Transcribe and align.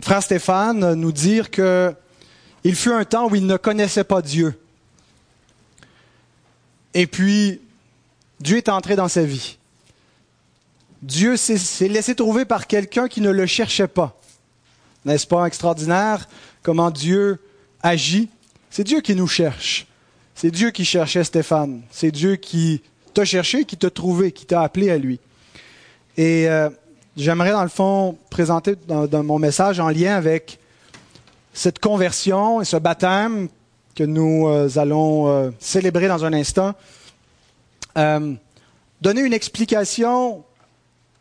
notre 0.00 0.08
frère 0.08 0.22
Stéphane 0.22 0.94
nous 0.94 1.12
dire 1.12 1.50
que 1.50 1.94
il 2.64 2.74
fut 2.74 2.90
un 2.90 3.04
temps 3.04 3.28
où 3.28 3.34
il 3.34 3.44
ne 3.44 3.58
connaissait 3.58 4.02
pas 4.02 4.22
Dieu. 4.22 4.58
Et 6.94 7.06
puis, 7.06 7.60
Dieu 8.40 8.56
est 8.56 8.70
entré 8.70 8.96
dans 8.96 9.08
sa 9.08 9.24
vie. 9.24 9.58
Dieu 11.02 11.36
s'est 11.36 11.88
laissé 11.88 12.14
trouver 12.14 12.46
par 12.46 12.66
quelqu'un 12.66 13.08
qui 13.08 13.20
ne 13.20 13.28
le 13.28 13.44
cherchait 13.44 13.88
pas. 13.88 14.18
N'est-ce 15.04 15.26
pas 15.26 15.44
extraordinaire 15.44 16.26
comment 16.62 16.90
Dieu 16.90 17.38
agit? 17.82 18.30
C'est 18.70 18.84
Dieu 18.84 19.02
qui 19.02 19.14
nous 19.14 19.28
cherche. 19.28 19.86
C'est 20.34 20.50
Dieu 20.50 20.70
qui 20.70 20.86
cherchait 20.86 21.24
Stéphane. 21.24 21.82
C'est 21.90 22.10
Dieu 22.10 22.36
qui 22.36 22.80
t'a 23.12 23.26
cherché, 23.26 23.66
qui 23.66 23.76
t'a 23.76 23.90
trouvé, 23.90 24.32
qui 24.32 24.46
t'a 24.46 24.62
appelé 24.62 24.90
à 24.90 24.96
lui. 24.96 25.20
Et 26.16 26.48
euh, 26.48 26.70
j'aimerais, 27.16 27.52
dans 27.52 27.62
le 27.62 27.68
fond, 27.68 28.18
présenter 28.30 28.76
dans, 28.86 29.22
mon 29.22 29.38
message 29.38 29.80
en 29.80 29.88
lien 29.88 30.14
avec 30.14 30.58
cette 31.52 31.78
conversion 31.78 32.60
et 32.60 32.64
ce 32.64 32.76
baptême 32.76 33.48
que 33.94 34.04
nous 34.04 34.48
euh, 34.48 34.68
allons 34.76 35.28
euh, 35.28 35.50
célébrer 35.58 36.08
dans 36.08 36.24
un 36.24 36.32
instant, 36.32 36.74
donner 37.96 39.20
une 39.20 39.32
explication 39.32 40.44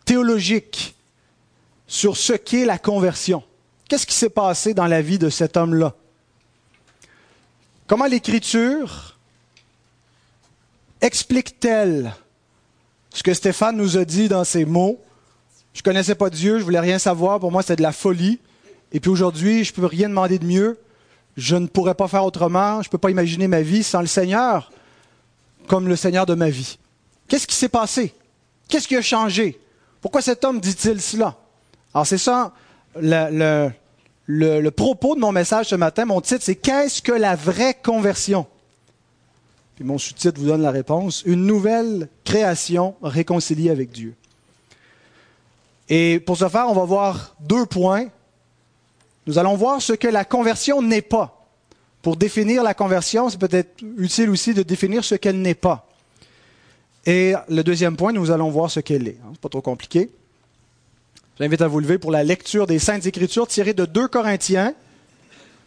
théologique 0.05 0.95
sur 1.87 2.15
ce 2.15 2.33
qu'est 2.33 2.65
la 2.65 2.77
conversion. 2.77 3.43
Qu'est-ce 3.89 4.05
qui 4.05 4.13
s'est 4.13 4.29
passé 4.29 4.73
dans 4.73 4.85
la 4.85 5.01
vie 5.01 5.17
de 5.17 5.29
cet 5.29 5.57
homme-là? 5.57 5.95
Comment 7.87 8.05
l'Écriture 8.05 9.17
explique-t-elle 11.01 12.13
ce 13.11 13.23
que 13.23 13.33
Stéphane 13.33 13.77
nous 13.77 13.97
a 13.97 14.05
dit 14.05 14.29
dans 14.29 14.43
ses 14.43 14.63
mots? 14.63 15.01
Je 15.79 15.81
ne 15.81 15.93
connaissais 15.93 16.15
pas 16.15 16.29
Dieu, 16.29 16.59
je 16.59 16.63
voulais 16.65 16.81
rien 16.81 16.99
savoir, 16.99 17.39
pour 17.39 17.53
moi 17.53 17.61
c'était 17.61 17.77
de 17.77 17.81
la 17.81 17.93
folie. 17.93 18.39
Et 18.91 18.99
puis 18.99 19.09
aujourd'hui, 19.09 19.63
je 19.63 19.71
ne 19.71 19.75
peux 19.77 19.85
rien 19.85 20.09
demander 20.09 20.37
de 20.37 20.45
mieux. 20.45 20.77
Je 21.37 21.55
ne 21.55 21.67
pourrais 21.67 21.95
pas 21.95 22.09
faire 22.09 22.25
autrement, 22.25 22.81
je 22.81 22.89
ne 22.89 22.91
peux 22.91 22.97
pas 22.97 23.11
imaginer 23.11 23.47
ma 23.47 23.61
vie 23.61 23.81
sans 23.81 24.01
le 24.01 24.07
Seigneur 24.07 24.73
comme 25.67 25.87
le 25.87 25.95
Seigneur 25.95 26.25
de 26.25 26.33
ma 26.33 26.49
vie. 26.49 26.77
Qu'est-ce 27.29 27.47
qui 27.47 27.55
s'est 27.55 27.69
passé? 27.69 28.13
Qu'est-ce 28.67 28.89
qui 28.89 28.97
a 28.97 29.01
changé? 29.01 29.57
Pourquoi 30.01 30.21
cet 30.21 30.43
homme 30.43 30.59
dit-il 30.59 30.99
cela? 30.99 31.37
Alors 31.93 32.05
c'est 32.05 32.17
ça 32.17 32.51
le, 32.99 33.69
le, 34.25 34.69
propos 34.71 35.15
de 35.15 35.21
mon 35.21 35.31
message 35.31 35.67
ce 35.67 35.75
matin. 35.75 36.03
Mon 36.03 36.19
titre, 36.19 36.43
c'est 36.43 36.55
Qu'est-ce 36.55 37.01
que 37.01 37.13
la 37.13 37.37
vraie 37.37 37.73
conversion? 37.81 38.47
Puis 39.77 39.85
mon 39.85 39.97
sous-titre 39.97 40.41
vous 40.41 40.47
donne 40.47 40.61
la 40.61 40.71
réponse. 40.71 41.23
Une 41.25 41.45
nouvelle 41.45 42.09
création 42.25 42.95
réconciliée 43.01 43.69
avec 43.69 43.91
Dieu. 43.91 44.13
Et 45.89 46.19
pour 46.19 46.37
ce 46.37 46.47
faire, 46.47 46.67
on 46.67 46.73
va 46.73 46.85
voir 46.85 47.35
deux 47.39 47.65
points. 47.65 48.05
Nous 49.25 49.37
allons 49.37 49.55
voir 49.55 49.81
ce 49.81 49.93
que 49.93 50.07
la 50.07 50.23
conversion 50.23 50.81
n'est 50.81 51.01
pas. 51.01 51.35
Pour 52.01 52.15
définir 52.15 52.63
la 52.63 52.73
conversion, 52.73 53.29
c'est 53.29 53.39
peut-être 53.39 53.83
utile 53.97 54.29
aussi 54.29 54.53
de 54.53 54.63
définir 54.63 55.03
ce 55.03 55.15
qu'elle 55.15 55.41
n'est 55.41 55.55
pas. 55.55 55.87
Et 57.05 57.33
le 57.49 57.63
deuxième 57.63 57.97
point, 57.97 58.13
nous 58.13 58.31
allons 58.31 58.49
voir 58.49 58.69
ce 58.69 58.79
qu'elle 58.79 59.07
est. 59.07 59.17
Ce 59.23 59.29
n'est 59.31 59.37
pas 59.41 59.49
trop 59.49 59.61
compliqué. 59.61 60.09
J'invite 61.39 61.61
à 61.61 61.67
vous 61.67 61.79
lever 61.79 61.97
pour 61.97 62.11
la 62.11 62.23
lecture 62.23 62.67
des 62.67 62.79
Saintes 62.79 63.05
Écritures 63.05 63.47
tirées 63.47 63.73
de 63.73 63.85
2 63.85 64.07
Corinthiens, 64.09 64.73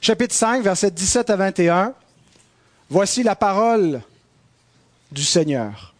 chapitre 0.00 0.34
5, 0.34 0.62
versets 0.62 0.90
17 0.90 1.30
à 1.30 1.36
21. 1.36 1.94
Voici 2.90 3.22
la 3.22 3.34
parole 3.34 4.02
du 5.10 5.24
Seigneur. 5.24 5.94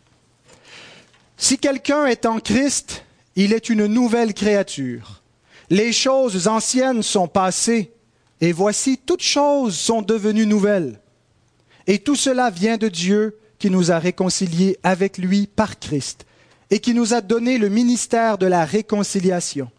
Si 1.38 1.58
quelqu'un 1.58 2.06
est 2.06 2.26
en 2.26 2.38
Christ, 2.38 3.04
il 3.36 3.52
est 3.52 3.68
une 3.68 3.86
nouvelle 3.86 4.34
créature. 4.34 5.22
Les 5.70 5.92
choses 5.92 6.48
anciennes 6.48 7.02
sont 7.02 7.28
passées, 7.28 7.92
et 8.40 8.52
voici 8.52 8.98
toutes 8.98 9.22
choses 9.22 9.76
sont 9.76 10.02
devenues 10.02 10.46
nouvelles. 10.46 11.00
Et 11.86 11.98
tout 11.98 12.16
cela 12.16 12.50
vient 12.50 12.76
de 12.76 12.88
Dieu 12.88 13.38
qui 13.58 13.70
nous 13.70 13.90
a 13.92 13.98
réconciliés 13.98 14.78
avec 14.82 15.18
lui 15.18 15.46
par 15.46 15.78
Christ 15.78 16.26
et 16.70 16.80
qui 16.80 16.94
nous 16.94 17.14
a 17.14 17.20
donné 17.20 17.58
le 17.58 17.68
ministère 17.68 18.38
de 18.38 18.46
la 18.46 18.64
réconciliation. 18.64 19.70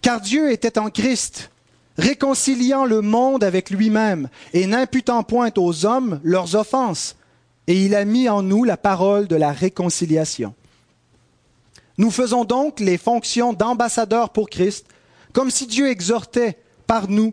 Car 0.00 0.20
Dieu 0.20 0.50
était 0.50 0.78
en 0.78 0.90
Christ, 0.90 1.50
réconciliant 1.96 2.84
le 2.84 3.00
monde 3.00 3.44
avec 3.44 3.70
lui-même 3.70 4.28
et 4.52 4.66
n'imputant 4.66 5.22
point 5.22 5.50
aux 5.56 5.86
hommes 5.86 6.20
leurs 6.24 6.56
offenses, 6.56 7.16
et 7.66 7.84
il 7.84 7.94
a 7.94 8.04
mis 8.04 8.28
en 8.28 8.42
nous 8.42 8.64
la 8.64 8.76
parole 8.76 9.28
de 9.28 9.36
la 9.36 9.52
réconciliation. 9.52 10.54
Nous 11.98 12.10
faisons 12.10 12.44
donc 12.44 12.80
les 12.80 12.98
fonctions 12.98 13.52
d'ambassadeurs 13.52 14.30
pour 14.30 14.48
Christ, 14.48 14.86
comme 15.32 15.50
si 15.50 15.66
Dieu 15.66 15.88
exhortait 15.88 16.58
par 16.86 17.08
nous, 17.08 17.32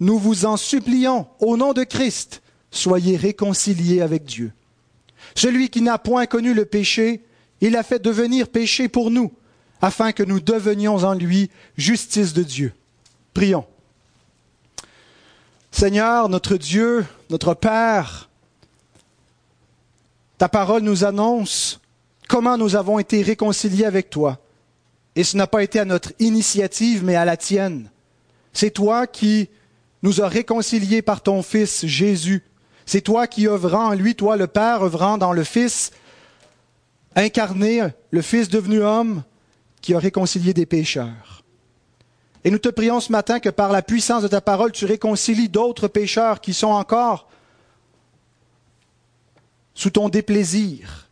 nous 0.00 0.18
vous 0.18 0.46
en 0.46 0.56
supplions, 0.56 1.26
au 1.40 1.56
nom 1.56 1.72
de 1.72 1.84
Christ, 1.84 2.42
soyez 2.70 3.16
réconciliés 3.16 4.00
avec 4.00 4.24
Dieu. 4.24 4.52
Celui 5.34 5.68
qui 5.68 5.82
n'a 5.82 5.98
point 5.98 6.26
connu 6.26 6.54
le 6.54 6.64
péché, 6.64 7.22
il 7.60 7.76
a 7.76 7.82
fait 7.82 8.00
devenir 8.00 8.48
péché 8.48 8.88
pour 8.88 9.10
nous, 9.10 9.32
afin 9.82 10.12
que 10.12 10.22
nous 10.22 10.40
devenions 10.40 11.04
en 11.04 11.14
lui 11.14 11.50
justice 11.76 12.32
de 12.32 12.42
Dieu. 12.42 12.72
Prions. 13.34 13.66
Seigneur, 15.70 16.28
notre 16.28 16.56
Dieu, 16.56 17.06
notre 17.28 17.54
Père, 17.54 18.28
ta 20.38 20.48
parole 20.48 20.82
nous 20.82 21.04
annonce 21.04 21.79
comment 22.30 22.56
nous 22.56 22.76
avons 22.76 23.00
été 23.00 23.22
réconciliés 23.22 23.84
avec 23.84 24.08
toi. 24.08 24.38
Et 25.16 25.24
ce 25.24 25.36
n'a 25.36 25.48
pas 25.48 25.64
été 25.64 25.80
à 25.80 25.84
notre 25.84 26.12
initiative, 26.20 27.04
mais 27.04 27.16
à 27.16 27.24
la 27.24 27.36
tienne. 27.36 27.90
C'est 28.52 28.70
toi 28.70 29.08
qui 29.08 29.50
nous 30.04 30.22
as 30.22 30.28
réconciliés 30.28 31.02
par 31.02 31.22
ton 31.22 31.42
Fils 31.42 31.84
Jésus. 31.84 32.44
C'est 32.86 33.00
toi 33.00 33.26
qui 33.26 33.48
œuvrant 33.48 33.88
en 33.88 33.94
lui, 33.94 34.14
toi 34.14 34.36
le 34.36 34.46
Père 34.46 34.84
œuvrant 34.84 35.18
dans 35.18 35.32
le 35.32 35.42
Fils, 35.42 35.90
incarné, 37.16 37.82
le 38.12 38.22
Fils 38.22 38.48
devenu 38.48 38.80
homme, 38.80 39.24
qui 39.82 39.92
a 39.94 39.98
réconcilié 39.98 40.54
des 40.54 40.66
pécheurs. 40.66 41.42
Et 42.44 42.52
nous 42.52 42.58
te 42.58 42.68
prions 42.68 43.00
ce 43.00 43.10
matin 43.10 43.40
que 43.40 43.48
par 43.48 43.72
la 43.72 43.82
puissance 43.82 44.22
de 44.22 44.28
ta 44.28 44.40
parole, 44.40 44.70
tu 44.70 44.84
réconcilies 44.84 45.48
d'autres 45.48 45.88
pécheurs 45.88 46.40
qui 46.40 46.54
sont 46.54 46.68
encore 46.68 47.28
sous 49.74 49.90
ton 49.90 50.08
déplaisir, 50.08 51.09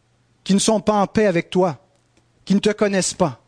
qui 0.49 0.55
ne 0.55 0.61
sont 0.61 0.81
pas 0.81 0.95
en 0.95 1.07
paix 1.07 1.27
avec 1.27 1.51
toi, 1.51 1.77
qui 2.47 2.55
ne 2.55 2.59
te 2.59 2.71
connaissent 2.71 3.13
pas. 3.13 3.43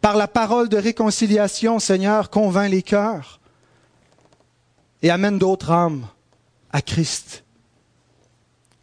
Par 0.00 0.16
la 0.16 0.26
parole 0.26 0.70
de 0.70 0.78
réconciliation, 0.78 1.78
Seigneur, 1.80 2.30
convainc 2.30 2.70
les 2.70 2.80
cœurs 2.80 3.40
et 5.02 5.10
amène 5.10 5.38
d'autres 5.38 5.70
âmes 5.70 6.06
à 6.70 6.80
Christ. 6.80 7.44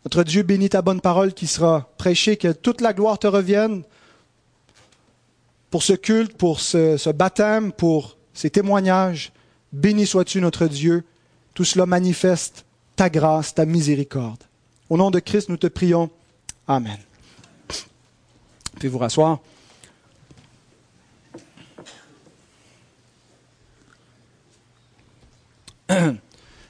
Notre 0.06 0.24
Dieu 0.24 0.44
bénit 0.44 0.70
ta 0.70 0.84
bonne 0.84 1.02
parole 1.02 1.34
qui 1.34 1.48
sera 1.48 1.90
prêchée, 1.98 2.38
que 2.38 2.52
toute 2.52 2.80
la 2.80 2.94
gloire 2.94 3.18
te 3.18 3.26
revienne 3.26 3.82
pour 5.72 5.82
ce 5.82 5.94
culte, 5.94 6.38
pour 6.38 6.60
ce, 6.60 7.12
baptême, 7.12 7.72
pour 7.72 8.18
ces 8.36 8.52
témoignages. 8.52 9.34
Béni 9.74 10.06
sois-tu 10.06 10.42
notre 10.42 10.68
Dieu. 10.68 11.04
Tout 11.56 11.66
cela 11.66 11.88
manifeste 11.88 12.66
ta 12.96 13.10
grâce, 13.10 13.56
ta 13.56 13.66
miséricorde. 13.66 14.44
Au 14.92 14.98
nom 14.98 15.10
de 15.10 15.20
Christ, 15.20 15.50
nous 15.50 15.58
te 15.58 15.66
prions. 15.66 16.12
Amen. 16.70 16.98
Puis 18.78 18.88
vous 18.88 19.00
rasseoir. 19.00 19.40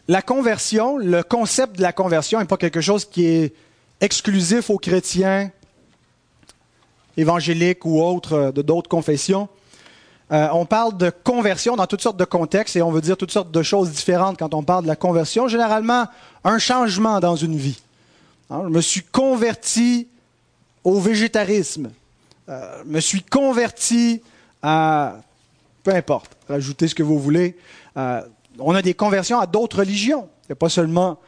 La 0.08 0.22
conversion, 0.22 0.98
le 0.98 1.22
concept 1.22 1.76
de 1.76 1.82
la 1.82 1.92
conversion 1.92 2.40
n'est 2.40 2.46
pas 2.46 2.56
quelque 2.56 2.80
chose 2.80 3.04
qui 3.04 3.26
est 3.26 3.54
exclusif 4.00 4.70
aux 4.70 4.78
chrétiens 4.78 5.52
évangéliques 7.18 7.86
ou 7.86 8.02
autres 8.02 8.34
euh, 8.34 8.52
de 8.54 8.62
d'autres 8.62 8.90
confessions. 8.90 9.50
Euh, 10.32 10.48
on 10.54 10.66
parle 10.66 10.98
de 10.98 11.09
conversion 11.09 11.76
dans 11.76 11.88
toutes 11.88 12.02
sortes 12.02 12.18
de 12.18 12.24
contextes 12.24 12.78
et 12.78 12.82
on 12.82 12.92
veut 12.92 13.02
dire 13.02 13.18
toutes 13.18 13.32
sortes 13.32 13.52
de 13.52 13.64
choses 13.64 13.91
différentes 13.91 14.40
quand 14.40 14.53
on 14.53 14.64
parle 14.64 14.84
de 14.84 14.88
la 14.88 14.96
conversion. 14.96 15.50
Généralement, 15.50 16.08
un 16.46 16.58
changement 16.58 17.20
dans 17.20 17.35
une 17.35 17.58
vie. 17.58 17.82
Hein, 18.49 18.63
je 18.66 18.69
me 18.69 18.81
suis 18.81 19.03
converti 19.03 20.07
au 20.84 20.99
végétarisme. 20.99 21.91
Euh, 22.47 22.84
je 22.84 22.90
me 22.90 22.99
suis 22.99 23.23
converti 23.23 24.22
à... 24.61 25.17
Peu 25.84 25.93
importe, 25.93 26.35
rajoutez 26.47 26.87
ce 26.87 26.96
que 26.96 27.03
vous 27.03 27.19
voulez 27.19 27.55
on 28.59 28.75
a 28.75 28.81
des 28.81 28.93
conversions 28.93 29.40
à 29.40 29.46
d'autres 29.46 29.79
religions. 29.79 30.29
Il 30.43 30.51
n'y 30.51 30.53
a 30.53 30.55
pas 30.55 30.69
seulement 30.69 31.19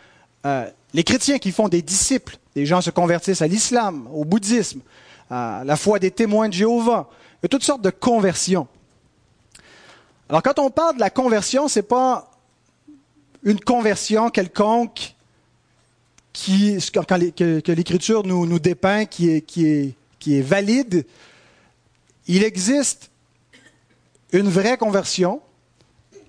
euh, 0.46 0.70
les 0.94 1.04
chrétiens 1.04 1.40
qui 1.40 1.52
font 1.52 1.68
des 1.68 1.82
disciples. 1.82 2.38
Des 2.56 2.66
gens 2.66 2.82
se 2.82 2.90
convertissent 2.90 3.42
à 3.42 3.48
l'islam, 3.48 4.08
au 4.14 4.26
bouddhisme, 4.26 4.82
à 5.30 5.64
la 5.66 5.76
foi 5.76 6.00
des 6.00 6.12
témoins 6.12 6.50
de 6.50 6.54
Jéhovah. 6.54 7.10
Il 7.42 7.44
y 7.44 7.46
a 7.46 7.50
toutes 7.50 7.64
sortes 7.64 7.82
de 7.82 7.90
conversions. 7.90 8.68
Alors 10.30 10.44
quand 10.44 10.60
on 10.60 10.70
parle 10.70 10.96
de 10.96 11.00
la 11.00 11.10
conversion, 11.10 11.68
ce 11.68 11.80
n'est 11.80 11.84
pas 11.84 12.30
une 13.44 13.60
conversion 13.60 14.30
quelconque 14.30 15.16
qui, 16.34 16.78
que, 16.92 17.72
l'Écriture 17.72 18.26
nous, 18.26 18.60
dépeint, 18.60 19.06
qui 19.06 19.30
est 19.30 20.42
valide. 20.42 21.06
Il 22.28 22.44
existe 22.44 23.12
une 24.32 24.50
vraie 24.50 24.78
conversion 24.78 25.42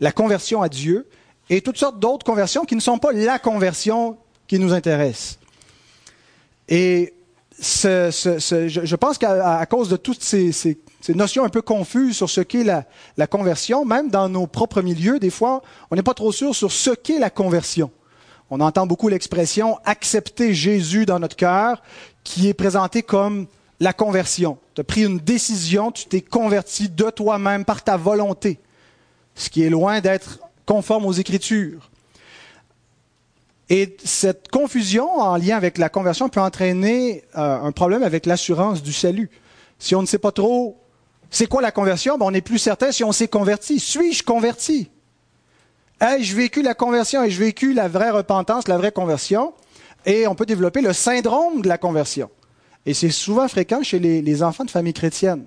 la 0.02 0.10
conversion 0.10 0.60
à 0.62 0.68
Dieu, 0.68 1.08
et 1.48 1.60
toutes 1.60 1.78
sortes 1.78 2.00
d'autres 2.00 2.26
conversions 2.26 2.64
qui 2.64 2.74
ne 2.74 2.80
sont 2.80 2.98
pas 2.98 3.12
la 3.12 3.38
conversion 3.38 4.18
qui 4.48 4.58
nous 4.58 4.72
intéresse. 4.72 5.38
Et 6.68 7.14
je, 7.60 8.96
pense 8.96 9.16
qu'à 9.16 9.64
cause 9.66 9.88
de 9.88 9.96
toutes 9.96 10.22
ces, 10.22 10.76
notions 11.10 11.44
un 11.44 11.48
peu 11.48 11.62
confuses 11.62 12.16
sur 12.16 12.28
ce 12.28 12.40
qu'est 12.40 12.64
la, 12.64 12.84
la, 13.16 13.28
conversion, 13.28 13.84
même 13.84 14.10
dans 14.10 14.28
nos 14.28 14.48
propres 14.48 14.82
milieux, 14.82 15.20
des 15.20 15.30
fois, 15.30 15.62
on 15.92 15.94
n'est 15.94 16.02
pas 16.02 16.14
trop 16.14 16.32
sûr 16.32 16.52
sur 16.52 16.72
ce 16.72 16.90
qu'est 16.90 17.20
la 17.20 17.30
conversion. 17.30 17.92
On 18.54 18.60
entend 18.60 18.86
beaucoup 18.86 19.08
l'expression 19.08 19.78
accepter 19.86 20.52
Jésus 20.52 21.06
dans 21.06 21.18
notre 21.18 21.36
cœur, 21.36 21.80
qui 22.22 22.48
est 22.48 22.52
présentée 22.52 23.02
comme 23.02 23.46
la 23.80 23.94
conversion. 23.94 24.58
Tu 24.74 24.82
as 24.82 24.84
pris 24.84 25.06
une 25.06 25.18
décision, 25.18 25.90
tu 25.90 26.04
t'es 26.04 26.20
converti 26.20 26.90
de 26.90 27.08
toi-même 27.08 27.64
par 27.64 27.82
ta 27.82 27.96
volonté, 27.96 28.58
ce 29.34 29.48
qui 29.48 29.62
est 29.62 29.70
loin 29.70 30.02
d'être 30.02 30.38
conforme 30.66 31.06
aux 31.06 31.14
Écritures. 31.14 31.88
Et 33.70 33.96
cette 34.04 34.48
confusion 34.48 35.10
en 35.18 35.38
lien 35.38 35.56
avec 35.56 35.78
la 35.78 35.88
conversion 35.88 36.28
peut 36.28 36.38
entraîner 36.38 37.24
euh, 37.38 37.58
un 37.58 37.72
problème 37.72 38.02
avec 38.02 38.26
l'assurance 38.26 38.82
du 38.82 38.92
salut. 38.92 39.30
Si 39.78 39.94
on 39.94 40.02
ne 40.02 40.06
sait 40.06 40.18
pas 40.18 40.30
trop 40.30 40.78
c'est 41.30 41.46
quoi 41.46 41.62
la 41.62 41.72
conversion, 41.72 42.18
ben 42.18 42.26
on 42.26 42.32
n'est 42.32 42.42
plus 42.42 42.58
certain 42.58 42.92
si 42.92 43.02
on 43.02 43.12
s'est 43.12 43.28
converti. 43.28 43.80
Suis-je 43.80 44.22
converti? 44.22 44.90
Ai-je 46.02 46.34
vécu 46.34 46.62
la 46.62 46.74
conversion? 46.74 47.22
Ai-je 47.22 47.38
vécu 47.38 47.74
la 47.74 47.86
vraie 47.86 48.10
repentance, 48.10 48.66
la 48.66 48.76
vraie 48.76 48.90
conversion? 48.90 49.52
Et 50.04 50.26
on 50.26 50.34
peut 50.34 50.46
développer 50.46 50.80
le 50.80 50.92
syndrome 50.92 51.62
de 51.62 51.68
la 51.68 51.78
conversion. 51.78 52.28
Et 52.86 52.92
c'est 52.92 53.10
souvent 53.10 53.46
fréquent 53.46 53.84
chez 53.84 54.00
les, 54.00 54.42
enfants 54.42 54.64
de 54.64 54.70
familles 54.70 54.94
chrétiennes. 54.94 55.44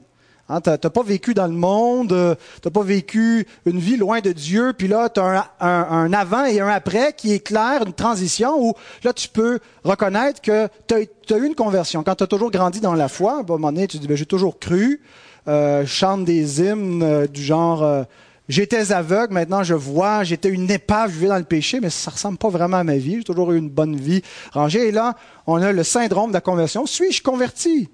Hein, 0.47 0.61
tu 0.61 0.69
n'as 0.69 0.77
pas 0.77 1.03
vécu 1.03 1.33
dans 1.33 1.47
le 1.47 1.53
monde, 1.53 2.13
euh, 2.13 2.35
tu 2.63 2.71
pas 2.71 2.83
vécu 2.83 3.45
une 3.65 3.79
vie 3.79 3.97
loin 3.97 4.21
de 4.21 4.31
Dieu, 4.31 4.71
puis 4.77 4.87
là, 4.87 5.09
tu 5.09 5.19
as 5.19 5.51
un, 5.59 6.13
avant 6.13 6.45
et 6.45 6.61
un 6.61 6.69
après 6.69 7.11
qui 7.11 7.33
est 7.33 7.39
clair, 7.39 7.83
une 7.85 7.93
transition 7.93 8.55
où 8.57 8.75
là, 9.03 9.11
tu 9.11 9.27
peux 9.27 9.59
reconnaître 9.83 10.41
que 10.41 10.69
tu 10.87 10.93
as, 11.33 11.37
eu 11.37 11.45
une 11.45 11.55
conversion. 11.55 12.01
Quand 12.03 12.15
tu 12.15 12.23
as 12.23 12.27
toujours 12.27 12.51
grandi 12.51 12.79
dans 12.79 12.93
la 12.93 13.09
foi, 13.09 13.33
à 13.33 13.39
un 13.39 13.43
moment 13.43 13.73
donné, 13.73 13.87
tu 13.87 13.97
dis, 13.97 14.07
ben, 14.07 14.15
j'ai 14.15 14.25
toujours 14.25 14.57
cru, 14.57 15.01
euh, 15.47 15.85
chante 15.85 16.25
des 16.25 16.61
hymnes 16.61 17.03
euh, 17.03 17.27
du 17.27 17.43
genre 17.43 17.83
euh, 17.83 18.03
J'étais 18.47 18.91
aveugle, 18.91 19.33
maintenant 19.33 19.63
je 19.63 19.73
vois, 19.73 20.23
j'étais 20.23 20.49
une 20.49 20.69
épave, 20.69 21.09
je 21.09 21.15
vivais 21.15 21.27
dans 21.27 21.37
le 21.37 21.43
péché, 21.43 21.79
mais 21.79 21.89
ça 21.89 22.11
ressemble 22.11 22.37
pas 22.37 22.49
vraiment 22.49 22.77
à 22.77 22.83
ma 22.83 22.97
vie. 22.97 23.17
J'ai 23.17 23.23
toujours 23.23 23.51
eu 23.51 23.57
une 23.57 23.69
bonne 23.69 23.95
vie 23.95 24.21
rangée. 24.53 24.87
Et 24.87 24.91
là, 24.91 25.15
on 25.47 25.61
a 25.61 25.71
le 25.71 25.83
syndrome 25.83 26.29
de 26.29 26.35
la 26.35 26.41
conversion. 26.41 26.85
Suis-je 26.85 27.23
converti? 27.23 27.89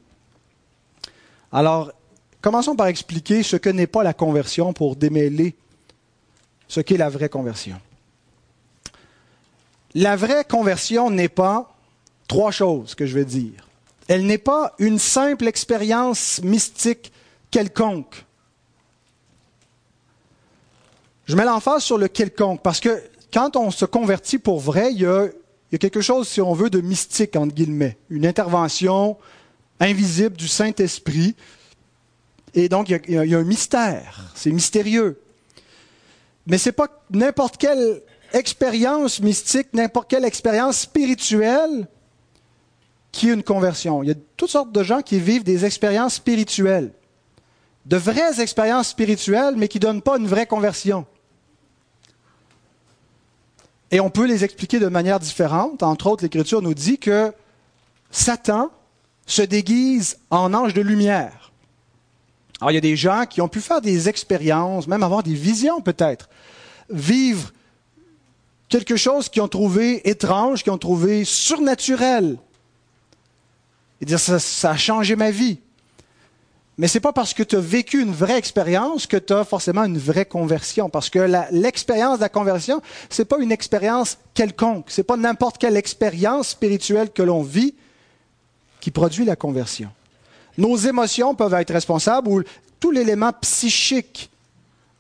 Alors, 1.54 1.92
commençons 2.42 2.76
par 2.76 2.88
expliquer 2.88 3.44
ce 3.44 3.56
que 3.56 3.70
n'est 3.70 3.88
pas 3.88 4.04
la 4.04 4.14
conversion 4.14 4.74
pour 4.74 4.98
démêler 4.98 5.56
ce 6.68 6.82
qu'est 6.82 6.98
la 6.98 7.10
vraie 7.10 7.30
conversion. 7.30 7.80
La 9.94 10.16
vraie 10.16 10.46
conversion 10.46 11.10
n'est 11.10 11.30
pas 11.30 11.74
trois 12.28 12.52
choses 12.52 12.96
que 12.96 13.06
je 13.06 13.14
vais 13.18 13.26
dire. 13.26 13.68
Elle 14.08 14.26
n'est 14.26 14.38
pas 14.38 14.74
une 14.80 15.00
simple 15.00 15.48
expérience 15.48 16.42
mystique 16.44 17.12
quelconque 17.52 18.26
je 21.32 21.38
mets 21.38 21.46
l'emphase 21.46 21.84
sur 21.84 21.98
le 21.98 22.10
quelconque 22.10 22.62
parce 22.62 22.82
que 22.82 23.02
quand 23.32 23.56
on 23.56 23.72
se 23.72 23.86
convertit 23.86 24.38
pour 24.38 24.60
vrai, 24.60 24.92
il 24.92 25.00
y 25.00 25.06
a, 25.06 25.30
quelque 25.80 26.02
chose, 26.02 26.28
si 26.28 26.42
on 26.42 26.52
veut, 26.52 26.70
de 26.70 26.82
mystique, 26.82 27.38
entre 27.38 27.56
guillemets. 27.56 27.98
Une 28.10 28.26
intervention 28.26 29.16
invisible 29.80 30.36
du 30.36 30.50
Saint-Esprit. 30.50 31.38
Et 32.54 32.68
donc, 32.68 32.90
il 32.90 33.00
y, 33.08 33.34
a, 33.34 33.38
un 33.38 33.44
mystère. 33.46 34.34
C'est 34.36 34.52
mystérieux. 34.52 35.22
Mais 36.48 36.58
ce 36.58 36.68
n'est 36.68 36.74
pas 36.74 36.90
n'importe 37.12 37.56
quelle 37.56 38.02
expérience 38.34 39.22
mystique, 39.22 39.68
n'importe 39.72 40.10
quelle 40.10 40.26
expérience 40.26 40.80
spirituelle 40.80 41.88
qui 43.14 43.30
est 43.30 43.34
une 43.34 43.44
conversion. 43.44 44.04
Il 44.04 44.10
y 44.10 44.12
a 44.12 44.16
toutes 44.36 44.50
sortes 44.50 44.74
de 44.74 44.84
gens 44.84 45.02
qui 45.02 45.18
vivent 45.18 45.46
des 45.46 45.64
expériences 45.64 46.16
spirituelles. 46.16 46.92
De 47.86 47.96
vraies 47.96 48.42
expériences 48.42 48.90
spirituelles, 48.90 49.56
mais 49.56 49.70
qui 49.70 49.78
ne 49.78 49.84
donnent 49.84 50.02
pas 50.02 50.18
une 50.18 50.28
vraie 50.28 50.46
conversion. 50.46 51.06
Et 53.92 54.00
on 54.00 54.10
peut 54.10 54.26
les 54.26 54.44
expliquer 54.44 54.80
de 54.80 54.88
manière 54.88 55.20
différente. 55.20 55.84
Entre 55.84 56.08
autres, 56.08 56.24
l'Écriture 56.24 56.62
nous 56.62 56.74
dit 56.74 56.98
que 56.98 57.34
Satan 58.10 58.72
se 59.26 59.42
déguise 59.42 60.18
en 60.30 60.54
ange 60.54 60.74
de 60.74 60.82
lumière. 60.82 61.52
Alors, 62.60 62.72
il 62.72 62.76
y 62.76 62.78
a 62.78 62.82
des 62.82 62.96
gens 62.96 63.26
qui 63.30 63.42
ont 63.42 63.48
pu 63.48 63.60
faire 63.60 63.82
des 63.82 64.08
expériences, 64.08 64.88
même 64.88 65.04
avoir 65.04 65.24
des 65.24 65.34
visions 65.34 65.82
peut-être, 65.82 66.30
vivre 66.90 67.52
quelque 68.70 68.96
chose 68.96 69.30
qu'ils 69.30 69.42
ont 69.42 69.48
trouvé 69.48 70.08
étrange, 70.10 70.64
qu'ils 70.64 70.72
ont 70.72 70.78
trouvé 70.78 71.26
surnaturel. 71.26 72.38
Et 74.00 74.06
dire, 74.06 74.20
ça, 74.20 74.40
ça 74.40 74.72
a 74.72 74.78
changé 74.78 75.16
ma 75.16 75.32
vie. 75.32 75.60
Mais 76.78 76.88
ce 76.88 76.98
n'est 76.98 77.02
pas 77.02 77.14
parce 77.14 77.34
que 77.34 77.44
tu 77.44 77.56
as 77.58 77.60
vécu 77.60 78.02
une 78.02 78.14
vraie 78.14 78.38
expérience 78.38 79.06
que 79.06 79.18
tu 79.18 79.34
as 79.34 79.44
forcément 79.44 79.84
une 79.84 79.98
vraie 79.98 80.26
conversion. 80.26 80.90
Parce 80.90 81.10
que 81.10 81.20
l'expérience 81.52 82.18
de 82.18 82.24
la 82.24 82.30
conversion, 82.30 82.82
ce 83.10 83.22
n'est 83.22 83.26
pas 83.26 83.40
une 83.40 83.52
expérience 83.52 84.18
quelconque. 84.34 84.86
Ce 84.90 85.02
n'est 85.02 85.06
pas 85.06 85.18
n'importe 85.18 85.58
quelle 85.58 85.78
expérience 85.78 86.50
spirituelle 86.50 87.12
que 87.12 87.22
l'on 87.22 87.44
vit 87.44 87.76
qui 88.80 88.90
produit 88.90 89.26
la 89.26 89.36
conversion. 89.36 89.90
Nos 90.58 90.76
émotions 90.76 91.36
peuvent 91.36 91.54
être 91.54 91.72
responsables 91.72 92.30
ou 92.30 92.42
tout 92.80 92.92
l'élément 92.92 93.32
psychique. 93.42 94.32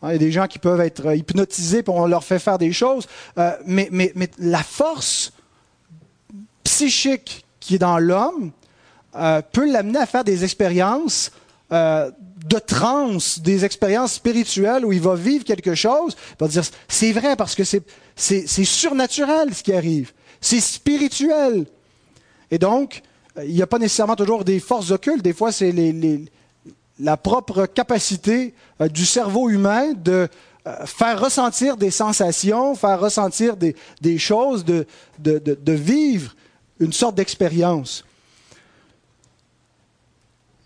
Hein, 0.01 0.09
il 0.09 0.13
y 0.13 0.15
a 0.15 0.19
des 0.19 0.31
gens 0.31 0.47
qui 0.47 0.59
peuvent 0.59 0.81
être 0.81 1.15
hypnotisés 1.15 1.83
pour 1.83 1.95
on 1.95 2.05
leur 2.05 2.23
fait 2.23 2.39
faire 2.39 2.57
des 2.57 2.73
choses. 2.73 3.07
Euh, 3.37 3.51
mais, 3.65 3.89
la 4.37 4.63
force 4.63 5.33
psychique 6.63 7.45
qui 7.59 7.75
est 7.75 7.79
dans 7.79 7.97
l'homme 7.97 8.51
euh, 9.15 9.41
peut 9.51 9.69
l'amener 9.69 9.99
à 9.99 10.05
faire 10.05 10.23
des 10.23 10.43
expériences 10.43 11.31
euh, 11.71 12.11
de 12.47 12.59
transe, 12.59 13.39
des 13.39 13.63
expériences 13.63 14.13
spirituelles 14.13 14.83
où 14.83 14.91
il 14.91 14.99
va 14.99 15.15
vivre 15.15 15.45
quelque 15.45 15.73
chose, 15.73 16.17
il 16.31 16.35
va 16.37 16.47
dire 16.49 16.63
c'est 16.89 17.13
vrai 17.13 17.37
parce 17.37 17.55
que 17.55 17.63
c'est, 17.63 17.83
c'est, 18.15 18.65
surnaturel 18.65 19.53
ce 19.53 19.63
qui 19.63 19.71
arrive, 19.71 20.11
c'est 20.41 20.59
spirituel. 20.59 21.65
Et 22.49 22.57
donc, 22.57 23.03
euh, 23.37 23.45
il 23.45 23.53
n'y 23.53 23.61
a 23.61 23.67
pas 23.67 23.79
nécessairement 23.79 24.17
toujours 24.17 24.43
des 24.43 24.59
forces 24.59 24.91
occultes, 24.91 25.21
des 25.21 25.31
fois 25.31 25.53
c'est 25.53 25.73
la 26.99 27.15
propre 27.15 27.67
capacité 27.67 28.53
euh, 28.81 28.89
du 28.89 29.05
cerveau 29.05 29.49
humain 29.49 29.93
de 29.93 30.27
faire 30.85 31.19
ressentir 31.19 31.75
des 31.77 31.89
sensations, 31.89 32.75
faire 32.75 32.99
ressentir 32.99 33.55
des, 33.55 33.75
des 34.01 34.19
choses, 34.19 34.63
de, 34.63 34.85
de, 35.19 35.39
de 35.39 35.71
vivre 35.71 36.35
une 36.79 36.93
sorte 36.93 37.15
d'expérience. 37.15 38.03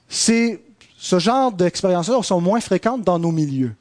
C'est 0.10 0.62
ce 1.06 1.20
genre 1.20 1.52
d'expériences-là 1.52 2.24
sont 2.24 2.42
moins 2.42 2.60
fréquentes 2.60 3.04
dans 3.04 3.20
nos 3.20 3.32
milieux. 3.32 3.76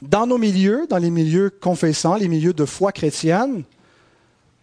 Dans 0.00 0.26
nos 0.26 0.38
milieux, 0.38 0.86
dans 0.88 0.96
les 0.96 1.10
milieux 1.10 1.50
confessants, 1.50 2.16
les 2.16 2.26
milieux 2.26 2.54
de 2.54 2.64
foi 2.64 2.90
chrétienne, 2.90 3.62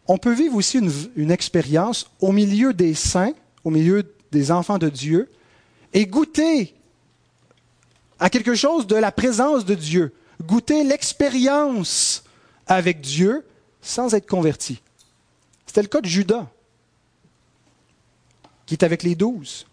on 0.08 0.18
peut 0.18 0.34
vivre 0.34 0.56
aussi 0.56 0.80
une, 1.16 1.30
expérience 1.30 2.10
au 2.20 2.32
milieu 2.32 2.74
des 2.74 2.96
saints, 2.96 3.34
au 3.64 3.70
milieu 3.70 4.04
des 4.32 4.50
enfants 4.50 4.80
de 4.80 4.90
Dieu, 4.90 5.30
et 5.94 6.08
goûter 6.08 6.74
à 8.18 8.32
quelque 8.32 8.56
chose 8.56 8.88
de 8.88 8.96
la 8.96 9.12
présence 9.12 9.66
de 9.66 9.76
Dieu, 9.76 10.12
goûter 10.42 10.84
l'expérience 10.84 12.24
avec 12.66 13.00
Dieu 13.00 13.46
sans 13.80 14.16
être 14.16 14.28
converti. 14.28 14.82
C'était 15.68 15.84
le 15.84 15.88
cas 15.88 16.02
de 16.02 16.08
Judas, 16.08 16.48
qui 18.66 18.74
est 18.74 18.84
avec 18.84 19.04
les 19.04 19.14
douze 19.14 19.68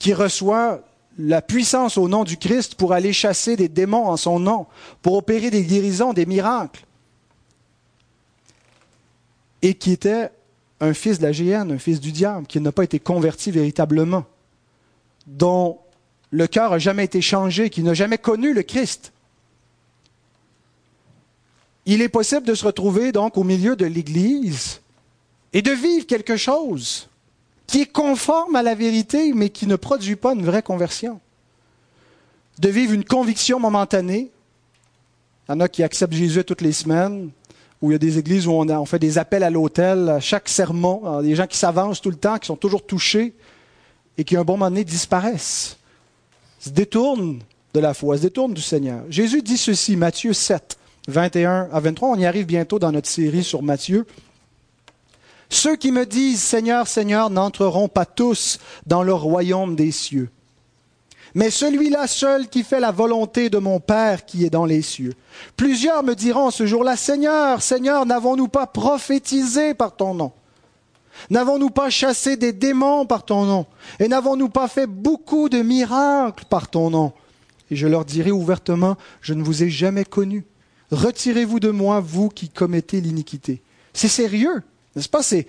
qui 0.00 0.14
reçoit 0.14 0.80
la 1.18 1.42
puissance 1.42 1.98
au 1.98 2.08
nom 2.08 2.24
du 2.24 2.38
Christ 2.38 2.74
pour 2.74 2.94
aller 2.94 3.12
chasser 3.12 3.54
des 3.54 3.68
démons 3.68 4.08
en 4.08 4.16
son 4.16 4.40
nom, 4.40 4.66
pour 5.02 5.14
opérer 5.14 5.50
des 5.50 5.62
guérisons, 5.62 6.14
des 6.14 6.26
miracles, 6.26 6.84
et 9.62 9.74
qui 9.74 9.92
était 9.92 10.30
un 10.80 10.94
fils 10.94 11.18
de 11.18 11.24
la 11.24 11.32
géhenne, 11.32 11.70
un 11.70 11.78
fils 11.78 12.00
du 12.00 12.10
diable, 12.10 12.46
qui 12.46 12.58
n'a 12.60 12.72
pas 12.72 12.84
été 12.84 12.98
converti 12.98 13.50
véritablement, 13.50 14.24
dont 15.26 15.78
le 16.30 16.46
cœur 16.46 16.70
n'a 16.70 16.78
jamais 16.78 17.04
été 17.04 17.20
changé, 17.20 17.68
qui 17.68 17.82
n'a 17.82 17.92
jamais 17.92 18.18
connu 18.18 18.54
le 18.54 18.62
Christ. 18.62 19.12
Il 21.84 22.00
est 22.00 22.08
possible 22.08 22.46
de 22.46 22.54
se 22.54 22.64
retrouver 22.64 23.12
donc 23.12 23.36
au 23.36 23.44
milieu 23.44 23.76
de 23.76 23.84
l'Église 23.84 24.80
et 25.52 25.60
de 25.60 25.72
vivre 25.72 26.06
quelque 26.06 26.38
chose 26.38 27.09
qui 27.70 27.82
est 27.82 27.86
conforme 27.86 28.56
à 28.56 28.64
la 28.64 28.74
vérité, 28.74 29.32
mais 29.32 29.48
qui 29.48 29.68
ne 29.68 29.76
produit 29.76 30.16
pas 30.16 30.32
une 30.32 30.44
vraie 30.44 30.62
conversion. 30.62 31.20
De 32.58 32.68
vivre 32.68 32.92
une 32.92 33.04
conviction 33.04 33.60
momentanée. 33.60 34.32
Il 35.48 35.52
y 35.52 35.54
en 35.54 35.60
a 35.60 35.68
qui 35.68 35.84
acceptent 35.84 36.12
Jésus 36.12 36.42
toutes 36.42 36.62
les 36.62 36.72
semaines, 36.72 37.30
où 37.80 37.90
il 37.90 37.92
y 37.92 37.94
a 37.94 37.98
des 37.98 38.18
églises 38.18 38.48
où 38.48 38.52
on, 38.52 38.84
fait 38.86 38.98
des 38.98 39.18
appels 39.18 39.44
à 39.44 39.50
l'autel 39.50 40.08
à 40.08 40.18
chaque 40.18 40.48
sermon, 40.48 41.22
des 41.22 41.36
gens 41.36 41.46
qui 41.46 41.58
s'avancent 41.58 42.00
tout 42.00 42.10
le 42.10 42.16
temps, 42.16 42.38
qui 42.38 42.48
sont 42.48 42.56
toujours 42.56 42.84
touchés, 42.84 43.34
et 44.18 44.24
qui, 44.24 44.36
à 44.36 44.40
un 44.40 44.44
bon 44.44 44.54
moment 44.54 44.68
donné, 44.68 44.82
disparaissent, 44.82 45.76
se 46.58 46.70
détournent 46.70 47.38
de 47.72 47.78
la 47.78 47.94
foi, 47.94 48.16
se 48.16 48.22
détournent 48.22 48.52
du 48.52 48.62
Seigneur. 48.62 49.04
Jésus 49.10 49.42
dit 49.42 49.56
ceci, 49.56 49.94
Matthieu 49.94 50.32
7, 50.32 50.76
21 51.06 51.68
à 51.72 51.78
23, 51.78 52.08
on 52.08 52.16
y 52.16 52.26
arrive 52.26 52.46
bientôt 52.46 52.80
dans 52.80 52.90
notre 52.90 53.08
série 53.08 53.44
sur 53.44 53.62
Matthieu. 53.62 54.06
Ceux 55.50 55.76
qui 55.76 55.92
me 55.92 56.06
disent 56.06 56.40
Seigneur, 56.40 56.86
Seigneur 56.86 57.28
n'entreront 57.28 57.88
pas 57.88 58.06
tous 58.06 58.58
dans 58.86 59.02
le 59.02 59.12
royaume 59.12 59.74
des 59.74 59.90
cieux, 59.90 60.30
mais 61.34 61.50
celui-là 61.50 62.06
seul 62.06 62.48
qui 62.48 62.62
fait 62.62 62.80
la 62.80 62.92
volonté 62.92 63.50
de 63.50 63.58
mon 63.58 63.80
Père 63.80 64.24
qui 64.24 64.44
est 64.44 64.50
dans 64.50 64.64
les 64.64 64.82
cieux. 64.82 65.12
Plusieurs 65.56 66.02
me 66.02 66.14
diront 66.14 66.50
ce 66.50 66.66
jour-là, 66.66 66.96
Seigneur, 66.96 67.62
Seigneur, 67.62 68.06
n'avons-nous 68.06 68.48
pas 68.48 68.66
prophétisé 68.66 69.74
par 69.74 69.94
ton 69.94 70.14
nom? 70.14 70.32
N'avons-nous 71.28 71.70
pas 71.70 71.90
chassé 71.90 72.36
des 72.36 72.52
démons 72.52 73.04
par 73.04 73.24
ton 73.24 73.44
nom? 73.44 73.66
Et 73.98 74.08
n'avons-nous 74.08 74.48
pas 74.48 74.68
fait 74.68 74.86
beaucoup 74.86 75.48
de 75.48 75.62
miracles 75.62 76.44
par 76.48 76.68
ton 76.68 76.90
nom? 76.90 77.12
Et 77.70 77.76
je 77.76 77.86
leur 77.86 78.04
dirai 78.04 78.30
ouvertement, 78.30 78.96
je 79.20 79.34
ne 79.34 79.42
vous 79.42 79.62
ai 79.62 79.70
jamais 79.70 80.04
connu. 80.04 80.44
Retirez-vous 80.90 81.60
de 81.60 81.70
moi, 81.70 82.00
vous 82.00 82.28
qui 82.28 82.48
commettez 82.48 83.00
l'iniquité. 83.00 83.62
C'est 83.92 84.08
sérieux, 84.08 84.62
n'est-ce 84.96 85.08
pas? 85.08 85.22
C'est, 85.22 85.46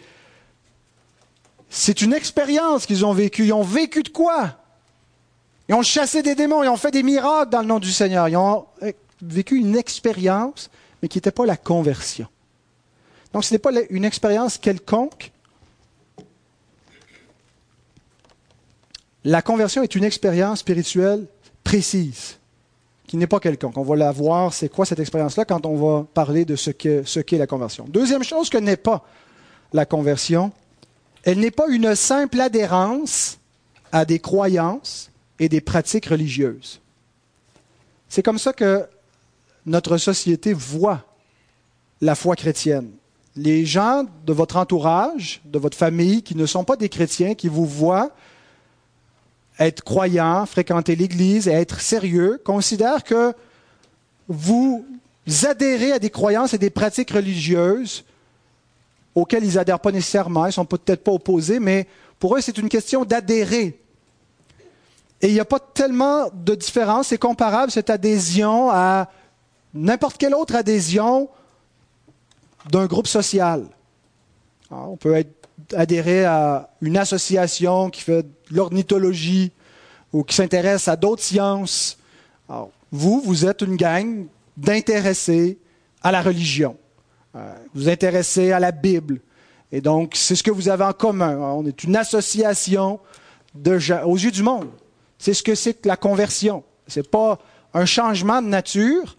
une 2.02 2.14
expérience 2.14 2.86
qu'ils 2.86 3.06
ont 3.06 3.14
vécue. 3.14 3.46
Ils 3.46 3.54
ont 3.54 3.64
vécu 3.64 4.04
de 4.04 4.10
quoi? 4.10 4.58
Ils 5.70 5.76
ont 5.76 5.84
chassé 5.84 6.22
des 6.22 6.36
démons, 6.36 6.64
ils 6.64 6.70
ont 6.70 6.78
fait 6.78 6.92
des 6.92 7.04
miracles 7.04 7.52
dans 7.52 7.62
le 7.62 7.68
nom 7.68 7.80
du 7.80 7.92
Seigneur. 7.92 8.28
Ils 8.28 8.36
ont 8.36 8.66
vécu 9.22 9.58
une 9.58 9.78
expérience, 9.78 10.70
mais 11.02 11.08
qui 11.08 11.18
n'était 11.18 11.32
pas 11.32 11.46
la 11.46 11.58
conversion. 11.58 12.28
Donc 13.34 13.46
ce 13.46 13.54
n'est 13.54 13.60
pas 13.60 13.72
une 13.90 14.04
expérience 14.04 14.58
quelconque, 14.58 15.32
La 19.24 19.42
conversion 19.42 19.84
est 19.84 19.96
une 19.96 20.04
expérience 20.04 20.60
spirituelle 20.60 21.26
précise, 21.64 22.38
qui 23.06 23.18
n'est 23.18 23.28
pas 23.28 23.40
quelconque. 23.40 23.78
On 23.78 23.84
va 23.84 23.96
la 23.96 24.12
voir, 24.12 24.54
c'est 24.54 24.70
quoi 24.70 24.86
cette 24.86 25.00
expérience-là, 25.00 25.46
quand 25.46 25.66
on 25.66 25.76
va 25.76 26.06
parler 26.12 26.44
de 26.44 26.56
ce 26.56 26.72
qu'est 26.72 27.04
ce 27.06 27.36
la 27.36 27.46
conversion. 27.46 27.86
Deuxième 27.88 28.24
chose 28.24 28.50
que 28.50 28.58
n'est 28.58 28.78
pas 28.78 29.06
la 29.74 29.86
conversion, 29.86 30.52
elle 31.24 31.40
n'est 31.40 31.52
pas 31.52 31.68
une 31.70 31.96
simple 31.96 32.40
adhérence 32.40 33.38
à 33.92 34.06
des 34.06 34.20
croyances 34.20 35.10
et 35.40 35.50
des 35.50 35.62
pratiques 35.62 36.08
religieuses. 36.08 36.80
C'est 38.10 38.24
comme 38.24 38.40
ça 38.40 38.54
que 38.54 38.86
notre 39.66 39.98
société 39.98 40.54
voit 40.54 41.06
la 42.02 42.16
foi 42.16 42.36
chrétienne. 42.36 42.92
Les 43.36 43.66
gens 43.66 44.06
de 44.26 44.34
votre 44.34 44.58
entourage, 44.58 45.42
de 45.46 45.60
votre 45.60 45.78
famille, 45.78 46.22
qui 46.22 46.36
ne 46.36 46.46
sont 46.46 46.64
pas 46.64 46.76
des 46.76 46.90
chrétiens, 46.90 47.36
qui 47.36 47.48
vous 47.48 47.66
voient 47.66 48.12
être 49.60 49.84
croyant, 49.84 50.46
fréquenter 50.46 50.96
l'Église 50.96 51.48
et 51.48 51.52
être 51.52 51.80
sérieux, 51.80 52.42
considère 52.44 53.04
que 53.04 53.34
vous 54.28 54.86
adhérez 55.44 55.92
à 55.92 56.00
des 56.00 56.10
croyances 56.10 56.54
et 56.54 56.58
des 56.58 56.70
pratiques 56.70 57.12
religieuses 57.12 58.04
auxquelles 59.16 59.44
ils 59.44 59.56
n'adhèrent 59.56 59.80
pas 59.80 59.92
nécessairement, 59.92 60.46
ils 60.46 60.50
ne 60.50 60.54
sont 60.54 60.66
peut-être 60.66 61.04
pas 61.04 61.12
opposés, 61.12 61.60
mais 61.60 61.88
pour 62.20 62.36
eux, 62.36 62.42
c'est 62.42 62.58
une 62.58 62.70
question 62.70 63.04
d'adhérer. 63.04 63.80
Et 65.22 65.28
il 65.28 65.34
n'y 65.34 65.40
a 65.40 65.46
pas 65.46 65.60
tellement 65.60 66.30
de 66.34 66.56
différence, 66.56 67.08
c'est 67.08 67.18
comparable 67.18 67.72
cette 67.72 67.90
adhésion 67.90 68.70
à 68.72 69.10
n'importe 69.74 70.18
quelle 70.18 70.34
autre 70.34 70.56
adhésion 70.56 71.30
d'un 72.70 72.86
groupe 72.86 73.08
social. 73.08 73.66
Ah, 74.72 74.86
on 74.88 74.98
peut 74.98 75.16
être 75.16 75.50
adhérer 75.76 76.26
à 76.26 76.70
une 76.82 76.98
association 76.98 77.90
qui 77.90 78.02
fait 78.02 78.24
de 78.24 78.30
l'ornithologie 78.56 79.52
ou 80.14 80.24
qui 80.24 80.36
s'intéresse 80.36 80.88
à 80.88 80.96
d'autres 80.96 81.24
sciences. 81.24 81.98
Vous, 82.92 83.22
vous 83.22 83.46
êtes 83.46 83.62
une 83.62 83.76
gang 83.76 84.26
d'intéressés 84.58 85.58
à 86.02 86.12
la 86.12 86.22
religion. 86.22 86.78
Euh, 87.36 87.54
vous 87.74 87.90
intéressez 87.90 88.52
à 88.52 88.60
la 88.60 88.72
Bible. 88.72 89.20
Et 89.72 89.82
donc, 89.82 90.14
c'est 90.16 90.36
ce 90.36 90.44
que 90.44 90.52
vous 90.52 90.70
avez 90.70 90.84
en 90.84 90.94
commun. 90.94 91.38
On 91.38 91.66
est 91.66 91.84
une 91.84 91.96
association 91.96 93.00
de 93.56 93.78
gens, 93.78 94.04
aux 94.04 94.18
yeux 94.18 94.32
du 94.32 94.44
monde. 94.44 94.70
C'est 95.18 95.34
ce 95.34 95.44
que 95.44 95.56
c'est 95.56 95.76
que 95.76 95.88
la 95.88 95.98
conversion. 95.98 96.64
Ce 96.88 97.00
n'est 97.00 97.08
pas 97.08 97.40
un 97.74 97.86
changement 97.86 98.42
de 98.42 98.48
nature, 98.48 99.16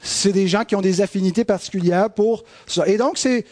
c'est 0.00 0.32
des 0.32 0.46
gens 0.46 0.64
qui 0.64 0.76
ont 0.76 0.80
des 0.80 1.00
affinités 1.00 1.44
particulières 1.44 2.10
pour 2.10 2.44
ça. 2.66 2.86
Et 2.86 2.96
donc, 2.96 3.18
c'est, 3.18 3.44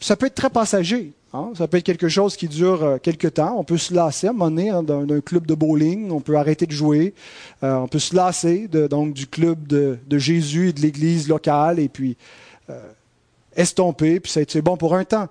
ça 0.00 0.16
peut 0.16 0.26
être 0.26 0.34
très 0.34 0.50
passager. 0.50 1.12
Hein. 1.34 1.50
Ça 1.56 1.68
peut 1.68 1.76
être 1.76 1.84
quelque 1.84 2.08
chose 2.08 2.36
qui 2.36 2.48
dure 2.48 2.82
euh, 2.82 2.98
quelque 2.98 3.28
temps. 3.28 3.54
On 3.58 3.64
peut 3.64 3.76
se 3.76 3.92
lasser 3.92 4.28
à 4.28 4.30
un 4.30 4.32
moment 4.32 4.50
donné 4.50 4.70
hein, 4.70 4.82
d'un 4.82 5.20
club 5.20 5.46
de 5.46 5.54
bowling. 5.54 6.10
On 6.10 6.20
peut 6.20 6.36
arrêter 6.36 6.66
de 6.66 6.72
jouer. 6.72 7.14
Euh, 7.62 7.74
on 7.74 7.88
peut 7.88 7.98
se 7.98 8.14
lasser 8.14 8.68
de, 8.68 8.86
donc, 8.86 9.12
du 9.12 9.26
club 9.26 9.66
de, 9.66 9.98
Jésus 10.10 10.70
et 10.70 10.72
de 10.72 10.80
l'Église 10.80 11.28
locale 11.28 11.78
et 11.78 11.88
puis 11.88 12.16
euh, 12.70 12.92
estomper. 13.56 14.20
Puis 14.20 14.32
c'est 14.32 14.62
bon 14.62 14.76
pour 14.76 14.94
un 14.94 15.04
temps. 15.04 15.28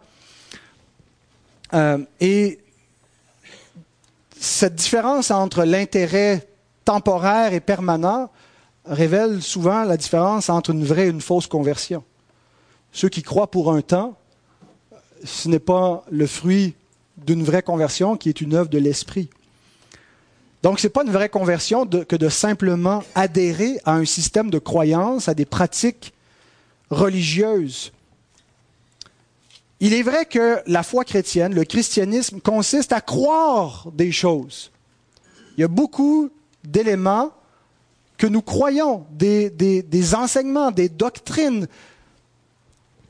et 2.20 2.60
cette 4.40 4.76
différence 4.76 5.32
entre 5.32 5.64
l'intérêt 5.64 6.48
temporaire 6.86 7.54
et 7.54 7.60
permanent 7.60 8.30
révèle 8.86 9.42
souvent 9.42 9.84
la 9.84 9.98
différence 9.98 10.50
entre 10.50 10.70
une 10.70 10.86
vraie 10.86 11.08
et 11.08 11.10
une 11.10 11.22
fausse 11.22 11.48
conversion. 11.48 12.04
Ceux 12.92 13.10
qui 13.10 13.24
croient 13.24 13.52
pour 13.52 13.72
un 13.72 13.82
temps 13.82 14.16
ce 15.24 15.48
n'est 15.50 15.60
pas 15.60 16.04
le 16.12 16.28
fruit 16.28 16.76
d'une 17.18 17.44
vraie 17.44 17.64
conversion 17.64 18.18
qui 18.18 18.30
est 18.30 18.42
une 18.42 18.54
œuvre 18.54 18.70
de 18.70 18.78
l'esprit. 18.78 19.30
Donc, 20.64 20.80
ce 20.80 20.88
n'est 20.88 20.92
pas 20.92 21.04
une 21.04 21.12
vraie 21.12 21.30
conversion 21.30 21.86
que 21.86 22.16
de 22.16 22.30
simplement 22.30 23.04
adhérer 23.16 23.80
à 23.86 23.94
un 23.94 24.06
système 24.06 24.50
de 24.50 24.60
croyances, 24.60 25.28
à 25.28 25.34
des 25.34 25.46
pratiques 25.46 26.14
religieuses. 26.90 27.92
Il 29.80 29.94
est 29.94 30.04
vrai 30.04 30.26
que 30.26 30.60
la 30.66 30.84
foi 30.84 31.04
chrétienne, 31.06 31.54
le 31.54 31.64
christianisme, 31.64 32.40
consiste 32.40 32.94
à 32.94 33.02
croire 33.02 33.88
des 33.94 34.12
choses. 34.12 34.72
Il 35.58 35.62
y 35.62 35.64
a 35.64 35.68
beaucoup 35.68 36.30
d'éléments 36.64 37.32
que 38.18 38.28
nous 38.28 38.42
croyons, 38.42 39.06
des, 39.12 39.50
des 39.50 40.16
enseignements, 40.16 40.72
des 40.72 40.90
doctrines, 40.90 41.68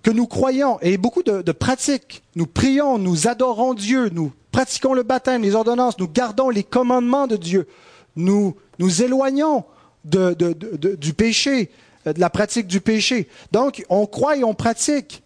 que 0.07 0.13
nous 0.13 0.25
croyons 0.25 0.79
et 0.79 0.95
beaucoup 0.95 1.21
de, 1.21 1.51
pratiques. 1.51 2.23
Nous 2.37 2.47
prions, 2.47 2.97
nous 2.97 3.27
adorons 3.27 3.73
Dieu, 3.73 4.07
nous 4.07 4.31
pratiquons 4.53 4.93
le 4.93 5.03
baptême, 5.03 5.41
les 5.41 5.53
ordonnances, 5.53 5.99
nous 5.99 6.07
gardons 6.07 6.49
les 6.49 6.63
commandements 6.63 7.27
de 7.27 7.35
Dieu, 7.35 7.67
nous 8.15 8.55
nous 8.79 9.03
éloignons 9.03 9.65
du 10.05 11.13
péché, 11.13 11.69
de 12.13 12.19
la 12.19 12.29
pratique 12.29 12.67
du 12.67 12.81
péché. 12.81 13.27
Donc, 13.51 13.85
on 13.89 14.05
croit 14.05 14.37
et 14.37 14.43
on 14.43 14.53
pratique. 14.53 15.23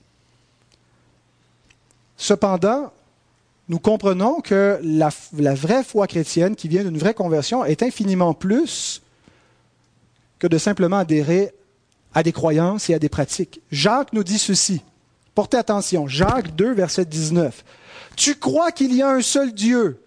Cependant, 2.17 2.91
nous 3.69 3.79
comprenons 3.79 4.41
que 4.41 4.79
la, 4.83 5.09
la 5.37 5.53
vraie 5.53 5.83
foi 5.83 6.07
chrétienne 6.07 6.55
qui 6.55 6.67
vient 6.67 6.83
d'une 6.83 6.97
vraie 6.97 7.13
conversion 7.13 7.63
est 7.65 7.83
infiniment 7.83 8.33
plus 8.33 9.01
que 10.39 10.47
de 10.47 10.57
simplement 10.57 10.97
adhérer 10.97 11.53
à 12.13 12.23
des 12.23 12.31
croyances 12.31 12.89
et 12.89 12.93
à 12.93 12.99
des 12.99 13.09
pratiques. 13.09 13.61
Jacques 13.71 14.13
nous 14.13 14.23
dit 14.23 14.39
ceci. 14.39 14.81
Portez 15.35 15.57
attention. 15.57 16.07
Jacques 16.07 16.55
2, 16.55 16.73
verset 16.73 17.05
19. 17.05 17.63
Tu 18.15 18.35
crois 18.35 18.71
qu'il 18.71 18.93
y 18.93 19.01
a 19.01 19.09
un 19.09 19.21
seul 19.21 19.53
Dieu. 19.53 20.03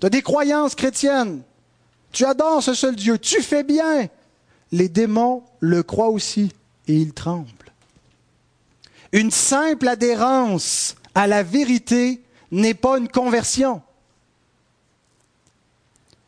Tu 0.00 0.06
as 0.06 0.10
des 0.10 0.22
croyances 0.22 0.74
chrétiennes. 0.74 1.42
Tu 2.12 2.24
adores 2.24 2.62
ce 2.62 2.74
seul 2.74 2.96
Dieu. 2.96 3.18
Tu 3.18 3.40
fais 3.42 3.62
bien. 3.62 4.08
Les 4.72 4.88
démons 4.88 5.44
le 5.60 5.82
croient 5.82 6.08
aussi 6.08 6.52
et 6.88 6.94
ils 6.94 7.12
tremblent. 7.12 7.46
Une 9.12 9.30
simple 9.30 9.86
adhérence 9.86 10.96
à 11.14 11.26
la 11.26 11.42
vérité 11.42 12.22
n'est 12.50 12.74
pas 12.74 12.98
une 12.98 13.08
conversion. 13.08 13.82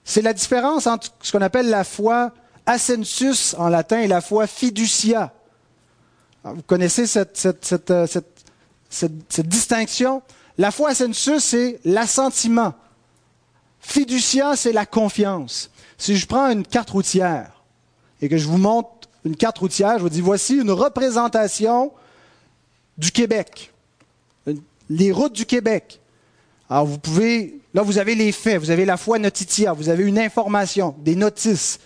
C'est 0.05 0.21
la 0.21 0.35
différence 0.35 0.87
entre 0.87 1.11
ce 1.23 1.33
qu'on 1.33 1.41
appelle 1.41 1.71
la 1.71 1.85
foi 1.85 2.33
ascensus 2.67 3.55
en 3.59 3.69
latin 3.71 4.01
et 4.01 4.07
la 4.07 4.21
foi 4.21 4.47
fiducia. 4.47 5.33
Vous 6.45 6.63
connaissez 6.63 7.07
cette, 7.07 7.91
euh, 7.91 8.07
distinction? 9.39 10.23
La 10.59 10.71
foi 10.71 10.91
ascensus, 10.91 11.43
c'est 11.43 11.81
l'assentiment. 11.85 12.75
Fiducia, 13.81 14.57
c'est 14.57 14.73
la 14.73 14.85
confiance. 14.85 15.71
Si 15.97 16.17
je 16.17 16.27
prends 16.27 16.51
une 16.51 16.67
carte 16.67 16.91
routière 16.91 17.54
et 18.21 18.29
que 18.29 18.37
je 18.37 18.47
vous 18.47 18.59
montre 18.59 19.09
une 19.25 19.37
carte 19.37 19.59
routière, 19.59 19.99
je 19.99 20.03
vous 20.03 20.09
dis 20.09 20.21
voici 20.21 20.57
une 20.57 20.71
représentation 20.71 21.93
du 22.99 23.11
Québec, 23.11 23.73
les 24.89 25.13
routes 25.13 25.33
du 25.33 25.47
Québec. 25.47 26.01
Alors 26.69 26.87
vous 26.87 26.99
pouvez, 26.99 27.59
là 27.73 27.83
vous 27.83 27.99
avez 27.99 28.15
les 28.15 28.33
faits, 28.33 28.59
vous 28.59 28.71
avez 28.71 28.85
la 28.85 28.97
foi 28.97 29.19
notitia, 29.19 29.73
vous 29.73 29.89
avez 29.89 30.05
une 30.05 30.19
information, 30.19 30.95
des 30.99 31.17
notices. 31.17 31.81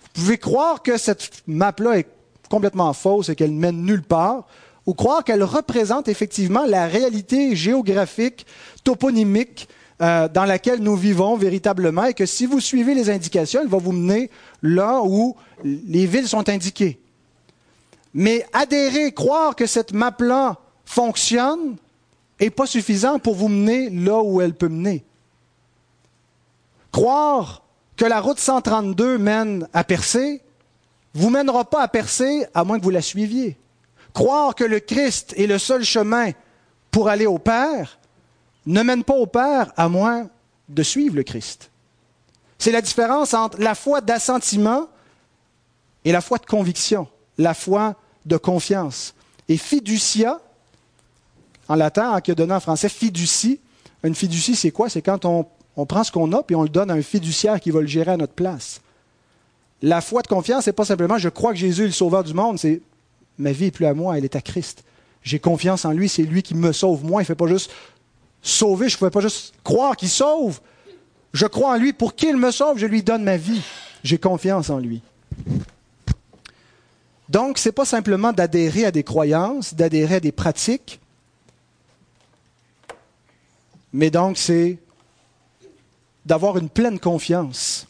Vous 0.00 0.08
pouvez 0.12 0.38
croire 0.38 0.82
que 0.82 0.96
cette 0.96 1.42
map-là 1.46 1.98
est 1.98 2.08
complètement 2.50 2.92
fausse 2.92 3.28
et 3.28 3.36
qu'elle 3.36 3.54
ne 3.54 3.60
mène 3.60 3.82
nulle 3.82 4.02
part, 4.02 4.46
ou 4.86 4.94
croire 4.94 5.22
qu'elle 5.22 5.44
représente 5.44 6.08
effectivement 6.08 6.64
la 6.64 6.86
réalité 6.86 7.54
géographique, 7.54 8.46
toponymique 8.84 9.68
euh, 10.00 10.28
dans 10.28 10.44
laquelle 10.44 10.80
nous 10.80 10.94
vivons 10.96 11.36
véritablement 11.36 12.04
et 12.04 12.14
que 12.14 12.26
si 12.26 12.46
vous 12.46 12.60
suivez 12.60 12.94
les 12.94 13.10
indications, 13.10 13.60
elle 13.60 13.68
va 13.68 13.78
vous 13.78 13.92
mener 13.92 14.30
là 14.62 15.00
où 15.02 15.36
les 15.64 16.06
villes 16.06 16.28
sont 16.28 16.48
indiquées. 16.48 17.00
Mais 18.14 18.46
adhérer, 18.52 19.12
croire 19.12 19.56
que 19.56 19.66
cette 19.66 19.92
map-là 19.92 20.56
fonctionne 20.84 21.76
n'est 22.40 22.50
pas 22.50 22.66
suffisant 22.66 23.18
pour 23.18 23.34
vous 23.34 23.48
mener 23.48 23.90
là 23.90 24.22
où 24.22 24.40
elle 24.40 24.54
peut 24.54 24.68
mener. 24.68 25.04
Croire 26.92 27.62
que 27.96 28.04
la 28.04 28.20
route 28.20 28.38
132 28.38 29.18
mène 29.18 29.68
à 29.72 29.84
Percé 29.84 30.42
vous 31.14 31.30
mènera 31.30 31.64
pas 31.64 31.82
à 31.82 31.88
Percé 31.88 32.46
à 32.54 32.64
moins 32.64 32.78
que 32.78 32.84
vous 32.84 32.90
la 32.90 33.02
suiviez. 33.02 33.58
Croire 34.14 34.54
que 34.54 34.64
le 34.64 34.78
Christ 34.80 35.34
est 35.36 35.46
le 35.46 35.58
seul 35.58 35.84
chemin 35.84 36.30
pour 36.90 37.08
aller 37.08 37.26
au 37.26 37.38
Père 37.38 37.97
ne 38.66 38.82
mène 38.82 39.04
pas 39.04 39.14
au 39.14 39.26
Père 39.26 39.72
à 39.76 39.88
moins 39.88 40.28
de 40.68 40.82
suivre 40.82 41.16
le 41.16 41.22
Christ. 41.22 41.70
C'est 42.58 42.72
la 42.72 42.80
différence 42.80 43.34
entre 43.34 43.58
la 43.60 43.74
foi 43.74 44.00
d'assentiment 44.00 44.88
et 46.04 46.12
la 46.12 46.20
foi 46.20 46.38
de 46.38 46.46
conviction, 46.46 47.06
la 47.38 47.54
foi 47.54 47.94
de 48.26 48.36
confiance. 48.36 49.14
Et 49.48 49.56
fiducia, 49.56 50.40
en 51.68 51.74
latin, 51.76 52.12
hein, 52.12 52.20
qui 52.20 52.30
est 52.30 52.34
donné 52.34 52.52
en 52.52 52.60
français 52.60 52.88
fiducie, 52.88 53.60
une 54.02 54.14
fiducie, 54.14 54.56
c'est 54.56 54.70
quoi? 54.70 54.88
C'est 54.88 55.02
quand 55.02 55.24
on, 55.24 55.46
on 55.76 55.86
prend 55.86 56.04
ce 56.04 56.12
qu'on 56.12 56.32
a 56.32 56.42
et 56.48 56.54
on 56.54 56.62
le 56.62 56.68
donne 56.68 56.90
à 56.90 56.94
un 56.94 57.02
fiduciaire 57.02 57.60
qui 57.60 57.70
va 57.70 57.80
le 57.80 57.86
gérer 57.86 58.12
à 58.12 58.16
notre 58.16 58.34
place. 58.34 58.80
La 59.80 60.00
foi 60.00 60.22
de 60.22 60.26
confiance, 60.26 60.64
c'est 60.64 60.72
pas 60.72 60.84
simplement 60.84 61.18
je 61.18 61.28
crois 61.28 61.52
que 61.52 61.58
Jésus 61.58 61.84
est 61.84 61.86
le 61.86 61.92
sauveur 61.92 62.24
du 62.24 62.34
monde, 62.34 62.58
c'est 62.58 62.82
ma 63.38 63.52
vie 63.52 63.66
n'est 63.66 63.70
plus 63.70 63.86
à 63.86 63.94
moi, 63.94 64.18
elle 64.18 64.24
est 64.24 64.36
à 64.36 64.40
Christ. 64.40 64.82
J'ai 65.22 65.38
confiance 65.38 65.84
en 65.84 65.92
lui, 65.92 66.08
c'est 66.08 66.22
lui 66.22 66.42
qui 66.42 66.54
me 66.54 66.72
sauve. 66.72 67.04
Moi, 67.04 67.22
il 67.22 67.24
ne 67.24 67.26
fait 67.26 67.34
pas 67.34 67.46
juste 67.46 67.70
sauver, 68.42 68.88
je 68.88 68.94
ne 68.94 68.98
pouvais 68.98 69.10
pas 69.10 69.20
juste 69.20 69.54
croire 69.64 69.96
qu'il 69.96 70.08
sauve. 70.08 70.60
Je 71.32 71.46
crois 71.46 71.74
en 71.74 71.76
lui 71.76 71.92
pour 71.92 72.14
qu'il 72.14 72.36
me 72.36 72.50
sauve, 72.50 72.78
je 72.78 72.86
lui 72.86 73.02
donne 73.02 73.24
ma 73.24 73.36
vie. 73.36 73.62
J'ai 74.02 74.18
confiance 74.18 74.70
en 74.70 74.78
lui. 74.78 75.02
Donc, 77.28 77.58
ce 77.58 77.68
n'est 77.68 77.72
pas 77.72 77.84
simplement 77.84 78.32
d'adhérer 78.32 78.86
à 78.86 78.90
des 78.90 79.02
croyances, 79.02 79.74
d'adhérer 79.74 80.16
à 80.16 80.20
des 80.20 80.32
pratiques, 80.32 81.00
mais 83.92 84.10
donc 84.10 84.38
c'est 84.38 84.78
d'avoir 86.24 86.58
une 86.58 86.68
pleine 86.68 86.98
confiance. 86.98 87.86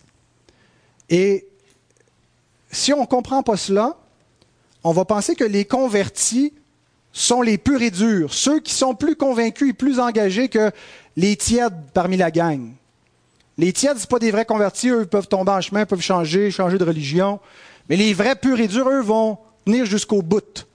Et 1.11 1.47
si 2.71 2.93
on 2.93 3.03
ne 3.03 3.07
comprend 3.07 3.43
pas 3.43 3.57
cela, 3.57 3.97
on 4.85 4.93
va 4.93 5.05
penser 5.05 5.35
que 5.35 5.45
les 5.45 5.65
convertis 5.65 6.53
sont 7.19 7.43
les 7.43 7.59
purs 7.59 7.83
et 7.83 7.91
durs, 7.91 8.33
ceux 8.33 8.61
qui 8.61 8.73
sont 8.73 8.95
plus 8.95 9.17
convaincus 9.17 9.71
et 9.71 9.73
plus 9.73 9.99
engagés 9.99 10.49
que 10.49 10.71
les 11.17 11.37
tièdes 11.37 11.75
parmi 11.93 12.17
la 12.17 12.31
gang. 12.31 12.71
Les 13.57 13.73
tièdes, 13.73 13.99
ce 13.99 14.07
pas 14.07 14.21
des 14.21 14.31
vrais 14.31 14.45
convertis, 14.45 14.89
eux 14.89 15.05
peuvent 15.05 15.27
tomber 15.27 15.51
en 15.51 15.61
chemin, 15.61 15.85
peuvent 15.85 16.01
changer, 16.01 16.53
changer 16.53 16.79
de 16.79 16.85
religion. 16.85 17.41
Mais 17.89 17.97
les 17.97 18.15
vrais 18.15 18.37
purs 18.37 18.61
et 18.61 18.69
durs, 18.69 18.89
eux, 18.89 19.01
vont 19.01 19.39
venir 19.67 19.85
jusqu'au 19.85 20.23
bout. 20.23 20.69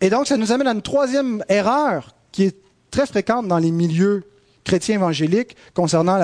Et 0.00 0.10
donc, 0.10 0.26
ça 0.26 0.36
nous 0.36 0.50
amène 0.50 0.66
à 0.66 0.72
une 0.72 0.82
troisième 0.82 1.44
erreur 1.48 2.16
qui 2.32 2.42
est 2.44 2.56
très 2.90 3.06
fréquente 3.06 3.46
dans 3.46 3.58
les 3.58 3.70
milieux 3.70 4.24
chrétiens 4.64 4.96
évangéliques 4.96 5.56
concernant 5.72 6.18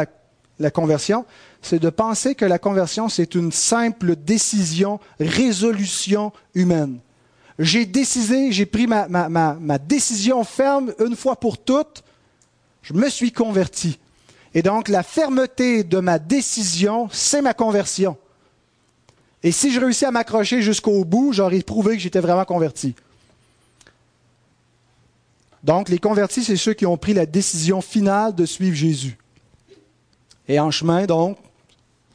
la 0.58 0.70
conversion, 0.72 1.24
c'est 1.62 1.78
de 1.78 1.88
penser 1.88 2.34
que 2.34 2.44
la 2.44 2.58
conversion, 2.58 3.08
c'est 3.08 3.36
une 3.36 3.52
simple 3.52 4.16
décision, 4.16 4.98
résolution 5.20 6.32
humaine. 6.54 6.98
J'ai 7.58 7.86
décidé, 7.86 8.50
j'ai 8.50 8.66
pris 8.66 8.86
ma, 8.86 9.78
décision 9.78 10.42
ferme 10.44 10.92
une 10.98 11.14
fois 11.14 11.36
pour 11.36 11.58
toutes, 11.58 12.02
je 12.82 12.92
me 12.92 13.08
suis 13.08 13.32
converti. 13.32 13.98
Et 14.54 14.62
donc, 14.62 14.88
la 14.88 15.02
fermeté 15.02 15.84
de 15.84 15.98
ma 15.98 16.18
décision, 16.18 17.08
c'est 17.12 17.42
ma 17.42 17.54
conversion. 17.54 18.16
Et 19.42 19.52
si 19.52 19.72
je 19.72 19.80
réussis 19.80 20.04
à 20.04 20.10
m'accrocher 20.10 20.62
jusqu'au 20.62 21.04
bout, 21.04 21.32
j'aurais 21.32 21.60
prouvé 21.62 21.96
que 21.96 22.02
j'étais 22.02 22.20
vraiment 22.20 22.44
converti. 22.44 22.94
Donc, 25.62 25.88
les 25.88 25.98
convertis, 25.98 26.44
c'est 26.44 26.56
ceux 26.56 26.74
qui 26.74 26.86
ont 26.86 26.96
pris 26.96 27.14
la 27.14 27.26
décision 27.26 27.80
finale 27.80 28.34
de 28.34 28.46
suivre 28.46 28.76
Jésus. 28.76 29.16
Et 30.46 30.60
en 30.60 30.70
chemin, 30.70 31.06
donc, 31.06 31.38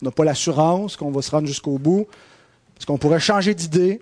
on 0.01 0.05
n'a 0.05 0.11
pas 0.11 0.23
l'assurance 0.23 0.95
qu'on 0.95 1.11
va 1.11 1.21
se 1.21 1.31
rendre 1.31 1.47
jusqu'au 1.47 1.77
bout, 1.77 2.07
parce 2.75 2.85
qu'on 2.85 2.97
pourrait 2.97 3.19
changer 3.19 3.53
d'idée. 3.53 4.01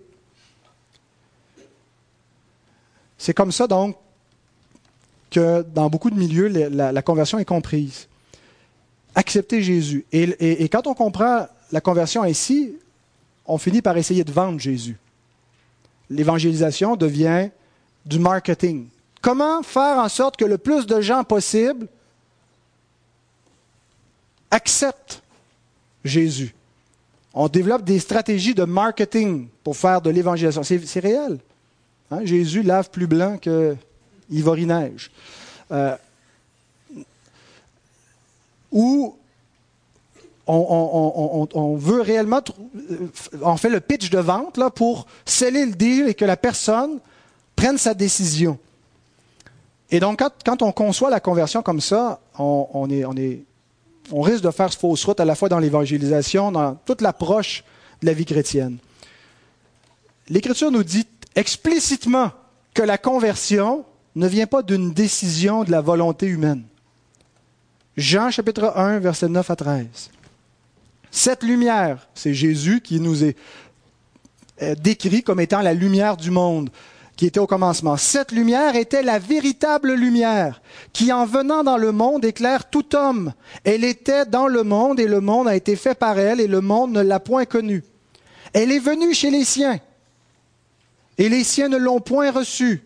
C'est 3.18 3.34
comme 3.34 3.52
ça, 3.52 3.68
donc, 3.68 3.96
que 5.32 5.62
dans 5.62 5.90
beaucoup 5.90 6.10
de 6.10 6.16
milieux, 6.16 6.48
la, 6.48 7.02
conversion 7.02 7.40
est 7.40 7.46
comprise. 7.46 8.08
Accepter 9.16 9.62
Jésus. 9.62 10.06
Et, 10.12 10.70
quand 10.70 10.88
on 10.88 10.94
comprend 10.94 11.48
la 11.72 11.82
conversion 11.82 12.24
ainsi, 12.24 12.74
on 13.46 13.58
finit 13.58 13.82
par 13.82 13.98
essayer 13.98 14.24
de 14.24 14.32
vendre 14.32 14.60
Jésus. 14.60 14.98
L'évangélisation 16.10 16.96
devient 16.96 17.50
du 18.06 18.20
marketing. 18.20 18.88
Comment 19.22 19.64
faire 19.64 19.98
en 19.98 20.08
sorte 20.08 20.38
que 20.38 20.46
le 20.46 20.58
plus 20.58 20.86
de 20.86 21.02
gens 21.02 21.24
possible 21.24 21.88
acceptent 24.52 25.22
Jésus? 26.06 26.54
On 27.34 27.50
développe 27.50 27.84
des 27.84 28.00
stratégies 28.00 28.56
de 28.56 28.64
marketing 28.64 29.48
pour 29.64 29.76
faire 29.76 30.02
de 30.02 30.10
l'évangélisation. 30.10 30.64
C'est 30.64 31.00
réel. 31.00 31.40
Hein? 32.12 32.26
Jésus 32.26 32.64
lave 32.64 32.90
plus 32.90 33.08
blanc 33.08 33.38
que 33.38 33.76
Ivory-Neige. 34.30 35.12
Euh, 35.72 35.96
ou 38.72 39.16
on, 40.46 41.76
veut 41.78 42.02
réellement, 42.02 42.42
euh, 42.76 43.08
on 43.42 43.58
fait 43.58 43.70
le 43.70 43.80
pitch 43.80 44.10
de 44.10 44.20
vente 44.20 44.58
là, 44.58 44.70
pour 44.70 45.08
sceller 45.26 45.66
le 45.66 45.74
deal 45.74 46.08
et 46.08 46.14
que 46.14 46.26
la 46.26 46.38
personne 46.38 47.00
prenne 47.56 47.78
sa 47.78 47.94
décision. 47.94 48.58
Et 49.90 50.00
donc, 50.00 50.22
quand, 50.46 50.62
on 50.62 50.72
conçoit 50.72 51.10
la 51.10 51.20
conversion 51.20 51.62
comme 51.62 51.82
ça, 51.82 52.20
on, 52.38 52.88
on 54.12 54.22
risque 54.22 54.44
de 54.44 54.52
faire 54.52 54.74
fausse 54.74 55.04
route 55.06 55.20
à 55.20 55.26
la 55.26 55.36
fois 55.36 55.50
dans 55.50 55.60
l'évangélisation, 55.60 56.52
dans 56.52 56.76
toute 56.86 57.02
l'approche 57.02 57.64
de 58.02 58.08
la 58.08 58.14
vie 58.14 58.26
chrétienne. 58.26 58.78
L'Écriture 60.30 60.72
nous 60.72 60.84
dit 60.84 61.08
explicitement 61.38 62.32
que 62.74 62.82
la 62.82 62.98
conversion 62.98 63.86
ne 64.16 64.28
vient 64.28 64.48
pas 64.48 64.64
d'une 64.64 64.92
décision 64.92 65.64
de 65.64 65.72
la 65.72 65.82
volonté 65.82 66.26
humaine. 66.26 66.64
Jean 67.96 68.32
chapitre 68.32 68.74
1, 68.76 69.00
verset 69.00 69.30
9 69.30 69.50
à 69.50 69.56
13. 69.56 69.86
Cette 71.12 71.44
lumière, 71.44 72.08
c'est 72.16 72.34
Jésus 72.34 72.82
qui 72.82 73.00
nous 73.00 73.24
est 73.24 73.38
euh, 74.62 74.76
décrit 74.76 75.24
comme 75.24 75.40
étant 75.40 75.62
la 75.62 75.74
lumière 75.74 76.18
du 76.18 76.32
monde 76.32 76.70
qui 77.16 77.28
était 77.28 77.40
au 77.40 77.48
commencement. 77.48 77.98
Cette 77.98 78.32
lumière 78.32 78.76
était 78.76 79.02
la 79.02 79.18
véritable 79.18 79.94
lumière 79.94 80.62
qui, 80.94 81.12
en 81.12 81.26
venant 81.26 81.64
dans 81.64 81.78
le 81.78 81.92
monde, 81.92 82.26
éclaire 82.26 82.70
tout 82.70 82.96
homme. 82.96 83.34
Elle 83.64 83.84
était 83.84 84.26
dans 84.26 84.48
le 84.48 84.64
monde 84.64 85.00
et 85.00 85.08
le 85.08 85.22
monde 85.22 85.48
a 85.48 85.56
été 85.56 85.76
fait 85.76 85.96
par 85.96 86.20
elle 86.20 86.40
et 86.40 86.48
le 86.48 86.62
monde 86.62 86.92
ne 86.92 87.02
l'a 87.02 87.20
point 87.20 87.46
connue. 87.46 87.84
Elle 88.54 88.72
est 88.72 88.80
venue 88.80 89.14
chez 89.14 89.32
les 89.32 89.44
siens 89.44 89.80
et 91.18 91.30
les 91.30 91.44
siens 91.44 91.70
ne 91.70 91.78
l'ont 91.78 92.00
point 92.00 92.32
reçue. 92.32 92.84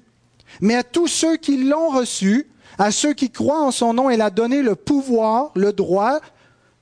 Mais 0.60 0.76
à 0.76 0.84
tous 0.84 1.08
ceux 1.08 1.38
qui 1.38 1.58
l'ont 1.58 1.90
reçue, 1.90 2.48
à 2.78 2.92
ceux 2.92 3.14
qui 3.14 3.30
croient 3.30 3.64
en 3.64 3.72
son 3.72 3.94
nom, 3.94 4.10
elle 4.10 4.22
a 4.22 4.30
donné 4.30 4.62
le 4.62 4.76
pouvoir, 4.76 5.52
le 5.56 5.74
droit, 5.74 6.20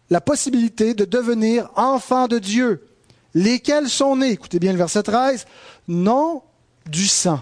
la 0.10 0.22
possibilité 0.22 0.94
de 0.94 1.06
devenir 1.06 1.70
enfants 1.76 2.28
de 2.28 2.40
Dieu, 2.40 2.88
lesquels 3.34 3.90
sont 3.90 4.16
nés, 4.16 4.32
écoutez 4.32 4.60
bien 4.60 4.72
le 4.72 4.78
verset 4.78 5.04
13, 5.04 5.46
non 5.88 6.42
du 6.90 7.08
sang, 7.08 7.42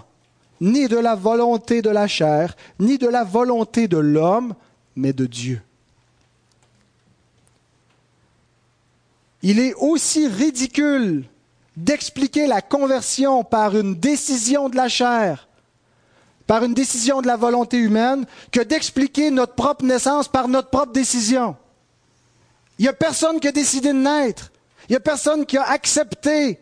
ni 0.60 0.88
de 0.88 0.98
la 0.98 1.14
volonté 1.14 1.82
de 1.82 1.90
la 1.90 2.06
chair, 2.06 2.56
ni 2.78 2.98
de 2.98 3.08
la 3.08 3.24
volonté 3.24 3.88
de 3.88 3.98
l'homme, 3.98 4.54
mais 4.96 5.12
de 5.12 5.26
Dieu. 5.26 5.62
Il 9.42 9.60
est 9.60 9.74
aussi 9.74 10.26
ridicule 10.26 11.24
d'expliquer 11.78 12.48
la 12.48 12.60
conversion 12.60 13.44
par 13.44 13.76
une 13.76 13.94
décision 13.94 14.68
de 14.68 14.76
la 14.76 14.88
chair, 14.88 15.48
par 16.46 16.64
une 16.64 16.74
décision 16.74 17.22
de 17.22 17.28
la 17.28 17.36
volonté 17.36 17.76
humaine, 17.76 18.26
que 18.50 18.60
d'expliquer 18.60 19.30
notre 19.30 19.54
propre 19.54 19.84
naissance 19.84 20.26
par 20.26 20.48
notre 20.48 20.70
propre 20.70 20.92
décision. 20.92 21.56
Il 22.78 22.82
n'y 22.82 22.88
a 22.88 22.92
personne 22.92 23.38
qui 23.38 23.46
a 23.46 23.52
décidé 23.52 23.92
de 23.92 23.98
naître. 23.98 24.50
Il 24.88 24.92
n'y 24.92 24.96
a 24.96 25.00
personne 25.00 25.46
qui 25.46 25.56
a 25.56 25.70
accepté 25.70 26.58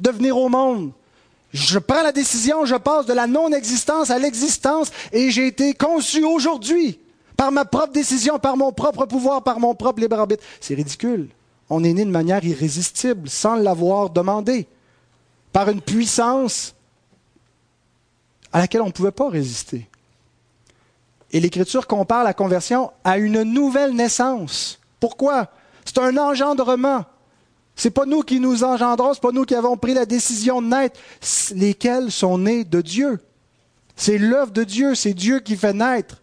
de 0.00 0.10
venir 0.10 0.36
au 0.38 0.48
monde. 0.48 0.92
Je 1.52 1.78
prends 1.78 2.02
la 2.02 2.12
décision, 2.12 2.64
je 2.64 2.76
passe 2.76 3.04
de 3.04 3.12
la 3.12 3.26
non-existence 3.26 4.08
à 4.08 4.18
l'existence 4.18 4.90
et 5.12 5.30
j'ai 5.30 5.46
été 5.46 5.74
conçu 5.74 6.24
aujourd'hui 6.24 6.98
par 7.36 7.52
ma 7.52 7.66
propre 7.66 7.92
décision, 7.92 8.38
par 8.38 8.56
mon 8.56 8.72
propre 8.72 9.04
pouvoir, 9.04 9.42
par 9.42 9.60
mon 9.60 9.74
propre 9.74 10.00
libre 10.00 10.18
arbitre. 10.18 10.42
C'est 10.60 10.74
ridicule. 10.74 11.28
On 11.74 11.84
est 11.84 11.94
né 11.94 12.04
de 12.04 12.10
manière 12.10 12.44
irrésistible, 12.44 13.30
sans 13.30 13.54
l'avoir 13.54 14.10
demandé, 14.10 14.66
par 15.54 15.70
une 15.70 15.80
puissance 15.80 16.74
à 18.52 18.58
laquelle 18.58 18.82
on 18.82 18.88
ne 18.88 18.92
pouvait 18.92 19.10
pas 19.10 19.30
résister. 19.30 19.88
Et 21.30 21.40
l'Écriture 21.40 21.86
compare 21.86 22.24
la 22.24 22.34
conversion 22.34 22.90
à 23.04 23.16
une 23.16 23.42
nouvelle 23.42 23.94
naissance. 23.94 24.80
Pourquoi? 25.00 25.48
C'est 25.86 25.96
un 25.96 26.18
engendrement. 26.18 27.06
C'est 27.74 27.90
pas 27.90 28.04
nous 28.04 28.20
qui 28.20 28.38
nous 28.38 28.64
engendrons, 28.64 29.14
c'est 29.14 29.22
pas 29.22 29.32
nous 29.32 29.46
qui 29.46 29.54
avons 29.54 29.78
pris 29.78 29.94
la 29.94 30.04
décision 30.04 30.60
de 30.60 30.66
naître, 30.66 31.00
lesquels 31.54 32.12
sont 32.12 32.36
nés 32.36 32.64
de 32.64 32.82
Dieu? 32.82 33.18
C'est 33.96 34.18
l'œuvre 34.18 34.52
de 34.52 34.64
Dieu, 34.64 34.94
c'est 34.94 35.14
Dieu 35.14 35.40
qui 35.40 35.56
fait 35.56 35.72
naître. 35.72 36.20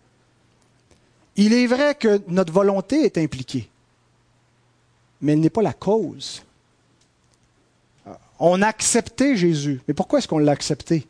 Il 1.37 1.53
est 1.53 1.65
vrai 1.65 1.95
que 1.95 2.21
notre 2.27 2.53
volonté 2.53 3.03
est 3.05 3.17
impliquée, 3.17 3.68
mais 5.21 5.33
elle 5.33 5.39
n'est 5.39 5.49
pas 5.49 5.61
la 5.61 5.73
cause. 5.73 6.43
On 8.39 8.61
a 8.61 8.67
accepté 8.67 9.35
Jésus. 9.35 9.81
Mais 9.87 9.93
pourquoi 9.93 10.19
est-ce 10.19 10.27
qu'on 10.27 10.37
l'a 10.37 10.53
accepté? 10.53 11.07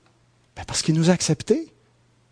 Ben, 0.55 0.63
Parce 0.65 0.81
qu'il 0.81 0.95
nous 0.95 1.09
a 1.09 1.13
acceptés. 1.13 1.71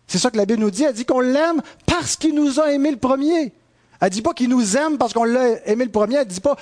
C'est 0.06 0.18
ça 0.18 0.30
que 0.30 0.36
la 0.36 0.46
Bible 0.46 0.60
nous 0.60 0.70
dit. 0.70 0.82
Elle 0.84 0.94
dit 0.94 1.04
qu'on 1.04 1.20
l'aime 1.20 1.62
parce 1.86 2.16
qu'il 2.16 2.34
nous 2.34 2.58
a 2.58 2.72
aimé 2.72 2.90
le 2.90 2.96
premier. 2.96 3.52
Elle 4.00 4.08
ne 4.08 4.08
dit 4.08 4.22
pas 4.22 4.32
qu'il 4.32 4.48
nous 4.48 4.76
aime 4.76 4.98
parce 4.98 5.12
qu'on 5.12 5.24
l'a 5.24 5.66
aimé 5.68 5.84
le 5.84 5.90
premier. 5.90 6.16
Elle 6.16 6.26
ne 6.26 6.32
dit 6.32 6.40
pas, 6.40 6.56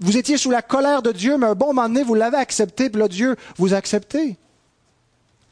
vous 0.00 0.16
étiez 0.16 0.36
sous 0.36 0.50
la 0.50 0.62
colère 0.62 1.02
de 1.02 1.12
Dieu, 1.12 1.36
mais 1.36 1.46
un 1.46 1.54
bon 1.54 1.68
moment 1.68 1.88
donné, 1.88 2.02
vous 2.02 2.14
l'avez 2.14 2.36
accepté, 2.36 2.90
puis 2.90 3.00
là, 3.00 3.08
Dieu 3.08 3.36
vous 3.56 3.74
a. 3.74 3.80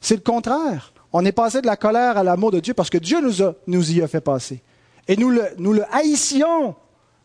C'est 0.00 0.16
le 0.16 0.22
contraire. 0.22 0.92
On 1.12 1.24
est 1.24 1.32
passé 1.32 1.60
de 1.60 1.66
la 1.66 1.76
colère 1.76 2.18
à 2.18 2.24
l'amour 2.24 2.50
de 2.50 2.60
Dieu 2.60 2.74
parce 2.74 2.90
que 2.90 2.98
Dieu 2.98 3.20
nous, 3.20 3.42
a, 3.42 3.54
y 3.66 4.02
a 4.02 4.08
fait 4.08 4.20
passer. 4.20 4.60
Et 5.06 5.16
nous 5.16 5.30
le, 5.30 5.44
nous 5.58 5.72
le 5.72 5.84
haïssions, 5.94 6.74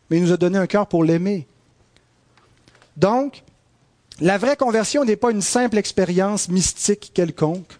mais 0.08 0.18
il 0.18 0.22
nous 0.22 0.32
a 0.32 0.36
donné 0.36 0.58
un 0.58 0.66
cœur 0.66 0.86
pour 0.86 1.02
l'aimer. 1.04 1.46
Donc, 3.00 3.42
la 4.20 4.36
vraie 4.36 4.58
conversion 4.58 5.06
n'est 5.06 5.16
pas 5.16 5.30
une 5.30 5.40
simple 5.40 5.78
expérience 5.78 6.50
mystique 6.50 7.12
quelconque. 7.14 7.78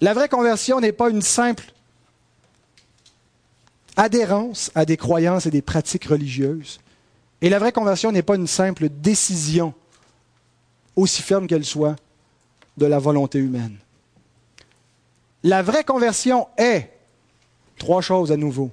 La 0.00 0.14
vraie 0.14 0.30
conversion 0.30 0.80
n'est 0.80 0.92
pas 0.92 1.10
une 1.10 1.20
simple 1.20 1.66
adhérence 3.96 4.72
à 4.74 4.86
des 4.86 4.96
croyances 4.96 5.44
et 5.44 5.50
des 5.50 5.60
pratiques 5.60 6.06
religieuses. 6.06 6.80
Et 7.42 7.50
la 7.50 7.58
vraie 7.58 7.72
conversion 7.72 8.10
n'est 8.10 8.22
pas 8.22 8.36
une 8.36 8.46
simple 8.46 8.88
décision, 8.88 9.74
aussi 10.96 11.20
ferme 11.20 11.46
qu'elle 11.46 11.66
soit, 11.66 11.96
de 12.78 12.86
la 12.86 12.98
volonté 12.98 13.38
humaine. 13.38 13.76
La 15.42 15.62
vraie 15.62 15.84
conversion 15.84 16.48
est 16.56 16.90
trois 17.76 18.00
choses 18.00 18.32
à 18.32 18.38
nouveau. 18.38 18.70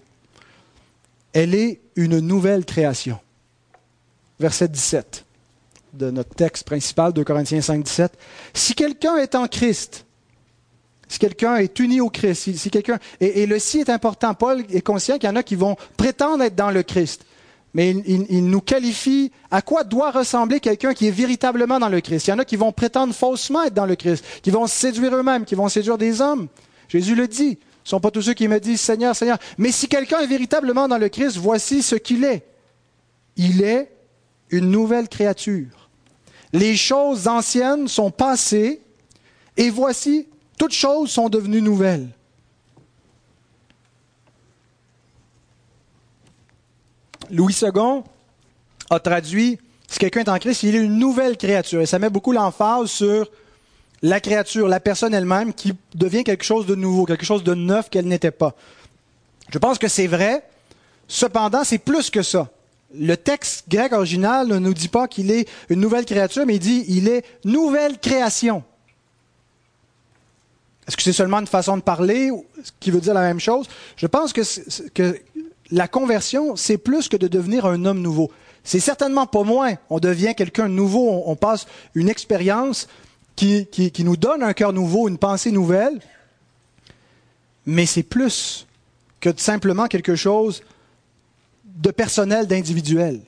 Elle 1.33 1.53
est 1.53 1.81
une 1.97 2.19
nouvelle 2.19 2.63
création. 2.63 3.19
Verset 4.41 4.69
17 4.69 5.25
de 5.93 6.09
notre 6.09 6.33
texte 6.33 6.65
principal, 6.65 7.13
de 7.13 7.21
Corinthiens 7.21 7.61
5, 7.61 7.83
17. 7.83 8.17
Si 8.53 8.73
quelqu'un 8.73 9.17
est 9.17 9.35
en 9.35 9.47
Christ, 9.47 10.05
si 11.07 11.19
quelqu'un 11.19 11.57
est 11.57 11.77
uni 11.79 11.99
au 11.99 12.09
Christ, 12.09 12.55
si, 12.55 12.69
quelqu'un 12.71 12.97
et, 13.19 13.43
et, 13.43 13.45
le 13.45 13.59
si 13.59 13.79
est 13.79 13.89
important. 13.89 14.33
Paul 14.33 14.63
est 14.71 14.81
conscient 14.81 15.17
qu'il 15.17 15.29
y 15.29 15.31
en 15.31 15.35
a 15.35 15.43
qui 15.43 15.55
vont 15.55 15.75
prétendre 15.97 16.43
être 16.43 16.55
dans 16.55 16.71
le 16.71 16.83
Christ. 16.83 17.25
Mais 17.73 17.91
il, 17.91 18.45
nous 18.45 18.61
qualifie 18.61 19.31
à 19.49 19.61
quoi 19.61 19.83
doit 19.83 20.11
ressembler 20.11 20.59
quelqu'un 20.59 20.93
qui 20.93 21.07
est 21.07 21.11
véritablement 21.11 21.79
dans 21.79 21.87
le 21.87 22.01
Christ. 22.01 22.27
Il 22.27 22.31
y 22.31 22.33
en 22.33 22.39
a 22.39 22.45
qui 22.45 22.57
vont 22.57 22.71
prétendre 22.71 23.13
faussement 23.13 23.63
être 23.63 23.73
dans 23.73 23.85
le 23.85 23.95
Christ, 23.95 24.25
qui 24.41 24.51
vont 24.51 24.67
séduire 24.67 25.15
eux-mêmes, 25.15 25.45
qui 25.45 25.55
vont 25.55 25.69
séduire 25.69 25.97
des 25.97 26.19
hommes. 26.19 26.47
Jésus 26.89 27.15
le 27.15 27.27
dit. 27.27 27.59
Ce 27.83 27.87
ne 27.87 27.97
sont 27.97 27.99
pas 27.99 28.11
tous 28.11 28.23
ceux 28.23 28.33
qui 28.33 28.47
me 28.47 28.59
disent 28.59 28.81
Seigneur, 28.81 29.15
Seigneur. 29.15 29.37
Mais 29.57 29.71
si 29.71 29.87
quelqu'un 29.87 30.19
est 30.19 30.27
véritablement 30.27 30.87
dans 30.87 30.97
le 30.97 31.09
Christ, 31.09 31.37
voici 31.37 31.81
ce 31.81 31.95
qu'il 31.95 32.23
est. 32.25 32.43
Il 33.37 33.63
est 33.63 33.89
une 34.51 34.69
nouvelle 34.69 35.07
créature. 35.07 35.89
Les 36.53 36.75
choses 36.75 37.27
anciennes 37.27 37.87
sont 37.87 38.11
passées 38.11 38.81
et 39.57 39.69
voici, 39.69 40.27
toutes 40.57 40.73
choses 40.73 41.09
sont 41.09 41.29
devenues 41.29 41.61
nouvelles. 41.61 42.09
Louis 47.29 47.55
II 47.61 48.03
a 48.89 48.99
traduit 48.99 49.57
si 49.91 49.99
quelqu'un 49.99 50.21
est 50.21 50.29
en 50.29 50.39
Christ, 50.39 50.63
il 50.63 50.73
est 50.73 50.79
une 50.79 50.97
nouvelle 50.97 51.35
créature. 51.35 51.81
Et 51.81 51.85
ça 51.85 51.99
met 51.99 52.09
beaucoup 52.09 52.31
l'emphase 52.31 52.89
sur 52.89 53.29
la 54.01 54.21
créature, 54.21 54.69
la 54.69 54.79
personne 54.79 55.13
elle-même, 55.13 55.53
qui 55.53 55.73
devient 55.93 56.23
quelque 56.23 56.45
chose 56.45 56.65
de 56.65 56.75
nouveau, 56.75 57.05
quelque 57.05 57.25
chose 57.25 57.43
de 57.43 57.53
neuf 57.53 57.89
qu'elle 57.89 58.07
n'était 58.07 58.31
pas. 58.31 58.55
Je 59.49 59.57
pense 59.57 59.77
que 59.77 59.89
c'est 59.89 60.07
vrai. 60.07 60.43
Cependant, 61.09 61.65
c'est 61.65 61.77
plus 61.77 62.09
que 62.09 62.21
ça. 62.21 62.49
Le 62.93 63.15
texte 63.15 63.65
grec 63.69 63.93
original 63.93 64.47
ne 64.47 64.59
nous 64.59 64.73
dit 64.73 64.89
pas 64.89 65.07
qu'il 65.07 65.31
est 65.31 65.47
une 65.69 65.79
nouvelle 65.79 66.05
créature, 66.05 66.45
mais 66.45 66.55
il 66.55 66.59
dit 66.59 66.85
il 66.87 67.07
est 67.07 67.23
nouvelle 67.45 67.99
création. 67.99 68.63
Est-ce 70.87 70.97
que 70.97 71.03
c'est 71.03 71.13
seulement 71.13 71.39
une 71.39 71.47
façon 71.47 71.77
de 71.77 71.81
parler 71.81 72.31
qui 72.79 72.91
veut 72.91 72.99
dire 72.99 73.13
la 73.13 73.21
même 73.21 73.39
chose? 73.39 73.67
Je 73.95 74.07
pense 74.07 74.33
que, 74.33 74.41
la 75.73 75.87
conversion, 75.87 76.57
c'est 76.57 76.77
plus 76.77 77.07
que 77.07 77.15
de 77.15 77.29
devenir 77.29 77.65
un 77.65 77.85
homme 77.85 78.01
nouveau. 78.01 78.29
C'est 78.65 78.81
certainement 78.81 79.25
pas 79.25 79.43
moins. 79.43 79.75
On 79.89 79.99
devient 79.99 80.33
quelqu'un 80.35 80.67
de 80.67 80.73
nouveau, 80.73 81.23
on, 81.25 81.35
passe 81.37 81.65
une 81.95 82.09
expérience 82.09 82.89
qui, 83.37 83.67
qui, 83.67 84.03
nous 84.03 84.17
donne 84.17 84.43
un 84.43 84.51
cœur 84.51 84.73
nouveau, 84.73 85.07
une 85.07 85.17
pensée 85.17 85.51
nouvelle. 85.51 85.97
Mais 87.65 87.85
c'est 87.85 88.03
plus 88.03 88.67
que 89.21 89.29
simplement 89.37 89.87
quelque 89.87 90.15
chose 90.15 90.61
de 91.75 91.91
personnel, 91.91 92.47
d'individuel. 92.47 93.21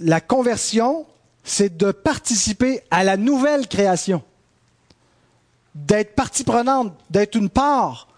La 0.00 0.20
conversion, 0.20 1.06
c'est 1.44 1.76
de 1.76 1.92
participer 1.92 2.82
à 2.90 3.04
la 3.04 3.16
nouvelle 3.16 3.68
création, 3.68 4.22
d'être 5.74 6.14
partie 6.14 6.44
prenante, 6.44 6.92
d'être 7.10 7.36
une 7.36 7.48
part 7.48 8.08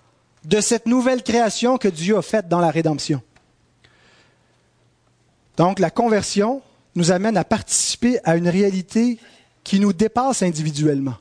de 0.45 0.61
cette 0.61 0.87
nouvelle 0.87 1.23
création 1.23 1.77
que 1.77 1.89
Dieu 1.89 2.17
a 2.17 2.23
faite 2.23 2.49
dans 2.49 2.61
la 2.61 2.71
rédemption. 2.71 3.23
Donc 5.57 5.79
la 5.79 5.91
conversion 5.91 6.63
nous 6.95 7.11
amène 7.11 7.37
à 7.37 7.45
participer 7.45 8.19
à 8.25 8.37
une 8.37 8.49
réalité 8.49 9.19
qui 9.63 9.79
nous 9.79 9.93
dépasse 9.93 10.43
individuellement. 10.43 11.17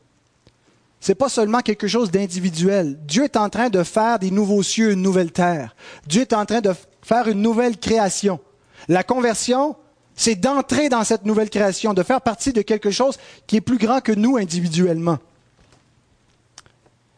Ce 1.00 1.12
n'est 1.12 1.16
pas 1.16 1.30
seulement 1.30 1.60
quelque 1.60 1.88
chose 1.88 2.12
d'individuel. 2.12 2.98
Dieu 3.06 3.24
est 3.26 3.38
en 3.38 3.50
train 3.50 3.70
de 3.70 3.84
faire 3.84 4.20
des 4.20 4.32
nouveaux 4.32 4.64
cieux, 4.64 4.92
une 4.92 5.02
nouvelle 5.02 5.32
terre. 5.32 5.76
Dieu 6.08 6.22
est 6.22 6.34
en 6.34 6.46
train 6.46 6.62
de 6.62 6.74
faire 7.02 7.28
une 7.28 7.42
nouvelle 7.42 7.78
création. 7.78 8.40
La 8.88 9.04
conversion, 9.04 9.76
c'est 10.16 10.36
d'entrer 10.36 10.90
dans 10.90 11.04
cette 11.04 11.26
nouvelle 11.26 11.50
création, 11.50 11.94
de 11.94 12.04
faire 12.04 12.22
partie 12.22 12.52
de 12.52 12.62
quelque 12.62 12.92
chose 12.92 13.18
qui 13.46 13.58
est 13.58 13.62
plus 13.62 13.78
grand 13.78 14.02
que 14.02 14.12
nous 14.12 14.38
individuellement. 14.38 15.20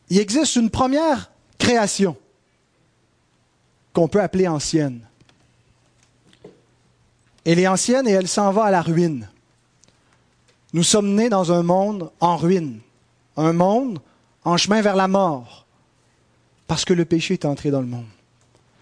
Il 0.10 0.20
existe 0.20 0.56
une 0.56 0.70
première 0.70 1.32
création 1.58 2.18
qu'on 3.94 4.08
peut 4.08 4.22
appeler 4.22 4.48
ancienne. 4.48 5.02
Elle 7.46 7.60
est 7.60 7.68
ancienne 7.68 8.08
et 8.08 8.12
elle 8.12 8.28
s'en 8.28 8.52
va 8.52 8.66
à 8.66 8.72
la 8.72 8.82
ruine. 8.82 9.30
Nous 10.74 10.84
sommes 10.84 11.16
nés 11.16 11.30
dans 11.30 11.52
un 11.52 11.64
monde 11.64 12.12
en 12.20 12.38
ruine, 12.38 12.80
un 13.40 13.54
monde 13.54 14.00
en 14.44 14.58
chemin 14.58 14.82
vers 14.82 14.96
la 14.96 15.08
mort, 15.08 15.66
parce 16.68 16.86
que 16.86 16.94
le 16.94 17.06
péché 17.06 17.34
est 17.34 17.46
entré 17.46 17.72
dans 17.72 17.82
le 17.82 17.88
monde, 17.88 18.06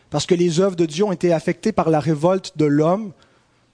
parce 0.10 0.26
que 0.26 0.36
les 0.36 0.60
œuvres 0.60 0.76
de 0.76 0.86
Dieu 0.86 1.04
ont 1.04 1.12
été 1.12 1.34
affectées 1.34 1.72
par 1.72 1.90
la 1.90 2.00
révolte 2.00 2.58
de 2.58 2.66
l'homme 2.66 3.12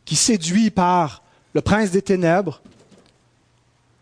qui, 0.06 0.15
séduit 0.15 0.69
par 0.69 1.24
le 1.54 1.62
prince 1.62 1.91
des 1.91 2.02
ténèbres, 2.02 2.62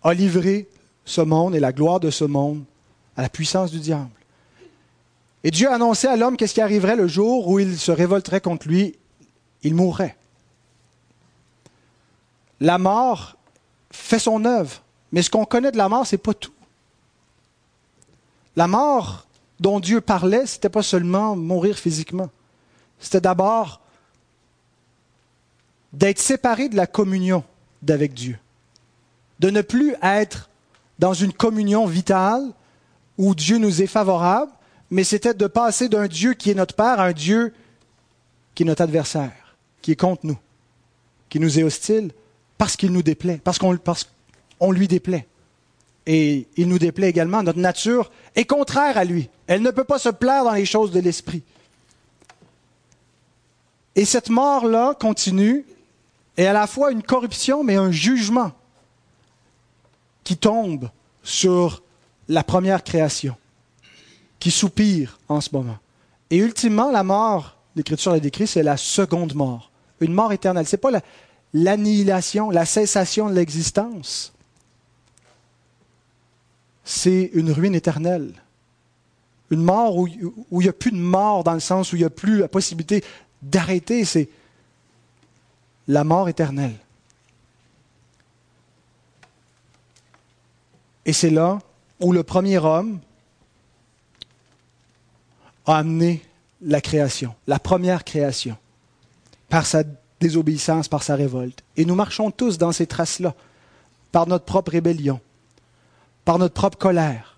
a 0.03 0.13
livré 0.13 0.67
ce 1.05 1.21
monde 1.21 1.55
et 1.55 1.59
la 1.59 1.71
gloire 1.71 1.99
de 1.99 2.09
ce 2.09 2.23
monde 2.23 2.63
à 3.15 3.21
la 3.21 3.29
puissance 3.29 3.71
du 3.71 3.79
diable. 3.79 4.09
Et 5.43 5.51
Dieu 5.51 5.69
a 5.69 5.75
annoncé 5.75 6.07
à 6.07 6.15
l'homme 6.15 6.37
qu'est-ce 6.37 6.53
qui 6.53 6.61
arriverait 6.61 6.95
le 6.95 7.07
jour 7.07 7.47
où 7.47 7.59
il 7.59 7.77
se 7.77 7.91
révolterait 7.91 8.41
contre 8.41 8.67
lui. 8.67 8.95
Il 9.63 9.75
mourrait. 9.75 10.15
La 12.59 12.77
mort 12.77 13.37
fait 13.91 14.19
son 14.19 14.45
œuvre, 14.45 14.81
mais 15.11 15.21
ce 15.21 15.29
qu'on 15.29 15.45
connaît 15.45 15.71
de 15.71 15.77
la 15.77 15.89
mort, 15.89 16.05
c'est 16.05 16.17
pas 16.17 16.33
tout. 16.33 16.51
La 18.55 18.67
mort 18.67 19.27
dont 19.59 19.79
Dieu 19.79 20.01
parlait, 20.01 20.45
c'était 20.45 20.69
pas 20.69 20.83
seulement 20.83 21.35
mourir 21.35 21.77
physiquement. 21.77 22.29
C'était 22.99 23.21
d'abord 23.21 23.81
d'être 25.93 26.19
séparé 26.19 26.69
de 26.69 26.75
la 26.75 26.87
communion 26.87 27.43
d'avec 27.81 28.13
Dieu. 28.13 28.37
De 29.39 29.49
ne 29.49 29.61
plus 29.61 29.95
être 30.01 30.49
dans 30.99 31.13
une 31.13 31.33
communion 31.33 31.85
vitale 31.85 32.51
où 33.17 33.35
Dieu 33.35 33.57
nous 33.57 33.81
est 33.81 33.87
favorable, 33.87 34.51
mais 34.89 35.03
c'était 35.03 35.33
de 35.33 35.47
passer 35.47 35.89
d'un 35.89 36.07
Dieu 36.07 36.33
qui 36.33 36.51
est 36.51 36.55
notre 36.55 36.75
Père 36.75 36.99
à 36.99 37.05
un 37.05 37.13
Dieu 37.13 37.53
qui 38.53 38.63
est 38.63 38.65
notre 38.65 38.83
adversaire, 38.83 39.55
qui 39.81 39.91
est 39.91 39.95
contre 39.95 40.25
nous, 40.25 40.37
qui 41.29 41.39
nous 41.39 41.59
est 41.59 41.63
hostile 41.63 42.11
parce 42.57 42.75
qu'il 42.75 42.91
nous 42.91 43.03
déplaît, 43.03 43.39
parce 43.43 43.57
qu'on 43.57 44.71
lui 44.71 44.87
déplaît. 44.87 45.27
Et 46.05 46.47
il 46.57 46.67
nous 46.67 46.79
déplaît 46.79 47.09
également. 47.09 47.43
Notre 47.43 47.59
nature 47.59 48.11
est 48.35 48.45
contraire 48.45 48.97
à 48.97 49.03
lui. 49.03 49.29
Elle 49.47 49.61
ne 49.61 49.71
peut 49.71 49.83
pas 49.83 49.99
se 49.99 50.09
plaire 50.09 50.43
dans 50.43 50.53
les 50.53 50.65
choses 50.65 50.91
de 50.91 50.99
l'esprit. 50.99 51.43
Et 53.95 54.05
cette 54.05 54.29
mort-là 54.29 54.95
continue, 54.99 55.65
est 56.37 56.45
à 56.45 56.53
la 56.53 56.65
fois 56.65 56.91
une 56.91 57.03
corruption, 57.03 57.63
mais 57.63 57.75
un 57.75 57.91
jugement 57.91 58.51
qui 60.23 60.37
tombe 60.37 60.89
sur 61.23 61.83
la 62.27 62.43
première 62.43 62.83
création. 62.83 63.35
qui 64.41 64.49
soupire 64.49 65.19
en 65.29 65.39
ce 65.39 65.49
moment. 65.53 65.77
Et 66.31 66.37
ultimement, 66.37 66.91
la 66.91 67.03
mort, 67.03 67.57
l'Écriture 67.75 68.11
l'a 68.11 68.19
décrit, 68.19 68.47
c'est 68.47 68.63
la 68.63 68.75
seconde 68.75 69.35
mort, 69.35 69.71
une 69.99 70.13
mort 70.13 70.33
éternelle. 70.33 70.65
Ce 70.65 70.75
n'est 70.75 70.79
pas 70.79 70.89
l'annihilation, 71.53 72.49
la 72.49 72.65
cessation 72.65 73.29
de 73.29 73.35
l'existence. 73.35 74.33
C'est 76.83 77.31
une 77.33 77.51
ruine 77.51 77.75
éternelle. 77.75 78.33
Une 79.49 79.63
mort 79.63 79.97
où, 79.97 80.07
il 80.07 80.31
n'y 80.51 80.67
a 80.69 80.73
plus 80.73 80.91
de 80.91 80.97
mort 80.97 81.43
dans 81.43 81.53
le 81.53 81.59
sens 81.59 81.91
où 81.91 81.95
il 81.95 81.99
n'y 81.99 82.05
a 82.05 82.09
plus 82.09 82.39
la 82.39 82.47
possibilité 82.47 83.03
d'arrêter, 83.41 84.05
c'est 84.05 84.29
la 85.87 86.03
mort 86.03 86.29
éternelle. 86.29 86.75
Et 91.05 91.13
c'est 91.13 91.29
là 91.29 91.59
où 91.99 92.13
le 92.13 92.23
premier 92.23 92.57
homme 92.59 92.99
a 95.65 95.77
amené 95.77 96.23
la 96.61 96.79
création, 96.79 97.35
la 97.47 97.59
première 97.59 98.03
création, 98.03 98.55
par 99.49 99.65
sa 99.65 99.83
désobéissance, 100.19 100.87
par 100.87 101.03
sa 101.03 101.15
révolte. 101.15 101.63
Et 101.75 101.85
nous 101.85 101.95
marchons 101.95 102.31
tous 102.31 102.57
dans 102.57 102.71
ces 102.71 102.87
traces-là, 102.87 103.35
par 104.11 104.27
notre 104.27 104.45
propre 104.45 104.71
rébellion, 104.71 105.19
par 106.31 106.39
notre 106.39 106.53
propre 106.53 106.77
colère, 106.77 107.37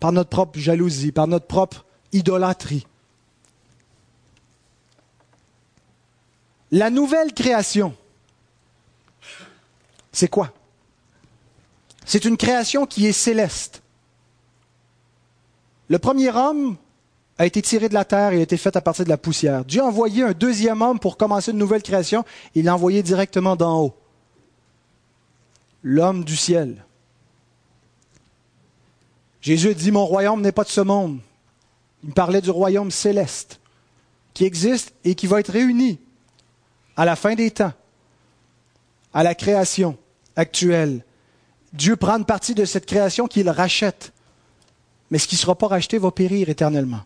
par 0.00 0.12
notre 0.12 0.28
propre 0.28 0.58
jalousie, 0.58 1.12
par 1.12 1.26
notre 1.26 1.46
propre 1.46 1.86
idolâtrie. 2.12 2.86
La 6.70 6.90
nouvelle 6.90 7.32
création, 7.32 7.96
c'est 10.12 10.28
quoi? 10.28 10.52
C'est 12.04 12.26
une 12.26 12.36
création 12.36 12.84
qui 12.84 13.06
est 13.06 13.12
céleste. 13.12 13.80
Le 15.88 15.98
premier 15.98 16.28
homme 16.28 16.76
a 17.38 17.46
été 17.46 17.62
tiré 17.62 17.88
de 17.88 17.94
la 17.94 18.04
terre 18.04 18.34
et 18.34 18.40
a 18.40 18.42
été 18.42 18.58
fait 18.58 18.76
à 18.76 18.82
partir 18.82 19.06
de 19.06 19.10
la 19.10 19.16
poussière. 19.16 19.64
Dieu 19.64 19.80
a 19.80 19.86
envoyé 19.86 20.22
un 20.22 20.32
deuxième 20.32 20.82
homme 20.82 20.98
pour 20.98 21.16
commencer 21.16 21.52
une 21.52 21.56
nouvelle 21.56 21.82
création. 21.82 22.26
Il 22.54 22.66
l'a 22.66 22.74
envoyé 22.74 23.02
directement 23.02 23.56
d'en 23.56 23.84
haut. 23.84 23.94
L'homme 25.82 26.24
du 26.24 26.36
ciel. 26.36 26.84
Jésus 29.44 29.74
dit, 29.74 29.90
mon 29.90 30.06
royaume 30.06 30.40
n'est 30.40 30.52
pas 30.52 30.64
de 30.64 30.70
ce 30.70 30.80
monde. 30.80 31.18
Il 32.02 32.14
parlait 32.14 32.40
du 32.40 32.48
royaume 32.48 32.90
céleste 32.90 33.60
qui 34.32 34.46
existe 34.46 34.94
et 35.04 35.14
qui 35.14 35.26
va 35.26 35.38
être 35.38 35.52
réuni 35.52 35.98
à 36.96 37.04
la 37.04 37.14
fin 37.14 37.34
des 37.34 37.50
temps, 37.50 37.74
à 39.12 39.22
la 39.22 39.34
création 39.34 39.98
actuelle. 40.34 41.04
Dieu 41.74 41.94
prend 41.94 42.16
une 42.16 42.24
partie 42.24 42.54
de 42.54 42.64
cette 42.64 42.86
création 42.86 43.26
qu'il 43.26 43.50
rachète. 43.50 44.14
Mais 45.10 45.18
ce 45.18 45.28
qui 45.28 45.34
ne 45.34 45.40
sera 45.40 45.54
pas 45.54 45.68
racheté 45.68 45.98
va 45.98 46.10
périr 46.10 46.48
éternellement. 46.48 47.02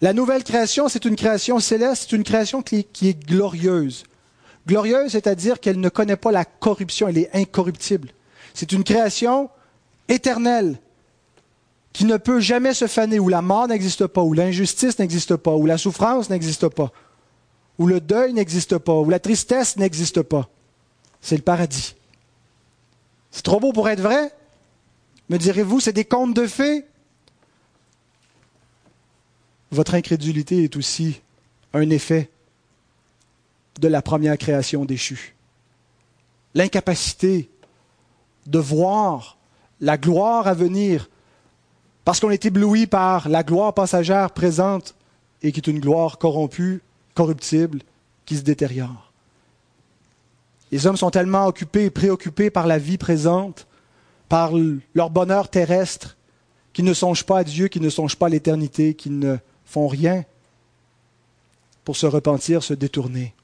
La 0.00 0.12
nouvelle 0.12 0.44
création, 0.44 0.88
c'est 0.88 1.04
une 1.04 1.16
création 1.16 1.58
céleste, 1.58 2.06
c'est 2.08 2.16
une 2.16 2.22
création 2.22 2.62
qui, 2.62 2.86
est 3.02 3.26
glorieuse. 3.26 4.04
Glorieuse, 4.68 5.10
c'est-à-dire 5.10 5.58
qu'elle 5.58 5.80
ne 5.80 5.88
connaît 5.88 6.16
pas 6.16 6.30
la 6.30 6.44
corruption, 6.44 7.08
elle 7.08 7.18
est 7.18 7.34
incorruptible. 7.34 8.10
C'est 8.54 8.70
une 8.70 8.84
création 8.84 9.50
éternelle 10.08 10.78
qui 11.92 12.04
ne 12.04 12.16
peut 12.16 12.40
jamais 12.40 12.74
se 12.74 12.86
faner, 12.86 13.18
où 13.18 13.28
la 13.28 13.42
mort 13.42 13.68
n'existe 13.68 14.06
pas, 14.06 14.22
où 14.22 14.32
l'injustice 14.32 14.98
n'existe 14.98 15.36
pas, 15.36 15.54
où 15.54 15.66
la 15.66 15.78
souffrance 15.78 16.30
n'existe 16.30 16.68
pas, 16.68 16.92
où 17.78 17.86
le 17.86 18.00
deuil 18.00 18.32
n'existe 18.32 18.78
pas, 18.78 18.94
où 18.94 19.10
la 19.10 19.18
tristesse 19.18 19.76
n'existe 19.76 20.22
pas. 20.22 20.48
C'est 21.20 21.36
le 21.36 21.42
paradis. 21.42 21.96
C'est 23.30 23.42
trop 23.42 23.60
beau 23.60 23.72
pour 23.72 23.88
être 23.88 24.00
vrai 24.00 24.32
Me 25.28 25.38
direz-vous, 25.38 25.80
c'est 25.80 25.92
des 25.92 26.04
contes 26.04 26.34
de 26.34 26.46
fées? 26.46 26.84
Votre 29.70 29.94
incrédulité 29.94 30.64
est 30.64 30.76
aussi 30.76 31.20
un 31.72 31.88
effet 31.90 32.30
de 33.80 33.88
la 33.88 34.02
première 34.02 34.36
création 34.36 34.84
déchue. 34.84 35.36
L'incapacité 36.54 37.48
de 38.46 38.58
voir 38.58 39.38
la 39.80 39.96
gloire 39.96 40.48
à 40.48 40.54
venir, 40.54 41.08
parce 42.04 42.20
qu'on 42.20 42.30
est 42.30 42.44
ébloui 42.44 42.86
par 42.86 43.28
la 43.28 43.42
gloire 43.42 43.74
passagère 43.74 44.30
présente 44.30 44.94
et 45.42 45.52
qui 45.52 45.60
est 45.60 45.70
une 45.70 45.80
gloire 45.80 46.18
corrompue, 46.18 46.82
corruptible, 47.14 47.80
qui 48.24 48.36
se 48.36 48.42
détériore. 48.42 49.12
Les 50.72 50.86
hommes 50.86 50.96
sont 50.96 51.10
tellement 51.10 51.46
occupés 51.46 51.86
et 51.86 51.90
préoccupés 51.90 52.50
par 52.50 52.66
la 52.66 52.78
vie 52.78 52.98
présente, 52.98 53.66
par 54.28 54.52
leur 54.94 55.10
bonheur 55.10 55.48
terrestre, 55.48 56.16
qu'ils 56.72 56.84
ne 56.84 56.94
songent 56.94 57.24
pas 57.24 57.38
à 57.38 57.44
Dieu, 57.44 57.68
qu'ils 57.68 57.82
ne 57.82 57.90
songent 57.90 58.16
pas 58.16 58.26
à 58.26 58.30
l'éternité, 58.30 58.94
qu'ils 58.94 59.18
ne 59.18 59.36
font 59.64 59.88
rien 59.88 60.24
pour 61.84 61.96
se 61.96 62.06
repentir, 62.06 62.62
se 62.62 62.74
détourner. 62.74 63.34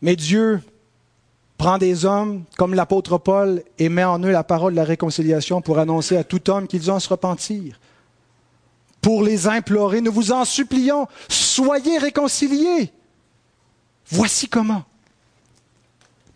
Mais 0.00 0.16
Dieu 0.16 0.62
prend 1.58 1.76
des 1.76 2.06
hommes 2.06 2.44
comme 2.56 2.72
l'apôtre 2.72 3.18
Paul 3.18 3.62
et 3.78 3.90
met 3.90 4.04
en 4.04 4.18
eux 4.20 4.30
la 4.30 4.44
parole 4.44 4.72
de 4.72 4.78
la 4.78 4.84
réconciliation 4.84 5.60
pour 5.60 5.78
annoncer 5.78 6.16
à 6.16 6.24
tout 6.24 6.48
homme 6.48 6.66
qu'ils 6.66 6.90
ont 6.90 6.94
à 6.96 7.00
se 7.00 7.08
repentir, 7.10 7.78
pour 9.02 9.22
les 9.22 9.46
implorer. 9.46 10.00
Nous 10.00 10.12
vous 10.12 10.32
en 10.32 10.46
supplions, 10.46 11.06
soyez 11.28 11.98
réconciliés. 11.98 12.90
Voici 14.06 14.48
comment. 14.48 14.84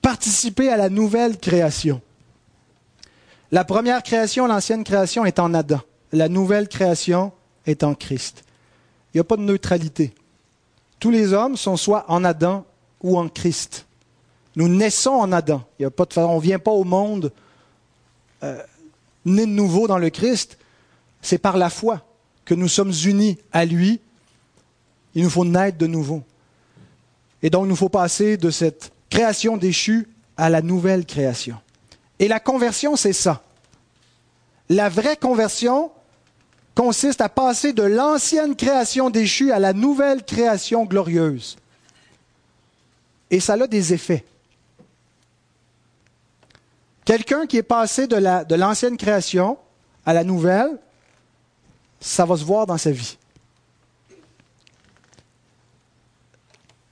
Participer 0.03 0.69
à 0.69 0.77
la 0.77 0.91
nouvelle 0.91 1.39
création. 1.39 2.03
La 3.51 3.65
première 3.65 4.03
création, 4.03 4.47
l'ancienne 4.47 4.85
création 4.85 5.25
est 5.25 5.39
en 5.39 5.55
Adam 5.55 5.81
la 6.13 6.29
nouvelle 6.29 6.69
création 6.69 7.33
est 7.67 7.83
en 7.83 7.95
Christ. 7.95 8.45
Il 9.13 9.17
n'y 9.17 9.21
a 9.21 9.25
pas 9.25 9.37
de 9.37 9.43
neutralité. 9.43 10.15
Tous 11.01 11.11
les 11.11 11.33
hommes 11.33 11.57
sont 11.57 11.77
soit 11.77 12.05
en 12.09 12.25
Adam 12.25 12.65
ou 13.03 13.19
en 13.19 13.29
Christ. 13.29 13.87
Nous 14.57 14.69
naissons 14.69 15.11
en 15.11 15.33
Adam. 15.33 15.65
On 15.81 16.37
ne 16.37 16.41
vient 16.41 16.59
pas 16.59 16.71
au 16.71 16.85
monde 16.85 17.33
euh, 18.43 18.63
né 19.25 19.47
de 19.47 19.51
nouveau 19.51 19.87
dans 19.87 19.99
le 19.99 20.11
Christ. 20.11 20.59
C'est 21.21 21.39
par 21.39 21.57
la 21.57 21.71
foi 21.71 22.05
que 22.45 22.55
nous 22.55 22.69
sommes 22.69 22.93
unis 23.05 23.39
à 23.53 23.65
lui. 23.65 24.01
Il 25.15 25.25
nous 25.25 25.31
faut 25.31 25.45
naître 25.45 25.79
de 25.79 25.87
nouveau. 25.87 26.23
Et 27.43 27.51
donc, 27.51 27.65
il 27.65 27.69
nous 27.69 27.77
faut 27.77 27.89
passer 27.89 28.37
de 28.37 28.51
cette 28.51 28.93
création 29.11 29.57
déchue 29.57 30.09
à 30.37 30.49
la 30.49 30.63
nouvelle 30.63 31.07
création. 31.07 31.57
Et 32.19 32.29
la 32.29 32.41
conversion, 32.41 32.97
c'est 32.97 33.13
ça. 33.13 33.43
La 34.69 34.89
vraie 34.89 35.17
conversion, 35.17 35.91
consiste 36.75 37.21
à 37.21 37.29
passer 37.29 37.73
de 37.73 37.83
l'ancienne 37.83 38.57
création 38.57 39.11
déchue 39.11 39.53
à 39.53 39.59
la 39.59 39.73
nouvelle 39.73 40.25
création 40.25 40.85
glorieuse. 40.85 41.57
Et 43.31 43.41
ça 43.41 43.55
a 43.55 43.67
des 43.67 43.93
effets. 43.93 44.25
Quelqu'un 47.13 47.45
qui 47.45 47.59
est 47.59 47.63
passé 47.63 48.07
de 48.07 48.55
l'ancienne 48.55 48.97
création 48.97 49.59
à 50.07 50.15
la 50.15 50.25
nouvelle, 50.25 50.79
ça 52.01 52.25
va 52.25 52.39
se 52.39 52.43
voir 52.43 52.65
dans 52.65 52.79
sa 52.79 52.91
vie. 52.91 53.19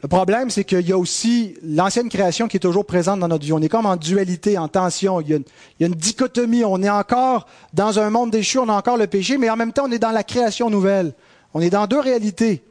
Le 0.03 0.09
problème, 0.09 0.51
c'est 0.51 0.65
qu'il 0.65 0.87
y 0.87 0.93
a 0.93 0.99
aussi 0.99 1.55
l'ancienne 1.63 2.11
création 2.11 2.49
qui 2.49 2.59
est 2.59 2.61
toujours 2.61 2.85
présente 2.85 3.21
dans 3.21 3.29
notre 3.29 3.47
vie. 3.47 3.55
On 3.55 3.63
est 3.63 3.71
comme 3.71 3.87
en 3.87 3.97
dualité, 3.97 4.59
en 4.59 4.69
tension. 4.69 5.23
Il 5.23 5.31
y, 5.31 5.33
a 5.33 5.87
une, 5.87 5.95
dichotomie. 5.95 6.67
On 6.67 6.83
est 6.83 6.91
encore 6.91 7.47
dans 7.73 7.99
un 7.99 8.11
monde 8.11 8.31
déchu, 8.31 8.59
on 8.59 8.69
a 8.69 8.75
encore 8.75 8.99
le 8.99 9.07
péché, 9.07 9.39
mais 9.39 9.49
en 9.49 9.57
même 9.57 9.73
temps, 9.73 9.85
on 9.87 9.91
est 9.91 9.99
dans 9.99 10.11
la 10.11 10.23
création 10.23 10.69
nouvelle. 10.69 11.15
On 11.55 11.63
est 11.63 11.71
dans 11.71 11.87
deux 11.87 12.01
réalités 12.01 12.63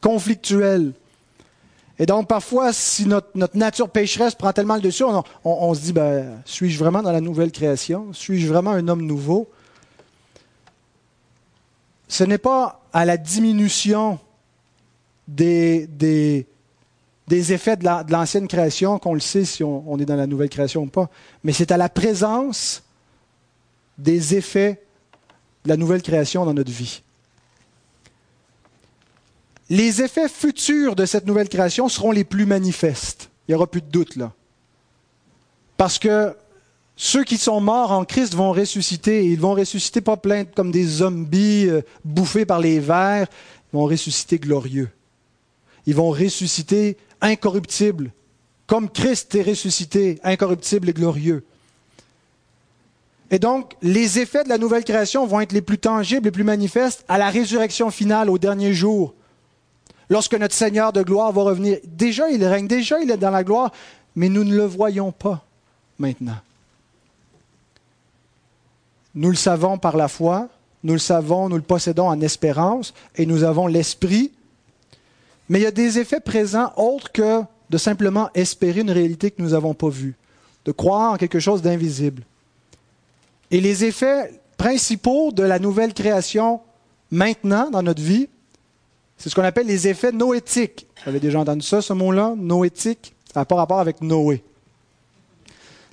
conflictuelles. 0.00 0.92
Et 1.98 2.04
donc, 2.04 2.28
parfois, 2.28 2.72
si 2.72 3.06
notre, 3.06 3.30
nature 3.54 3.88
pécheresse 3.88 4.34
prend 4.34 4.52
tellement 4.52 4.76
le 4.76 4.82
dessus, 4.82 5.04
on, 5.44 5.74
se 5.74 5.80
dit, 5.80 5.92
ben, 5.92 6.42
suis-je 6.44 6.78
vraiment 6.78 7.02
dans 7.02 7.12
la 7.12 7.22
nouvelle 7.22 7.50
création? 7.50 8.12
Suis-je 8.12 8.46
vraiment 8.46 8.72
un 8.72 8.86
homme 8.88 9.02
nouveau? 9.02 9.48
Ce 12.08 12.22
n'est 12.22 12.38
pas 12.38 12.82
à 12.92 13.04
la 13.04 13.16
diminution 13.16 14.18
des, 15.26 15.86
des, 15.86 16.46
effets 17.52 17.76
de 17.76 18.12
l'ancienne 18.12 18.46
création, 18.46 18.98
qu'on 18.98 19.14
le 19.14 19.20
sait 19.20 19.44
si 19.44 19.64
on, 19.64 19.98
est 19.98 20.04
dans 20.04 20.16
la 20.16 20.26
nouvelle 20.26 20.50
création 20.50 20.82
ou 20.82 20.86
pas, 20.86 21.08
mais 21.44 21.52
c'est 21.52 21.72
à 21.72 21.76
la 21.76 21.88
présence 21.88 22.82
des 23.98 24.36
effets 24.36 24.82
de 25.64 25.70
la 25.70 25.76
nouvelle 25.76 26.02
création 26.02 26.44
dans 26.44 26.54
notre 26.54 26.70
vie. 26.70 27.02
Les 29.68 30.02
effets 30.02 30.28
futurs 30.28 30.94
de 30.94 31.06
cette 31.06 31.26
nouvelle 31.26 31.48
création 31.48 31.88
seront 31.88 32.12
les 32.12 32.24
plus 32.24 32.46
manifestes. 32.46 33.30
Il 33.46 33.52
n'y 33.52 33.54
aura 33.56 33.66
plus 33.66 33.82
de 33.82 33.88
doute 33.88 34.16
là. 34.16 34.32
Parce 35.76 35.98
que 35.98 36.34
ceux 36.96 37.24
qui 37.24 37.36
sont 37.36 37.60
morts 37.60 37.92
en 37.92 38.04
Christ 38.04 38.34
vont 38.34 38.52
ressusciter. 38.52 39.26
Ils 39.26 39.40
vont 39.40 39.54
ressusciter 39.54 40.00
pas 40.00 40.16
plein 40.16 40.44
comme 40.44 40.70
des 40.70 40.84
zombies 40.84 41.68
euh, 41.68 41.82
bouffés 42.04 42.46
par 42.46 42.58
les 42.58 42.80
vers. 42.80 43.26
Ils 43.72 43.76
vont 43.76 43.84
ressusciter 43.84 44.38
glorieux. 44.38 44.88
Ils 45.86 45.94
vont 45.94 46.10
ressusciter 46.10 46.96
incorruptibles, 47.20 48.10
comme 48.66 48.90
Christ 48.90 49.34
est 49.34 49.42
ressuscité, 49.42 50.18
incorruptible 50.24 50.88
et 50.88 50.92
glorieux. 50.92 51.44
Et 53.30 53.38
donc, 53.38 53.74
les 53.82 54.18
effets 54.18 54.44
de 54.44 54.48
la 54.48 54.58
nouvelle 54.58 54.84
création 54.84 55.26
vont 55.26 55.40
être 55.40 55.52
les 55.52 55.62
plus 55.62 55.78
tangibles, 55.78 56.24
les 56.24 56.30
plus 56.30 56.44
manifestes 56.44 57.04
à 57.08 57.18
la 57.18 57.30
résurrection 57.30 57.90
finale, 57.90 58.30
au 58.30 58.38
dernier 58.38 58.72
jour. 58.72 59.14
Lorsque 60.08 60.34
notre 60.34 60.54
Seigneur 60.54 60.92
de 60.92 61.02
gloire 61.02 61.32
va 61.32 61.42
revenir. 61.42 61.78
Déjà, 61.84 62.30
il 62.30 62.44
règne, 62.44 62.68
déjà, 62.68 63.00
il 63.00 63.10
est 63.10 63.16
dans 63.16 63.30
la 63.30 63.42
gloire, 63.42 63.72
mais 64.14 64.28
nous 64.28 64.44
ne 64.44 64.54
le 64.54 64.64
voyons 64.64 65.12
pas 65.12 65.44
maintenant. 65.98 66.38
Nous 69.14 69.30
le 69.30 69.36
savons 69.36 69.78
par 69.78 69.96
la 69.96 70.08
foi, 70.08 70.48
nous 70.84 70.92
le 70.92 70.98
savons, 70.98 71.48
nous 71.48 71.56
le 71.56 71.62
possédons 71.62 72.08
en 72.08 72.20
espérance, 72.20 72.94
et 73.16 73.26
nous 73.26 73.42
avons 73.42 73.66
l'esprit. 73.66 74.30
Mais 75.48 75.58
il 75.58 75.62
y 75.62 75.66
a 75.66 75.72
des 75.72 75.98
effets 75.98 76.20
présents 76.20 76.72
autres 76.76 77.10
que 77.10 77.42
de 77.70 77.78
simplement 77.78 78.30
espérer 78.34 78.80
une 78.80 78.90
réalité 78.90 79.30
que 79.30 79.42
nous 79.42 79.50
n'avons 79.50 79.74
pas 79.74 79.88
vue, 79.88 80.14
de 80.64 80.72
croire 80.72 81.12
en 81.12 81.16
quelque 81.16 81.40
chose 81.40 81.62
d'invisible. 81.62 82.22
Et 83.50 83.60
les 83.60 83.84
effets 83.84 84.40
principaux 84.56 85.32
de 85.32 85.42
la 85.42 85.58
nouvelle 85.58 85.94
création 85.94 86.60
maintenant 87.10 87.70
dans 87.70 87.82
notre 87.82 88.02
vie, 88.02 88.28
c'est 89.16 89.30
ce 89.30 89.34
qu'on 89.34 89.44
appelle 89.44 89.66
les 89.66 89.88
effets 89.88 90.12
noétiques. 90.12 90.86
Vous 91.02 91.10
avez 91.10 91.20
déjà 91.20 91.40
entendu 91.40 91.64
ça, 91.64 91.80
ce 91.80 91.92
mot-là, 91.92 92.34
noétique 92.36 93.14
Ça 93.32 93.40
n'a 93.40 93.44
pas 93.44 93.56
rapport 93.56 93.80
avec 93.80 94.02
Noé. 94.02 94.42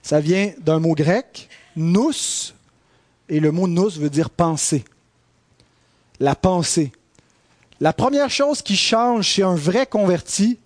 Ça 0.01 0.19
vient 0.19 0.51
d'un 0.59 0.79
mot 0.79 0.93
grec, 0.93 1.47
nous, 1.75 2.11
et 3.29 3.39
le 3.39 3.51
mot 3.51 3.67
nous 3.67 3.89
veut 3.89 4.09
dire 4.09 4.29
penser. 4.29 4.83
La 6.19 6.35
pensée. 6.35 6.91
La 7.79 7.93
première 7.93 8.29
chose 8.29 8.61
qui 8.61 8.75
change 8.75 9.25
chez 9.25 9.43
un 9.43 9.55
vrai 9.55 9.85
converti, 9.85 10.59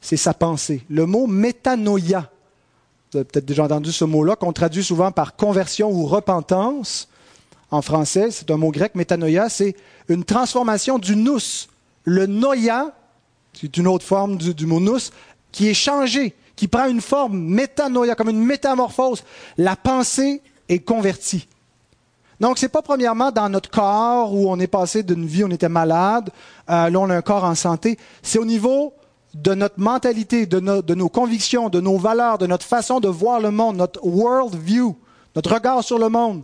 c'est 0.00 0.16
sa 0.16 0.34
pensée. 0.34 0.82
Le 0.88 1.06
mot 1.06 1.26
métanoïa, 1.26 2.30
vous 3.12 3.18
avez 3.18 3.24
peut-être 3.24 3.44
déjà 3.44 3.64
entendu 3.64 3.92
ce 3.92 4.04
mot-là, 4.04 4.36
qu'on 4.36 4.52
traduit 4.52 4.82
souvent 4.82 5.12
par 5.12 5.36
conversion 5.36 5.90
ou 5.90 6.06
repentance. 6.06 7.08
En 7.70 7.82
français, 7.82 8.30
c'est 8.30 8.50
un 8.50 8.56
mot 8.56 8.70
grec, 8.70 8.94
métanoïa, 8.94 9.48
c'est 9.48 9.76
une 10.08 10.24
transformation 10.24 10.98
du 10.98 11.16
nous. 11.16 11.38
Le 12.04 12.26
noia, 12.26 12.92
c'est 13.52 13.76
une 13.76 13.86
autre 13.86 14.04
forme 14.04 14.36
du, 14.36 14.66
nous, 14.66 14.98
qui 15.52 15.68
est 15.68 15.74
changé, 15.74 16.34
qui 16.56 16.68
prend 16.68 16.86
une 16.86 17.00
forme 17.00 17.38
métanoïa, 17.38 18.14
comme 18.14 18.30
une 18.30 18.44
métamorphose. 18.44 19.24
La 19.56 19.76
pensée 19.76 20.42
est 20.68 20.80
convertie. 20.80 21.48
Donc, 22.40 22.58
ce 22.58 22.66
n'est 22.66 22.70
pas 22.70 22.82
premièrement 22.82 23.30
dans 23.30 23.48
notre 23.48 23.70
corps 23.70 24.34
où 24.34 24.50
on 24.50 24.58
est 24.58 24.66
passé 24.66 25.02
d'une 25.02 25.24
vie, 25.24 25.44
où 25.44 25.46
on 25.46 25.50
était 25.50 25.68
malade, 25.68 26.30
euh, 26.68 26.90
là 26.90 26.98
on 26.98 27.08
a 27.08 27.16
un 27.16 27.22
corps 27.22 27.44
en 27.44 27.54
santé. 27.54 27.98
C'est 28.22 28.38
au 28.38 28.44
niveau 28.44 28.92
de 29.34 29.54
notre 29.54 29.80
mentalité, 29.80 30.46
de, 30.46 30.60
nos 30.60 31.08
convictions, 31.08 31.68
de 31.68 31.80
nos 31.80 31.98
valeurs, 31.98 32.38
de 32.38 32.46
notre 32.46 32.66
façon 32.66 33.00
de 33.00 33.08
voir 33.08 33.40
le 33.40 33.50
monde, 33.50 33.76
notre 33.76 34.04
world 34.04 34.54
view, 34.54 34.96
notre 35.34 35.54
regard 35.54 35.82
sur 35.82 35.98
le 35.98 36.08
monde. 36.08 36.42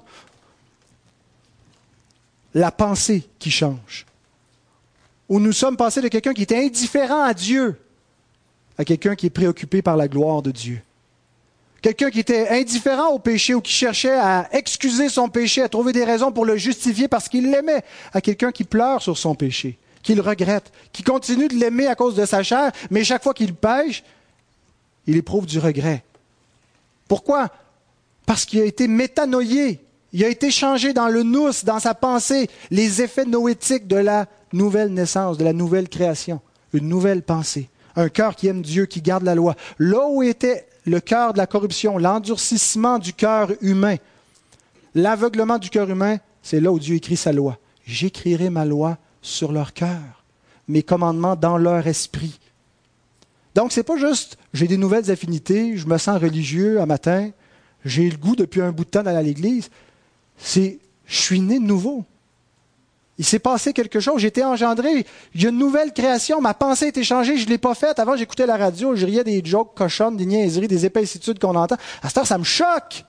La 2.53 2.73
pensée 2.73 3.29
qui 3.39 3.51
change. 3.51 4.07
Où 5.31 5.41
nous 5.41 5.53
sommes 5.53 5.79
passés 5.79 6.03
de 6.03 6.09
quelqu'un 6.09 6.35
qui 6.35 6.43
était 6.43 6.63
indifférent 6.63 7.23
à 7.23 7.33
Dieu 7.33 7.77
à 8.81 8.85
quelqu'un 8.85 9.15
qui 9.15 9.27
est 9.27 9.31
préoccupé 9.31 9.83
par 9.83 9.99
la 9.99 10.09
gloire 10.09 10.41
de 10.41 10.51
Dieu. 10.51 10.81
Quelqu'un 11.83 12.09
qui 12.09 12.21
était 12.21 12.49
indifférent 12.49 13.09
au 13.09 13.19
péché 13.19 13.55
ou 13.55 13.61
qui 13.61 13.73
cherchait 13.73 14.19
à 14.19 14.49
excuser 14.53 15.11
son 15.11 15.29
péché, 15.29 15.61
à 15.61 15.69
trouver 15.69 15.93
des 15.93 16.03
raisons 16.03 16.33
pour 16.33 16.47
le 16.47 16.57
justifier 16.57 17.07
parce 17.07 17.29
qu'il 17.29 17.51
l'aimait, 17.51 17.85
à 18.15 18.23
quelqu'un 18.23 18.53
qui 18.53 18.65
pleure 18.65 19.03
sur 19.03 19.19
son 19.19 19.35
péché 19.35 19.79
qu'il 20.03 20.23
regrette, 20.23 20.73
qui 20.93 21.03
continue 21.03 21.49
de 21.49 21.57
l'aimer 21.57 21.89
à 21.89 21.95
cause 21.95 22.15
de 22.15 22.25
sa 22.25 22.43
chair, 22.43 22.73
mais 22.91 23.05
chaque 23.05 23.23
fois 23.23 23.35
qu'il 23.35 23.55
pêche, 23.55 24.03
il 25.07 25.15
éprouve 25.19 25.45
du 25.45 25.59
regret. 25.59 26.03
Pourquoi? 27.07 27.51
Parce 28.25 28.47
qu'il 28.47 28.63
a 28.63 28.65
été 28.65 28.89
métanoïé, 28.89 29.79
il 30.15 30.25
a 30.25 30.29
été 30.29 30.51
changé 30.51 30.95
dans 30.95 31.09
le 31.09 31.23
nous, 31.23 31.51
dans 31.65 31.81
sa 31.81 31.93
pensée, 31.93 32.49
les 32.71 33.03
effets 33.03 33.27
noétiques 33.27 33.87
de 33.87 33.97
la 33.97 34.27
nouvelle 34.53 34.93
naissance, 34.93 35.39
de 35.39 35.45
la 35.45 35.53
nouvelle 35.53 35.89
création, 35.89 36.41
une 36.73 36.89
nouvelle 36.89 37.23
pensée, 37.23 37.69
un 37.97 38.09
cœur 38.09 38.37
qui 38.37 38.47
aime 38.47 38.63
Dieu, 38.63 38.87
qui 38.87 39.03
garde 39.03 39.25
la 39.25 39.35
loi. 39.35 39.57
Là 39.79 40.07
où 40.09 40.23
était 40.23 40.67
le 40.87 41.01
cœur 41.01 41.33
de 41.33 41.39
la 41.39 41.47
corruption, 41.47 41.99
l'endurcissement 41.99 42.99
du 42.99 43.13
cœur 43.13 43.51
humain, 43.61 43.97
l'aveuglement 44.95 45.59
du 45.59 45.71
cœur 45.71 45.89
humain, 45.91 46.19
c'est 46.43 46.61
là 46.61 46.73
où 46.73 46.79
Dieu 46.79 46.97
écrit 46.97 47.17
sa 47.17 47.33
loi. 47.33 47.59
J'écrirai 47.85 48.51
ma 48.51 48.65
loi 48.65 48.99
sur 49.23 49.53
leur 49.53 49.73
cœur, 49.73 50.25
mes 50.69 50.83
commandements 50.83 51.37
dans 51.37 51.59
leur 51.59 51.87
esprit. 51.87 52.39
Donc, 53.55 53.73
ce 53.73 53.81
n'est 53.81 53.85
pas 53.85 53.97
juste 53.97 54.39
j'ai 54.53 54.67
des 54.67 54.77
nouvelles 54.77 55.11
affinités, 55.11 55.77
je 55.77 55.87
me 55.87 55.99
sens 55.99 56.21
religieux 56.21 56.81
un 56.81 56.87
matin, 56.87 57.31
j'ai 57.85 58.09
le 58.09 58.17
goût 58.17 58.37
depuis 58.37 58.61
un 58.61 58.73
bout 58.73 58.85
de 58.85 58.91
temps 58.91 59.03
d'aller 59.03 59.19
à 59.19 59.23
l'église. 59.23 59.71
C'est 60.37 60.79
je 61.07 61.21
suis 61.21 61.41
né 61.41 61.59
de 61.59 61.65
nouveau. 61.65 62.05
Il 63.21 63.27
s'est 63.27 63.39
passé 63.39 63.75
quelque 63.75 64.01
chose, 64.01 64.23
j'ai 64.23 64.29
été 64.29 64.43
engendré, 64.43 65.05
il 65.35 65.43
y 65.43 65.45
a 65.45 65.51
une 65.51 65.59
nouvelle 65.59 65.93
création, 65.93 66.41
ma 66.41 66.55
pensée 66.55 66.87
a 66.87 66.89
été 66.89 67.05
changée, 67.05 67.37
je 67.37 67.45
ne 67.45 67.51
l'ai 67.51 67.59
pas 67.59 67.75
faite. 67.75 67.99
Avant, 67.99 68.17
j'écoutais 68.17 68.47
la 68.47 68.57
radio, 68.57 68.97
je 68.97 69.05
riais 69.05 69.25
des 69.25 69.45
jokes 69.45 69.75
cochonnes, 69.75 70.17
des 70.17 70.25
niaiseries, 70.25 70.69
des 70.69 70.87
épaissitudes 70.87 71.39
qu'on 71.39 71.55
entend. 71.55 71.77
À 72.01 72.09
cette 72.09 72.17
heure, 72.17 72.27
ça 72.27 72.39
me 72.39 72.45
choque. 72.45 73.05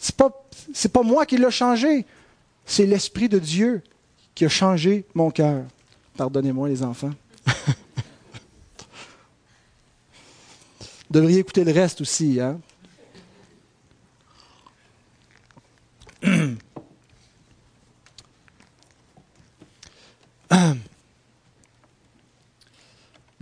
Ce 0.00 0.10
n'est 0.10 0.16
pas, 0.16 0.44
pas 0.92 1.02
moi 1.06 1.24
qui 1.24 1.36
l'ai 1.36 1.52
changé. 1.52 2.04
C'est 2.66 2.84
l'Esprit 2.84 3.28
de 3.28 3.38
Dieu 3.38 3.80
qui 4.34 4.44
a 4.44 4.48
changé 4.48 5.04
mon 5.14 5.30
cœur. 5.30 5.62
Pardonnez-moi 6.16 6.68
les 6.68 6.82
enfants. 6.82 7.12
Vous 7.46 7.52
devriez 11.10 11.38
écouter 11.38 11.62
le 11.62 11.70
reste 11.70 12.00
aussi. 12.00 12.40
Hein? 12.40 12.58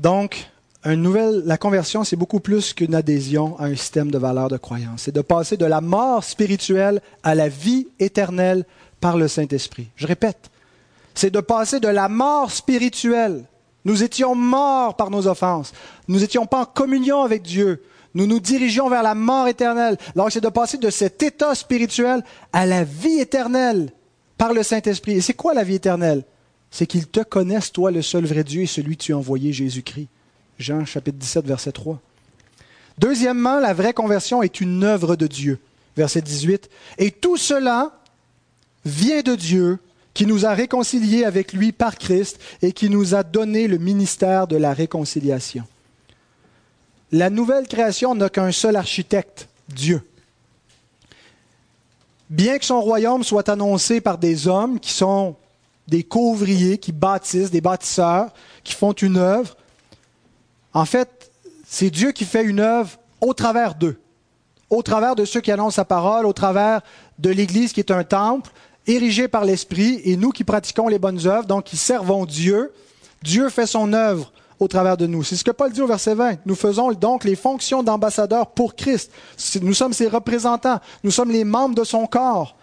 Donc, 0.03 0.51
la 0.85 1.57
conversion, 1.57 2.03
c'est 2.03 2.17
beaucoup 2.17 2.41
plus 2.41 2.75
qu'une 2.75 2.97
adhésion 2.97 3.57
à 3.61 3.67
un 3.67 3.77
système 3.77 4.11
de 4.11 4.19
valeurs 4.19 4.49
de 4.49 4.57
croyance. 4.57 5.03
C'est 5.03 5.15
de 5.15 5.21
passer 5.21 5.57
de 5.57 5.65
la 5.65 5.81
mort 5.81 6.25
spirituelle 6.25 7.01
à 7.23 7.37
la 7.37 7.49
vie 7.49 7.87
éternelle 8.01 8.65
par 9.01 9.17
le 9.17 9.29
Saint-Esprit. 9.29 9.91
Je 9.95 10.09
répète, 10.09 10.51
c'est 11.15 11.31
de 11.31 11.41
passer 11.41 11.79
de 11.79 11.87
la 11.87 12.09
mort 12.09 12.51
spirituelle. 12.51 13.45
Nous 13.85 14.03
étions 14.03 14.35
morts 14.35 14.97
par 14.97 15.09
nos 15.11 15.29
offenses. 15.29 15.73
Nous 16.09 16.19
n'étions 16.19 16.47
pas 16.47 16.63
en 16.63 16.65
communion 16.65 17.23
avec 17.23 17.43
Dieu. 17.43 17.85
Nous 18.15 18.27
nous 18.27 18.41
dirigeons 18.41 18.89
vers 18.89 19.05
la 19.05 19.15
mort 19.15 19.47
éternelle. 19.47 19.99
Donc 20.17 20.33
c'est 20.33 20.41
de 20.41 20.49
passer 20.49 20.79
de 20.79 20.91
cet 20.91 21.23
état 21.23 21.55
spirituel 21.55 22.25
à 22.53 22.67
la 22.67 22.83
vie 22.83 23.21
éternelle 23.21 23.93
par 24.37 24.53
le 24.53 24.65
Saint-Esprit. 24.65 25.13
Et 25.13 25.21
c'est 25.21 25.35
quoi 25.35 25.55
la 25.55 25.63
vie 25.63 25.77
éternelle? 25.77 26.25
C'est 26.73 26.87
qu'ils 26.87 27.07
te 27.07 27.21
connaissent, 27.21 27.71
toi, 27.71 27.91
le 27.91 28.03
seul 28.03 28.25
vrai 28.25 28.43
Dieu 28.43 28.63
et 28.63 28.67
celui 28.67 28.97
que 28.97 29.03
tu 29.03 29.13
as 29.13 29.19
envoyé, 29.19 29.53
Jésus-Christ. 29.53 30.09
Jean 30.59 30.85
chapitre 30.85 31.19
17, 31.19 31.47
verset 31.47 31.73
3. 31.73 32.01
Deuxièmement, 32.99 33.61
la 33.61 33.75
vraie 33.75 33.93
conversion 33.93 34.43
est 34.43 34.61
une 34.61 34.83
œuvre 34.83 35.15
de 35.15 35.27
Dieu. 35.27 35.59
Verset 35.97 36.23
18. 36.23 36.71
Et 36.99 37.11
tout 37.11 37.37
cela 37.37 38.01
vient 38.87 39.21
de 39.21 39.35
Dieu 39.35 39.79
qui 40.15 40.27
nous 40.27 40.47
a 40.47 40.55
réconciliés 40.55 41.25
avec 41.25 41.53
lui 41.53 41.73
par 41.73 41.97
Christ 41.97 42.41
et 42.63 42.73
qui 42.73 42.89
nous 42.89 43.15
a 43.15 43.23
donné 43.23 43.69
le 43.69 43.79
ministère 43.79 44.47
de 44.47 44.57
la 44.57 44.73
réconciliation. 44.73 45.65
La 47.13 47.29
nouvelle 47.29 47.69
création 47.69 48.15
n'a 48.15 48.31
qu'un 48.31 48.51
seul 48.51 48.77
architecte, 48.77 49.49
Dieu. 49.69 50.03
Bien 52.31 52.59
que 52.59 52.65
son 52.65 52.81
royaume 52.81 53.25
soit 53.25 53.51
annoncé 53.51 54.01
par 54.01 54.17
des 54.17 54.49
hommes 54.49 54.81
qui 54.81 54.93
sont 54.93 55.37
des 55.89 56.03
couvriers, 56.03 56.79
qui 56.79 56.93
bâtissent, 56.93 57.51
des 57.51 57.61
bâtisseurs, 57.61 58.33
qui 58.65 58.75
font 58.75 58.93
une 58.93 59.17
œuvre, 59.17 59.57
en 60.75 60.85
fait, 60.85 61.31
c'est 61.67 61.91
Dieu 61.91 62.13
qui 62.13 62.25
fait 62.25 62.45
une 62.45 62.61
œuvre 62.61 62.91
au 63.21 63.35
travers 63.35 63.75
d'eux, 63.75 64.01
au 64.71 64.83
travers 64.83 65.17
de 65.17 65.25
ceux 65.25 65.41
qui 65.41 65.53
annoncent 65.53 65.77
sa 65.77 65.85
parole, 65.85 66.27
au 66.27 66.33
travers 66.33 66.81
de 67.19 67.31
l'Église 67.31 67.73
qui 67.73 67.81
est 67.81 67.91
un 67.91 68.05
temple, 68.05 68.51
érigés 68.87 69.29
par 69.29 69.45
l'Esprit, 69.45 70.01
et 70.05 70.17
nous 70.17 70.31
qui 70.31 70.45
pratiquons 70.45 70.89
les 70.89 70.99
bonnes 70.99 71.27
œuvres, 71.27 71.47
donc 71.47 71.65
qui 71.65 71.77
servons 71.77 72.25
Dieu, 72.25 72.73
Dieu 73.23 73.49
fait 73.49 73.67
son 73.67 73.93
œuvre 73.93 74.33
au 74.59 74.69
travers 74.69 74.97
de 74.97 75.07
nous. 75.07 75.23
C'est 75.23 75.37
ce 75.37 75.45
que 75.45 75.51
Paul 75.51 75.73
dit 75.73 75.83
au 75.83 75.87
verset 75.87 76.15
20. 76.15 76.39
Nous 76.47 76.55
faisons 76.55 76.93
donc 76.93 77.25
les 77.25 77.37
fonctions 77.37 77.83
d'ambassadeurs 77.83 78.49
pour 78.49 78.75
Christ. 78.75 79.11
Nous 79.61 79.75
sommes 79.75 79.93
ses 79.93 80.09
représentants. 80.09 80.81
Nous 81.05 81.11
sommes 81.11 81.31
les 81.31 81.45
membres 81.45 81.75
de 81.75 81.85
son 81.85 82.07
corps. 82.07 82.57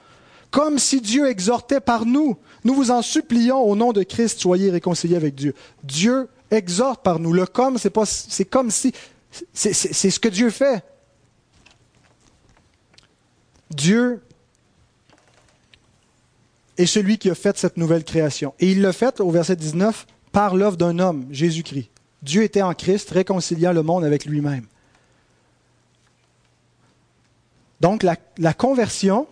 Comme 0.52 0.80
si 0.80 1.02
Dieu 1.02 1.28
exhortait 1.28 1.80
par 1.80 2.06
nous. 2.06 2.38
Nous 2.64 2.74
vous 2.74 2.92
en 2.92 3.02
supplions 3.02 3.62
au 3.62 3.76
nom 3.76 3.94
de 3.94 4.04
Christ, 4.04 4.40
soyez 4.40 4.70
réconciliés 4.70 5.16
avec 5.16 5.36
Dieu. 5.36 5.54
Dieu 5.84 6.28
exhorte 6.52 7.04
par 7.04 7.20
nous. 7.20 7.34
Le 7.34 7.46
comme, 7.46 7.78
c'est 7.78 7.90
pas, 7.90 8.06
c'est 8.06 8.46
comme 8.46 8.72
si, 8.72 8.94
c'est 9.54 9.74
ce 9.74 10.20
que 10.20 10.28
Dieu 10.28 10.50
fait. 10.50 10.84
Dieu 13.72 14.22
est 16.78 16.86
celui 16.86 17.18
qui 17.18 17.30
a 17.30 17.36
fait 17.36 17.58
cette 17.58 17.78
nouvelle 17.78 18.04
création. 18.04 18.54
Et 18.60 18.72
il 18.72 18.82
l'a 18.82 18.94
fait, 18.94 19.20
au 19.20 19.30
verset 19.32 19.56
19, 19.56 20.08
par 20.32 20.56
l'œuvre 20.56 20.78
d'un 20.78 21.00
homme, 21.00 21.28
Jésus-Christ. 21.30 21.90
Dieu 22.24 22.44
était 22.44 22.62
en 22.62 22.74
Christ, 22.74 23.12
réconciliant 23.12 23.72
le 23.72 23.84
monde 23.84 24.04
avec 24.04 24.26
lui-même. 24.26 24.66
Donc 27.80 28.04
la 28.04 28.54
conversion, 28.54 29.28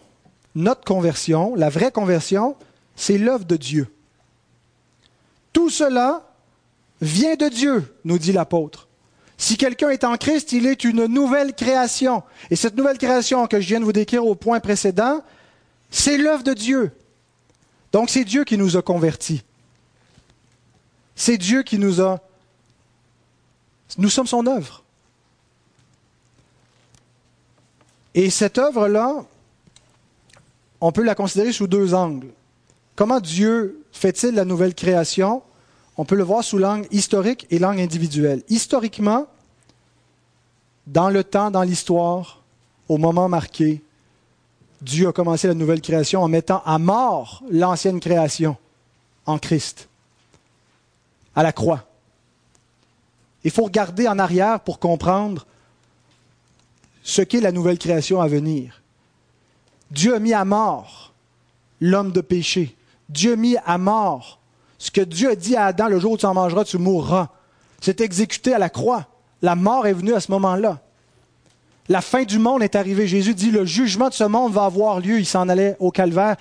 notre 0.56 0.84
conversion, 0.86 1.54
la 1.56 1.70
vraie 1.70 1.92
conversion, 1.92 2.56
c'est 2.98 3.18
l'œuvre 3.18 3.46
de 3.46 3.56
Dieu. 3.56 3.88
Tout 5.54 5.70
cela 5.70 6.28
vient 7.00 7.36
de 7.36 7.48
Dieu, 7.48 7.96
nous 8.04 8.18
dit 8.18 8.34
l'apôtre. 8.34 8.88
Si 9.38 9.56
quelqu'un 9.56 9.92
est 9.92 10.04
en 10.04 10.18
Christ, 10.18 10.52
il 10.52 10.66
est 10.66 10.84
une 10.84 11.06
nouvelle 11.06 11.54
création. 11.54 12.24
Et 12.50 12.56
cette 12.56 12.76
nouvelle 12.76 12.98
création 12.98 13.46
que 13.46 13.62
je 13.62 13.68
viens 13.68 13.80
de 13.80 13.86
vous 13.86 13.94
décrire 13.94 14.26
au 14.26 14.34
point 14.34 14.60
précédent, 14.60 15.24
c'est 15.92 16.18
l'œuvre 16.18 16.44
de 16.44 16.54
Dieu. 16.54 16.92
Donc 17.92 18.10
c'est 18.10 18.26
Dieu 18.26 18.44
qui 18.44 18.58
nous 18.58 18.76
a 18.76 18.82
convertis. 18.82 19.44
C'est 21.16 21.38
Dieu 21.38 21.64
qui 21.64 21.78
nous 21.78 22.02
a... 22.02 22.20
Nous 24.00 24.10
sommes 24.10 24.28
son 24.28 24.46
œuvre. 24.48 24.84
Et 28.16 28.32
cette 28.32 28.58
œuvre-là, 28.58 29.24
on 30.82 30.92
peut 30.92 31.04
la 31.04 31.14
considérer 31.14 31.54
sous 31.54 31.68
deux 31.68 31.94
angles. 31.94 32.32
Comment 32.98 33.20
Dieu 33.20 33.86
fait-il 33.92 34.34
la 34.34 34.44
nouvelle 34.44 34.74
création? 34.74 35.44
On 35.98 36.04
peut 36.04 36.16
le 36.16 36.24
voir 36.24 36.44
sous 36.44 36.58
l'angle 36.58 36.88
historique 36.90 37.46
et 37.52 37.60
l'angle 37.60 37.80
individuel. 37.80 38.42
Historiquement, 38.50 39.28
dans 40.88 41.12
le 41.12 41.24
temps, 41.24 41.52
dans 41.52 41.62
l'histoire, 41.62 42.42
au 42.90 42.98
moment 42.98 43.30
marqué, 43.30 43.84
Dieu 44.82 45.10
a 45.10 45.12
commencé 45.12 45.48
la 45.48 45.54
nouvelle 45.54 45.82
création 45.82 46.24
en 46.24 46.28
mettant 46.28 46.64
à 46.66 46.80
mort 46.80 47.44
l'ancienne 47.52 48.00
création 48.00 48.58
en 49.28 49.38
Christ, 49.38 49.90
à 51.36 51.44
la 51.44 51.52
croix. 51.52 51.86
Il 53.44 53.52
faut 53.52 53.66
regarder 53.66 54.08
en 54.08 54.18
arrière 54.18 54.60
pour 54.62 54.80
comprendre 54.80 55.46
ce 57.04 57.22
qu'est 57.22 57.42
la 57.42 57.52
nouvelle 57.52 57.78
création 57.78 58.22
à 58.22 58.28
venir. 58.28 58.82
Dieu 59.92 60.16
a 60.16 60.20
mis 60.20 60.34
à 60.34 60.46
mort 60.46 61.14
l'homme 61.80 62.12
de 62.12 62.22
péché. 62.22 62.76
Dieu 63.10 63.36
mis 63.36 63.58
à 63.66 63.78
mort 63.78 64.40
ce 64.78 64.92
que 64.92 65.02
Dieu 65.02 65.32
a 65.32 65.36
dit 65.36 65.56
à 65.56 65.66
Adam, 65.66 65.88
le 65.88 66.00
jour 66.00 66.14
où 66.14 66.18
tu 66.18 66.26
en 66.26 66.34
mangeras, 66.34 66.64
tu 66.64 66.78
mourras. 66.78 67.30
C'est 67.82 68.02
exécuté 68.02 68.54
à 68.54 68.60
la 68.60 68.70
croix. 68.70 69.08
La 69.42 69.56
mort 69.56 69.88
est 69.88 69.94
venue 69.94 70.14
à 70.14 70.20
ce 70.20 70.32
moment-là. 70.32 70.82
La 71.90 72.02
fin 72.02 72.24
du 72.24 72.38
monde 72.38 72.62
est 72.64 72.76
arrivée. 72.76 73.08
Jésus 73.08 73.34
dit, 73.34 73.50
le 73.50 73.66
jugement 73.66 74.10
de 74.10 74.14
ce 74.14 74.24
monde 74.24 74.54
va 74.54 74.66
avoir 74.66 75.00
lieu. 75.00 75.20
Il 75.20 75.26
s'en 75.26 75.50
allait 75.50 75.76
au 75.80 75.90
calvaire. 75.90 76.36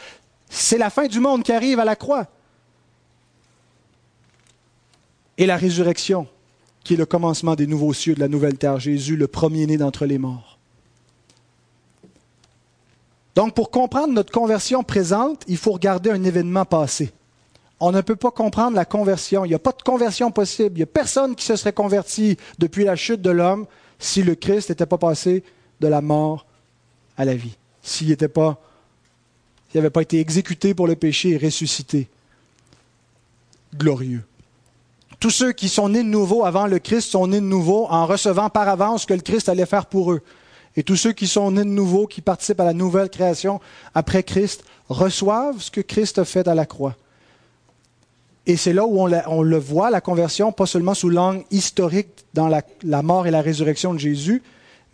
C'est 0.48 0.78
la 0.78 0.90
fin 0.90 1.06
du 1.06 1.20
monde 1.20 1.42
qui 1.42 1.52
arrive 1.52 1.80
à 1.80 1.84
la 1.84 1.96
croix. 1.96 2.26
Et 5.38 5.46
la 5.46 5.56
résurrection, 5.56 6.26
qui 6.82 6.94
est 6.94 6.96
le 6.96 7.06
commencement 7.06 7.54
des 7.54 7.66
nouveaux 7.66 7.92
cieux, 7.92 8.14
de 8.14 8.20
la 8.20 8.28
nouvelle 8.28 8.58
terre. 8.58 8.80
Jésus, 8.80 9.16
le 9.16 9.28
premier-né 9.28 9.76
d'entre 9.76 10.06
les 10.06 10.18
morts. 10.18 10.55
Donc, 13.36 13.52
pour 13.54 13.70
comprendre 13.70 14.14
notre 14.14 14.32
conversion 14.32 14.82
présente, 14.82 15.42
il 15.46 15.58
faut 15.58 15.72
regarder 15.72 16.10
un 16.10 16.24
événement 16.24 16.64
passé. 16.64 17.12
On 17.78 17.92
ne 17.92 18.00
peut 18.00 18.16
pas 18.16 18.30
comprendre 18.30 18.74
la 18.74 18.86
conversion. 18.86 19.44
Il 19.44 19.48
n'y 19.48 19.54
a 19.54 19.58
pas 19.58 19.72
de 19.72 19.82
conversion 19.82 20.30
possible. 20.30 20.76
Il 20.76 20.78
n'y 20.78 20.82
a 20.82 20.86
personne 20.86 21.36
qui 21.36 21.44
se 21.44 21.54
serait 21.54 21.74
converti 21.74 22.38
depuis 22.58 22.84
la 22.84 22.96
chute 22.96 23.20
de 23.20 23.28
l'homme 23.28 23.66
si 23.98 24.22
le 24.22 24.34
Christ 24.34 24.70
n'était 24.70 24.86
pas 24.86 24.96
passé 24.96 25.44
de 25.80 25.86
la 25.86 26.00
mort 26.00 26.46
à 27.18 27.26
la 27.26 27.34
vie. 27.34 27.58
S'il 27.82 28.08
n'était 28.08 28.28
pas, 28.28 28.58
s'il 29.70 29.80
n'avait 29.80 29.90
pas 29.90 30.00
été 30.00 30.18
exécuté 30.18 30.72
pour 30.72 30.86
le 30.86 30.96
péché 30.96 31.32
et 31.32 31.36
ressuscité. 31.36 32.08
Glorieux. 33.76 34.24
Tous 35.20 35.30
ceux 35.30 35.52
qui 35.52 35.68
sont 35.68 35.90
nés 35.90 36.02
de 36.02 36.08
nouveau 36.08 36.46
avant 36.46 36.66
le 36.66 36.78
Christ 36.78 37.10
sont 37.10 37.26
nés 37.26 37.40
de 37.40 37.46
nouveau 37.46 37.86
en 37.90 38.06
recevant 38.06 38.48
par 38.48 38.66
avance 38.66 39.02
ce 39.02 39.06
que 39.06 39.14
le 39.14 39.20
Christ 39.20 39.50
allait 39.50 39.66
faire 39.66 39.84
pour 39.84 40.12
eux. 40.12 40.22
Et 40.76 40.82
tous 40.82 40.96
ceux 40.96 41.12
qui 41.12 41.26
sont 41.26 41.50
nés 41.50 41.64
de 41.64 41.68
nouveau, 41.68 42.06
qui 42.06 42.20
participent 42.20 42.60
à 42.60 42.64
la 42.64 42.74
nouvelle 42.74 43.08
création 43.08 43.60
après 43.94 44.22
Christ, 44.22 44.64
reçoivent 44.88 45.60
ce 45.60 45.70
que 45.70 45.80
Christ 45.80 46.18
a 46.18 46.24
fait 46.24 46.46
à 46.48 46.54
la 46.54 46.66
croix. 46.66 46.96
Et 48.46 48.56
c'est 48.56 48.72
là 48.72 48.86
où 48.86 49.00
on, 49.00 49.42
le 49.42 49.58
voit, 49.58 49.90
la 49.90 50.00
conversion, 50.00 50.52
pas 50.52 50.66
seulement 50.66 50.94
sous 50.94 51.08
l'angle 51.08 51.44
historique 51.50 52.08
dans 52.32 52.46
la, 52.46 52.62
la, 52.84 53.02
mort 53.02 53.26
et 53.26 53.32
la 53.32 53.42
résurrection 53.42 53.92
de 53.92 53.98
Jésus, 53.98 54.42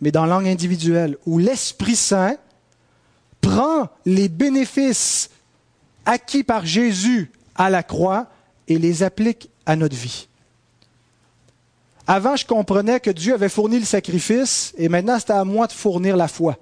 mais 0.01 0.11
dans 0.11 0.25
l'angle 0.25 0.47
individuel, 0.47 1.17
où 1.27 1.37
l'Esprit 1.37 1.95
Saint 1.95 2.35
prend 3.41 3.89
les 4.05 4.29
bénéfices 4.29 5.29
acquis 6.05 6.43
par 6.43 6.65
Jésus 6.65 7.31
à 7.55 7.69
la 7.69 7.83
croix 7.83 8.27
et 8.67 8.79
les 8.79 9.03
applique 9.03 9.49
à 9.65 9.75
notre 9.75 9.95
vie. 9.95 10.27
Avant, 12.05 12.35
je 12.35 12.45
comprenais 12.45 12.99
que 12.99 13.11
Dieu 13.11 13.33
avait 13.33 13.49
fourni 13.49 13.79
le 13.79 13.85
sacrifice 13.85 14.73
et 14.77 14.89
maintenant 14.89 15.19
c'était 15.19 15.33
à 15.33 15.45
moi 15.45 15.67
de 15.67 15.71
fournir 15.71 16.17
la 16.17 16.27
foi. 16.27 16.57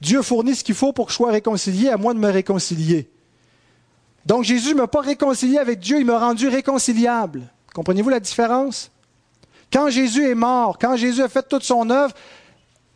Dieu 0.00 0.22
fournit 0.22 0.54
ce 0.54 0.64
qu'il 0.64 0.74
faut 0.74 0.92
pour 0.92 1.06
que 1.06 1.12
je 1.12 1.16
sois 1.16 1.30
réconcilié, 1.30 1.90
à 1.90 1.96
moi 1.96 2.14
de 2.14 2.18
me 2.18 2.30
réconcilier. 2.30 3.10
Donc 4.26 4.44
Jésus 4.44 4.70
ne 4.70 4.80
m'a 4.80 4.86
pas 4.86 5.02
réconcilié 5.02 5.58
avec 5.58 5.80
Dieu, 5.80 5.98
il 6.00 6.06
m'a 6.06 6.18
rendu 6.18 6.48
réconciliable. 6.48 7.42
Comprenez-vous 7.74 8.08
la 8.08 8.20
différence? 8.20 8.90
Quand 9.72 9.90
Jésus 9.90 10.28
est 10.28 10.34
mort, 10.34 10.78
quand 10.78 10.96
Jésus 10.96 11.22
a 11.22 11.28
fait 11.28 11.46
toute 11.46 11.64
son 11.64 11.90
œuvre, 11.90 12.14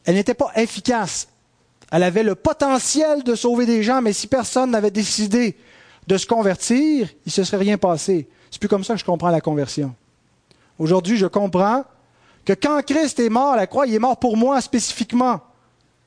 elle 0.05 0.14
n'était 0.14 0.35
pas 0.35 0.51
efficace. 0.57 1.29
Elle 1.91 2.03
avait 2.03 2.23
le 2.23 2.35
potentiel 2.35 3.23
de 3.25 3.35
sauver 3.35 3.66
des 3.66 3.83
gens, 3.83 4.01
mais 4.01 4.12
si 4.12 4.27
personne 4.27 4.71
n'avait 4.71 4.91
décidé 4.91 5.57
de 6.07 6.16
se 6.16 6.27
convertir, 6.27 7.09
il 7.27 7.29
ne 7.29 7.33
se 7.33 7.45
serait 7.45 7.59
rien 7.59 7.79
passé. 7.79 8.29
C'est 8.51 8.61
plus 8.61 8.69
comme 8.69 8.85
ça 8.85 8.95
que 8.95 9.01
je 9.01 9.05
comprends 9.05 9.31
la 9.31 9.41
conversion. 9.41 9.95
Aujourd'hui, 10.79 11.16
je 11.16 11.26
comprends 11.26 11.85
que 12.45 12.53
quand 12.53 12.81
Christ 12.85 13.20
est 13.20 13.29
mort 13.29 13.53
à 13.53 13.57
la 13.57 13.66
croix, 13.66 13.87
il 13.87 13.95
est 13.95 13.99
mort 13.99 14.16
pour 14.16 14.37
moi 14.37 14.61
spécifiquement. 14.61 15.41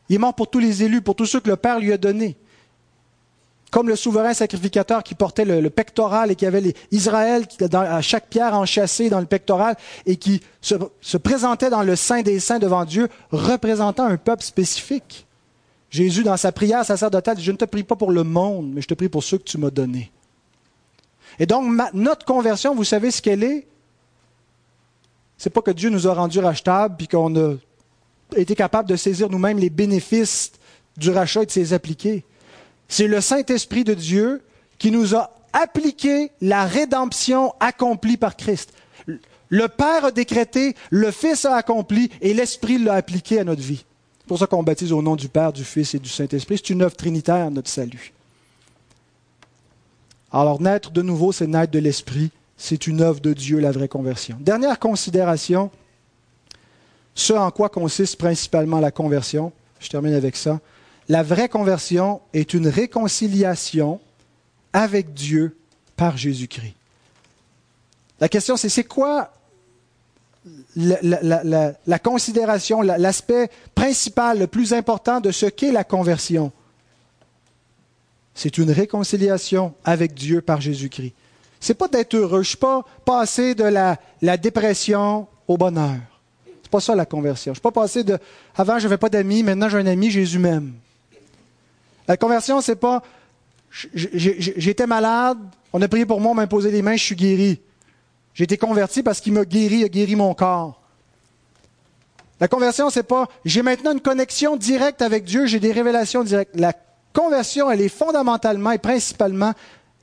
Il 0.09 0.15
est 0.15 0.19
mort 0.19 0.33
pour 0.33 0.49
tous 0.49 0.59
les 0.59 0.83
élus, 0.83 1.01
pour 1.01 1.15
tous 1.15 1.25
ceux 1.25 1.39
que 1.39 1.49
le 1.49 1.55
Père 1.55 1.79
lui 1.79 1.93
a 1.93 1.97
donnés. 1.97 2.37
Comme 3.69 3.87
le 3.87 3.95
souverain 3.95 4.33
sacrificateur 4.33 5.03
qui 5.03 5.15
portait 5.15 5.45
le, 5.45 5.69
pectoral 5.69 6.31
et 6.31 6.35
qui 6.35 6.45
avait 6.45 6.73
Israël 6.91 7.45
à 7.71 8.01
chaque 8.01 8.27
pierre 8.27 8.53
enchâssée 8.53 9.09
dans 9.09 9.21
le 9.21 9.25
pectoral 9.25 9.77
et 10.05 10.17
qui 10.17 10.41
se, 10.59 10.75
se 10.99 11.17
présentait 11.17 11.69
dans 11.69 11.83
le 11.83 11.95
sein 11.95 12.21
des 12.21 12.41
saints 12.41 12.59
devant 12.59 12.83
Dieu, 12.83 13.07
représentant 13.31 14.05
un 14.05 14.17
peuple 14.17 14.43
spécifique. 14.43 15.25
Jésus, 15.89 16.23
dans 16.23 16.37
sa 16.37 16.51
prière 16.51 16.85
sacerdotale, 16.85 17.37
dit, 17.37 17.43
je 17.43 17.51
ne 17.51 17.57
te 17.57 17.65
prie 17.65 17.83
pas 17.83 17.95
pour 17.95 18.11
le 18.11 18.23
monde, 18.23 18.71
mais 18.73 18.81
je 18.81 18.87
te 18.87 18.93
prie 18.93 19.09
pour 19.09 19.23
ceux 19.23 19.37
que 19.37 19.43
tu 19.43 19.57
m'as 19.57 19.69
donnés. 19.69 20.11
Et 21.39 21.45
donc, 21.45 21.65
notre 21.93 22.25
conversion, 22.25 22.75
vous 22.75 22.83
savez 22.83 23.11
ce 23.11 23.21
qu'elle 23.21 23.43
est? 23.43 23.67
C'est 25.41 25.49
pas 25.49 25.63
que 25.63 25.71
Dieu 25.71 25.89
nous 25.89 26.07
a 26.07 26.13
rendus 26.13 26.37
rachetables 26.37 26.95
puis 26.95 27.07
qu'on 27.07 27.35
a 27.35 27.55
été 28.35 28.53
capable 28.53 28.87
de 28.87 28.95
saisir 28.95 29.27
nous-mêmes 29.27 29.57
les 29.57 29.71
bénéfices 29.71 30.51
du 30.97 31.09
rachat 31.09 31.41
et 31.41 31.45
de 31.47 31.51
ses 31.51 31.73
appliquer. 31.73 32.23
C'est 32.87 33.07
le 33.07 33.21
Saint-Esprit 33.21 33.83
de 33.83 33.95
Dieu 33.95 34.43
qui 34.77 34.91
nous 34.91 35.15
a 35.15 35.31
appliqué 35.51 36.29
la 36.41 36.67
rédemption 36.67 37.55
accomplie 37.59 38.17
par 38.17 38.37
Christ. 38.37 38.71
Le 39.49 39.67
Père 39.67 40.05
a 40.05 40.11
décrété, 40.11 40.75
le 40.91 41.09
Fils 41.09 41.43
a 41.45 41.55
accompli 41.55 42.11
et 42.21 42.35
l'Esprit 42.35 42.77
l'a 42.77 42.93
appliqué 42.93 43.39
à 43.39 43.43
notre 43.43 43.63
vie. 43.63 43.83
C'est 44.19 44.27
pour 44.27 44.37
ça 44.37 44.45
qu'on 44.45 44.61
baptise 44.61 44.91
au 44.91 45.01
nom 45.01 45.15
du 45.15 45.27
Père, 45.27 45.51
du 45.51 45.63
Fils 45.63 45.95
et 45.95 45.99
du 45.99 46.09
Saint-Esprit. 46.09 46.57
C'est 46.57 46.69
une 46.69 46.83
œuvre 46.83 46.95
trinitaire, 46.95 47.49
notre 47.49 47.69
salut. 47.69 48.13
Alors, 50.31 50.61
naître 50.61 50.91
de 50.91 51.01
nouveau, 51.01 51.31
c'est 51.31 51.47
naître 51.47 51.71
de 51.71 51.79
l'Esprit 51.79 52.29
c'est 52.61 52.85
une 52.85 53.01
œuvre 53.01 53.19
de 53.19 53.33
Dieu, 53.33 53.59
la 53.59 53.71
vraie 53.71 53.87
conversion. 53.87 54.37
Dernière 54.39 54.77
considération, 54.77 55.71
ce 57.15 57.33
en 57.33 57.49
quoi 57.49 57.69
consiste 57.69 58.17
principalement 58.17 58.79
la 58.79 58.91
conversion. 58.91 59.51
Je 59.79 59.89
termine 59.89 60.13
avec 60.13 60.35
ça. 60.35 60.61
La 61.09 61.23
vraie 61.23 61.49
conversion 61.49 62.21
est 62.33 62.53
une 62.53 62.67
réconciliation 62.67 63.99
avec 64.73 65.15
Dieu 65.15 65.57
par 65.95 66.17
Jésus-Christ. 66.17 66.75
La 68.19 68.29
question, 68.29 68.55
c'est 68.55 68.69
c'est 68.69 68.83
quoi 68.83 69.33
la, 70.75 71.73
la 71.87 71.99
considération, 71.99 72.83
l'aspect 72.83 73.49
principal, 73.73 74.37
le 74.37 74.45
plus 74.45 74.71
important 74.73 75.19
de 75.19 75.31
ce 75.31 75.47
qu'est 75.47 75.71
la 75.71 75.83
conversion? 75.83 76.51
C'est 78.35 78.59
une 78.59 78.69
réconciliation 78.69 79.73
avec 79.83 80.13
Dieu 80.13 80.41
par 80.41 80.61
Jésus-Christ 80.61 81.15
c'est 81.61 81.75
pas 81.75 81.87
d'être 81.87 82.15
heureux. 82.15 82.41
Je 82.41 82.49
suis 82.49 82.57
pas 82.57 82.83
passé 83.05 83.53
de 83.53 83.63
la, 83.63 84.37
dépression 84.37 85.27
au 85.47 85.57
bonheur. 85.57 85.99
C'est 86.63 86.71
pas 86.71 86.79
ça 86.79 86.95
la 86.95 87.05
conversion. 87.05 87.53
Je 87.53 87.57
suis 87.57 87.61
pas 87.61 87.71
passé 87.71 88.03
de 88.03 88.17
avant 88.55 88.79
je 88.79 88.85
n'avais 88.85 88.97
pas 88.97 89.09
d'amis, 89.09 89.43
maintenant 89.43 89.69
j'ai 89.69 89.77
un 89.77 89.85
ami, 89.85 90.09
Jésus 90.09 90.39
même. 90.39 90.73
La 92.07 92.17
conversion, 92.17 92.59
c'est 92.61 92.75
pas 92.75 93.03
j'étais 93.93 94.87
malade, 94.87 95.37
on 95.71 95.81
a 95.81 95.87
prié 95.87 96.05
pour 96.05 96.19
moi, 96.19 96.31
on 96.31 96.35
m'a 96.35 96.41
imposé 96.41 96.71
les 96.71 96.81
mains, 96.81 96.97
je 96.97 97.03
suis 97.03 97.15
guéri. 97.15 97.61
J'ai 98.33 98.43
été 98.45 98.57
converti 98.57 99.03
parce 99.03 99.21
qu'il 99.21 99.33
m'a 99.33 99.45
guéri, 99.45 99.77
il 99.77 99.85
a 99.85 99.87
guéri 99.87 100.15
mon 100.15 100.33
corps. 100.33 100.81
La 102.39 102.47
conversion, 102.47 102.89
c'est 102.89 103.03
pas 103.03 103.27
j'ai 103.45 103.61
maintenant 103.61 103.91
une 103.91 104.01
connexion 104.01 104.57
directe 104.57 105.03
avec 105.03 105.25
Dieu, 105.25 105.45
j'ai 105.45 105.59
des 105.59 105.71
révélations 105.71 106.23
directes. 106.23 106.55
La 106.55 106.73
conversion, 107.13 107.69
elle 107.69 107.81
est 107.81 107.89
fondamentalement 107.89 108.71
et 108.71 108.79
principalement 108.79 109.53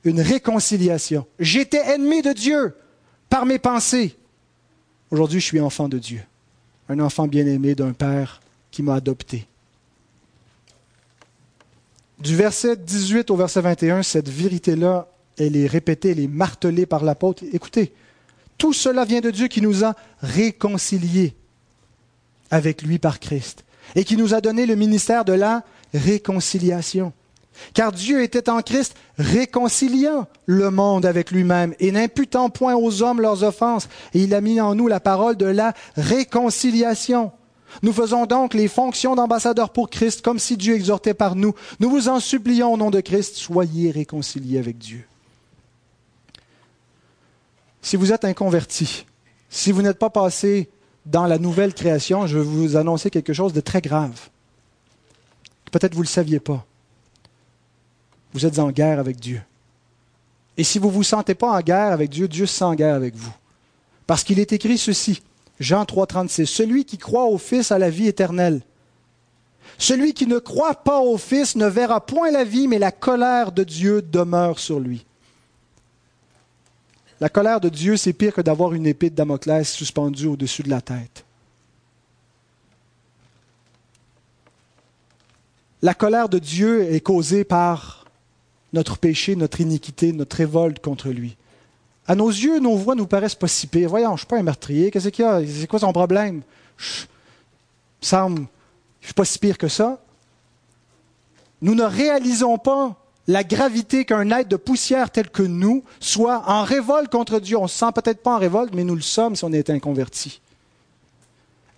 une 0.03 0.21
réconciliation. 0.21 1.25
J'étais 1.39 1.93
ennemi 1.93 2.21
de 2.21 2.33
Dieu 2.33 2.75
par 3.29 3.45
mes 3.45 3.59
pensées. 3.59 4.15
Aujourd'hui, 5.11 5.39
je 5.39 5.45
suis 5.45 5.59
enfant 5.59 5.89
de 5.89 5.97
Dieu, 5.97 6.21
un 6.87 6.99
enfant 6.99 7.27
bien-aimé 7.27 7.75
d'un 7.75 7.93
Père 7.93 8.41
qui 8.71 8.83
m'a 8.83 8.95
adopté. 8.95 9.47
Du 12.19 12.35
verset 12.35 12.75
18 12.75 13.31
au 13.31 13.35
verset 13.35 13.61
21, 13.61 14.03
cette 14.03 14.29
vérité-là, 14.29 15.07
elle 15.37 15.55
est 15.55 15.67
répétée, 15.67 16.11
elle 16.11 16.19
est 16.19 16.27
martelée 16.27 16.85
par 16.85 17.03
l'apôtre. 17.03 17.43
Écoutez, 17.53 17.93
tout 18.57 18.73
cela 18.73 19.05
vient 19.05 19.21
de 19.21 19.31
Dieu 19.31 19.47
qui 19.47 19.61
nous 19.61 19.85
a 19.85 19.95
réconciliés 20.21 21.33
avec 22.51 22.81
lui 22.81 22.99
par 22.99 23.19
Christ 23.19 23.63
et 23.95 24.03
qui 24.03 24.17
nous 24.17 24.33
a 24.33 24.41
donné 24.41 24.65
le 24.65 24.75
ministère 24.75 25.23
de 25.23 25.33
la 25.33 25.63
réconciliation. 25.93 27.13
Car 27.73 27.91
Dieu 27.91 28.23
était 28.23 28.49
en 28.49 28.61
Christ 28.61 28.95
réconciliant 29.17 30.27
le 30.45 30.71
monde 30.71 31.05
avec 31.05 31.31
lui-même 31.31 31.73
et 31.79 31.91
n'imputant 31.91 32.49
point 32.49 32.75
aux 32.75 33.01
hommes 33.01 33.21
leurs 33.21 33.43
offenses. 33.43 33.89
Et 34.13 34.23
il 34.23 34.33
a 34.33 34.41
mis 34.41 34.59
en 34.61 34.75
nous 34.75 34.87
la 34.87 34.99
parole 34.99 35.37
de 35.37 35.45
la 35.45 35.73
réconciliation. 35.95 37.31
Nous 37.83 37.93
faisons 37.93 38.25
donc 38.25 38.53
les 38.53 38.67
fonctions 38.67 39.15
d'ambassadeurs 39.15 39.69
pour 39.69 39.89
Christ 39.89 40.21
comme 40.21 40.39
si 40.39 40.57
Dieu 40.57 40.75
exhortait 40.75 41.13
par 41.13 41.35
nous. 41.35 41.53
Nous 41.79 41.89
vous 41.89 42.09
en 42.09 42.19
supplions 42.19 42.73
au 42.73 42.77
nom 42.77 42.89
de 42.89 42.99
Christ, 42.99 43.35
soyez 43.35 43.91
réconciliés 43.91 44.57
avec 44.57 44.77
Dieu. 44.77 45.05
Si 47.81 47.95
vous 47.95 48.11
êtes 48.11 48.25
inconverti, 48.25 49.05
si 49.49 49.71
vous 49.71 49.81
n'êtes 49.81 49.99
pas 49.99 50.09
passé 50.09 50.69
dans 51.05 51.25
la 51.25 51.37
nouvelle 51.37 51.73
création, 51.73 52.27
je 52.27 52.37
vais 52.37 52.43
vous 52.43 52.75
annoncer 52.75 53.09
quelque 53.09 53.33
chose 53.33 53.53
de 53.53 53.61
très 53.61 53.81
grave. 53.81 54.29
Peut-être 55.71 55.93
vous 55.93 56.01
ne 56.01 56.05
le 56.05 56.09
saviez 56.09 56.39
pas. 56.39 56.65
Vous 58.33 58.45
êtes 58.45 58.59
en 58.59 58.71
guerre 58.71 58.99
avec 58.99 59.19
Dieu. 59.19 59.41
Et 60.57 60.63
si 60.63 60.77
vous 60.77 60.87
ne 60.87 60.93
vous 60.93 61.03
sentez 61.03 61.35
pas 61.35 61.51
en 61.51 61.61
guerre 61.61 61.93
avec 61.93 62.09
Dieu, 62.09 62.27
Dieu 62.27 62.45
se 62.45 62.57
sent 62.57 62.65
en 62.65 62.75
guerre 62.75 62.95
avec 62.95 63.15
vous. 63.15 63.33
Parce 64.05 64.23
qu'il 64.23 64.39
est 64.39 64.51
écrit 64.51 64.77
ceci, 64.77 65.21
Jean 65.59 65.85
3, 65.85 66.07
36, 66.07 66.45
Celui 66.45 66.85
qui 66.85 66.97
croit 66.97 67.25
au 67.25 67.37
Fils 67.37 67.71
a 67.71 67.79
la 67.79 67.89
vie 67.89 68.07
éternelle. 68.07 68.61
Celui 69.77 70.13
qui 70.13 70.27
ne 70.27 70.39
croit 70.39 70.75
pas 70.75 70.99
au 70.99 71.17
Fils 71.17 71.55
ne 71.55 71.67
verra 71.67 72.05
point 72.05 72.31
la 72.31 72.43
vie, 72.43 72.67
mais 72.67 72.79
la 72.79 72.91
colère 72.91 73.51
de 73.51 73.63
Dieu 73.63 74.01
demeure 74.01 74.59
sur 74.59 74.79
lui. 74.79 75.05
La 77.21 77.29
colère 77.29 77.59
de 77.59 77.69
Dieu, 77.69 77.97
c'est 77.97 78.13
pire 78.13 78.33
que 78.33 78.41
d'avoir 78.41 78.73
une 78.73 78.87
épée 78.87 79.09
de 79.09 79.15
Damoclès 79.15 79.69
suspendue 79.69 80.27
au-dessus 80.27 80.63
de 80.63 80.69
la 80.69 80.81
tête. 80.81 81.25
La 85.81 85.93
colère 85.93 86.27
de 86.29 86.39
Dieu 86.39 86.93
est 86.93 86.99
causée 86.99 87.43
par 87.43 87.98
notre 88.73 88.97
péché, 88.97 89.35
notre 89.35 89.61
iniquité, 89.61 90.11
notre 90.11 90.37
révolte 90.37 90.79
contre 90.79 91.09
lui. 91.09 91.35
À 92.07 92.15
nos 92.15 92.29
yeux, 92.29 92.59
nos 92.59 92.75
voix 92.75 92.95
nous 92.95 93.05
paraissent 93.05 93.35
pas 93.35 93.47
si 93.47 93.67
pires. 93.67 93.89
Voyons, 93.89 94.09
je 94.09 94.13
ne 94.13 94.17
suis 94.17 94.27
pas 94.27 94.39
un 94.39 94.43
meurtrier. 94.43 94.89
Qu'est-ce 94.89 95.09
qu'il 95.09 95.25
y 95.25 95.27
a? 95.27 95.41
C'est 95.45 95.67
quoi 95.67 95.79
son 95.79 95.93
problème? 95.93 96.41
Je, 96.77 97.05
semble, 98.01 98.47
je 99.01 99.07
suis 99.07 99.13
pas 99.13 99.25
si 99.25 99.37
pire 99.37 99.57
que 99.57 99.67
ça. 99.67 100.01
Nous 101.61 101.75
ne 101.75 101.83
réalisons 101.83 102.57
pas 102.57 102.95
la 103.27 103.43
gravité 103.43 104.05
qu'un 104.05 104.31
être 104.31 104.47
de 104.47 104.55
poussière 104.55 105.11
tel 105.11 105.29
que 105.29 105.43
nous 105.43 105.83
soit 105.99 106.43
en 106.47 106.63
révolte 106.63 107.11
contre 107.11 107.39
Dieu. 107.39 107.57
On 107.57 107.63
ne 107.63 107.67
se 107.67 107.77
sent 107.77 107.91
peut-être 107.93 108.23
pas 108.23 108.35
en 108.35 108.39
révolte, 108.39 108.73
mais 108.73 108.83
nous 108.83 108.95
le 108.95 109.01
sommes 109.01 109.35
si 109.35 109.43
on 109.43 109.53
est 109.53 109.69
inconverti. 109.69 110.41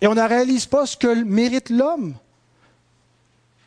Et 0.00 0.06
on 0.06 0.14
ne 0.14 0.26
réalise 0.26 0.64
pas 0.64 0.86
ce 0.86 0.96
que 0.96 1.22
mérite 1.24 1.68
l'homme, 1.68 2.14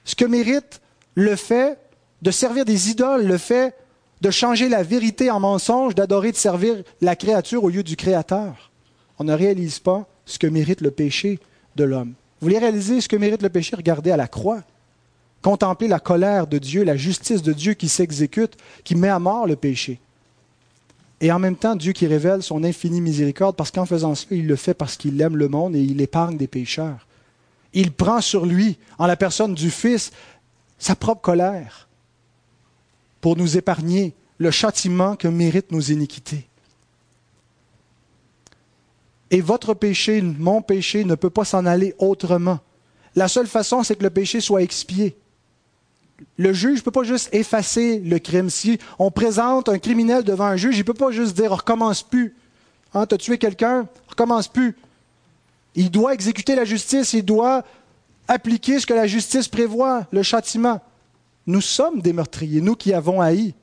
ce 0.03 0.15
que 0.15 0.26
mérite 0.26 0.82
le 1.13 1.36
fait 1.36 1.78
de 2.22 2.32
servir 2.32 2.66
des 2.66 2.89
idoles, 2.89 3.26
le 3.26 3.38
fait 3.38 3.76
de 4.22 4.32
changer 4.32 4.70
la 4.70 4.84
vérité 4.84 5.30
en 5.30 5.39
mensonge, 5.39 5.95
d'adorer, 5.95 6.32
de 6.32 6.38
servir 6.38 6.84
la 7.01 7.16
créature 7.16 7.63
au 7.63 7.70
lieu 7.70 7.84
du 7.84 7.95
Créateur. 7.95 8.72
On 9.20 9.24
ne 9.24 9.34
réalise 9.34 9.80
pas 9.80 10.07
ce 10.26 10.39
que 10.39 10.47
mérite 10.47 10.82
le 10.82 10.91
péché 10.91 11.39
de 11.76 11.84
l'homme. 11.84 12.13
Vous 12.39 12.47
voulez 12.47 12.57
réaliser 12.57 13.01
ce 13.01 13.07
que 13.07 13.16
mérite 13.16 13.41
le 13.41 13.49
péché? 13.49 13.76
Regardez 13.76 14.11
à 14.11 14.18
la 14.18 14.28
croix 14.28 14.63
contempler 15.41 15.88
la 15.88 15.99
colère 15.99 16.47
de 16.47 16.57
Dieu, 16.57 16.84
la 16.84 16.97
justice 16.97 17.43
de 17.43 17.53
Dieu 17.53 17.76
qui 17.76 17.88
s'exécute, 17.88 18.57
qui 18.84 18.95
met 18.95 19.09
à 19.09 19.20
mort 19.20 19.45
le 19.45 19.55
péché. 19.55 19.99
Et 21.22 21.32
en 21.32 21.38
même 21.38 21.55
temps, 21.55 21.76
Dieu 21.76 21.93
qui 21.93 22.07
révèle 22.07 22.41
son 22.41 22.63
infinie 22.63 22.99
miséricorde, 22.99 23.55
parce 23.55 23.70
qu'en 23.70 23.86
faisant 23.86 24.16
cela, 24.16 24.38
il 24.38 24.47
le 24.47 24.55
fait 24.55 24.74
parce 24.74 24.97
qu'il 24.97 25.22
aime 25.22 25.38
le 25.38 25.47
monde 25.47 25.76
et 25.76 25.82
il 25.82 26.01
épargne 26.01 26.36
des 26.36 26.47
pécheurs. 26.47 27.05
Il 27.74 27.91
prend 27.91 28.22
sur 28.22 28.47
lui, 28.47 28.80
en 28.97 29.05
la 29.05 29.16
personne 29.16 29.53
du 29.53 29.70
Fils, 29.70 30.11
sa 30.80 30.95
propre 30.95 31.22
colère 31.22 31.84
pour 33.26 33.38
nous 33.38 33.57
épargner 33.57 34.13
le 34.38 34.51
châtiment 34.51 35.15
que 35.15 35.28
méritent 35.28 35.71
nos 35.71 35.80
iniquités. 35.80 36.47
Et 39.32 39.41
votre 39.41 39.73
péché, 39.73 40.21
mon 40.21 40.61
péché, 40.61 41.03
ne 41.05 41.15
peut 41.15 41.32
pas 41.32 41.43
s'en 41.43 41.65
aller 41.65 41.95
autrement. 41.97 42.59
La 43.15 43.28
seule 43.28 43.47
façon, 43.47 43.82
c'est 43.82 43.95
que 43.95 44.03
le 44.03 44.11
péché 44.11 44.41
soit 44.41 44.61
expié. 44.61 45.17
Le 46.38 46.53
juge 46.53 46.78
ne 46.78 46.84
peut 46.84 46.91
pas 46.91 47.01
juste 47.01 47.34
effacer 47.34 47.99
le 47.99 48.19
crime. 48.19 48.51
Si 48.51 48.78
on 48.99 49.09
présente 49.09 49.69
un 49.69 49.80
criminel 49.80 50.23
devant 50.23 50.45
un 50.45 50.55
juge, 50.55 50.76
il 50.76 50.82
ne 50.82 50.84
peut 50.84 50.93
pas 50.93 51.09
juste 51.09 51.36
dire 51.36 51.49
recommence 51.49 52.03
plus. 52.03 52.36
Hein, 52.93 53.07
tu 53.07 53.15
as 53.15 53.17
tué 53.17 53.39
quelqu'un, 53.39 53.88
recommence 54.07 54.47
plus. 54.47 54.78
Il 55.73 55.89
doit 55.89 56.13
exécuter 56.13 56.53
la 56.53 56.63
justice, 56.63 57.13
il 57.13 57.26
doit 57.26 57.63
appliquer 58.28 58.80
ce 58.80 58.86
que 58.86 58.93
la 58.93 59.07
justice 59.07 59.47
prévoit, 59.47 60.05
le 60.11 60.21
châtiment. 60.21 60.80
Nous 61.48 61.62
sommes 61.62 62.02
des 62.02 62.14
meurtriers, 62.14 62.62
nous 62.62 62.76
qui 62.76 62.93
avons 62.93 63.22
haï. 63.22 63.54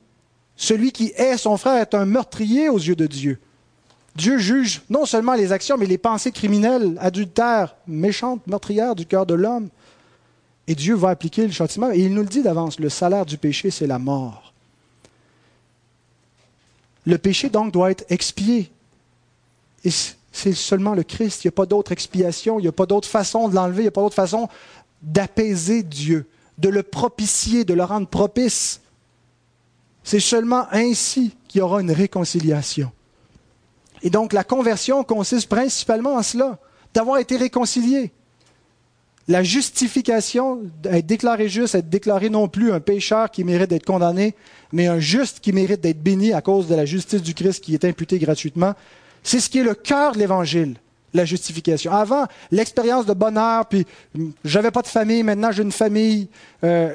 Celui 0.55 0.91
qui 0.91 1.11
hait 1.15 1.37
son 1.37 1.57
frère 1.57 1.81
est 1.81 1.93
un 1.93 2.05
meurtrier 2.05 2.69
aux 2.69 2.77
yeux 2.77 2.95
de 2.95 3.07
Dieu. 3.07 3.39
Dieu 4.15 4.37
juge 4.37 4.83
non 4.89 5.05
seulement 5.05 5.33
les 5.33 5.51
actions, 5.51 5.77
mais 5.77 5.87
les 5.87 5.97
pensées 5.97 6.31
criminelles, 6.31 6.95
adultères, 6.99 7.75
méchantes, 7.87 8.45
meurtrières 8.47 8.95
du 8.95 9.05
cœur 9.05 9.25
de 9.25 9.33
l'homme. 9.33 9.69
Et 10.67 10.75
Dieu 10.75 10.95
va 10.95 11.09
appliquer 11.09 11.45
le 11.45 11.51
châtiment. 11.51 11.91
Et 11.91 11.99
il 11.99 12.13
nous 12.13 12.21
le 12.21 12.27
dit 12.27 12.43
d'avance, 12.43 12.79
le 12.79 12.89
salaire 12.89 13.25
du 13.25 13.37
péché, 13.37 13.71
c'est 13.71 13.87
la 13.87 13.99
mort. 13.99 14.53
Le 17.05 17.17
péché, 17.17 17.49
donc, 17.49 17.73
doit 17.73 17.91
être 17.91 18.05
expié. 18.09 18.71
Et 19.83 19.89
c'est 20.31 20.53
seulement 20.53 20.93
le 20.93 21.03
Christ. 21.03 21.43
Il 21.43 21.47
n'y 21.47 21.49
a 21.49 21.53
pas 21.53 21.65
d'autre 21.65 21.91
expiation, 21.91 22.59
il 22.59 22.61
n'y 22.61 22.67
a 22.69 22.73
pas 22.73 22.85
d'autre 22.85 23.09
façon 23.09 23.49
de 23.49 23.55
l'enlever, 23.55 23.79
il 23.79 23.85
n'y 23.85 23.89
a 23.89 23.91
pas 23.91 24.01
d'autre 24.01 24.15
façon 24.15 24.47
d'apaiser 25.01 25.83
Dieu, 25.83 26.25
de 26.57 26.69
le 26.69 26.83
propicier, 26.83 27.65
de 27.65 27.73
le 27.73 27.83
rendre 27.83 28.07
propice. 28.07 28.81
C'est 30.03 30.19
seulement 30.19 30.67
ainsi 30.71 31.35
qu'il 31.47 31.59
y 31.59 31.61
aura 31.61 31.81
une 31.81 31.91
réconciliation. 31.91 32.91
Et 34.01 34.09
donc 34.09 34.33
la 34.33 34.43
conversion 34.43 35.03
consiste 35.03 35.49
principalement 35.49 36.15
en 36.15 36.23
cela, 36.23 36.59
d'avoir 36.93 37.17
été 37.19 37.37
réconcilié. 37.37 38.11
La 39.29 39.41
justification, 39.41 40.63
être 40.83 41.05
déclaré 41.05 41.47
juste, 41.47 41.75
être 41.75 41.89
déclaré 41.89 42.29
non 42.29 42.49
plus 42.49 42.73
un 42.73 42.81
pécheur 42.81 43.31
qui 43.31 43.45
mérite 43.45 43.69
d'être 43.69 43.85
condamné, 43.85 44.35
mais 44.73 44.87
un 44.87 44.99
juste 44.99 45.39
qui 45.39 45.53
mérite 45.53 45.79
d'être 45.79 46.03
béni 46.03 46.33
à 46.33 46.41
cause 46.41 46.67
de 46.67 46.75
la 46.75 46.85
justice 46.85 47.21
du 47.21 47.33
Christ 47.33 47.63
qui 47.63 47.73
est 47.73 47.85
imputée 47.85 48.19
gratuitement, 48.19 48.73
c'est 49.23 49.39
ce 49.39 49.49
qui 49.49 49.59
est 49.59 49.63
le 49.63 49.75
cœur 49.75 50.11
de 50.11 50.19
l'Évangile, 50.19 50.75
la 51.13 51.25
justification. 51.25 51.91
Avant, 51.91 52.25
l'expérience 52.51 53.05
de 53.05 53.13
bonheur, 53.13 53.65
puis 53.67 53.85
j'avais 54.43 54.71
pas 54.71 54.81
de 54.81 54.87
famille, 54.87 55.23
maintenant 55.23 55.51
j'ai 55.51 55.63
une 55.63 55.71
famille. 55.71 56.27
Euh, 56.63 56.93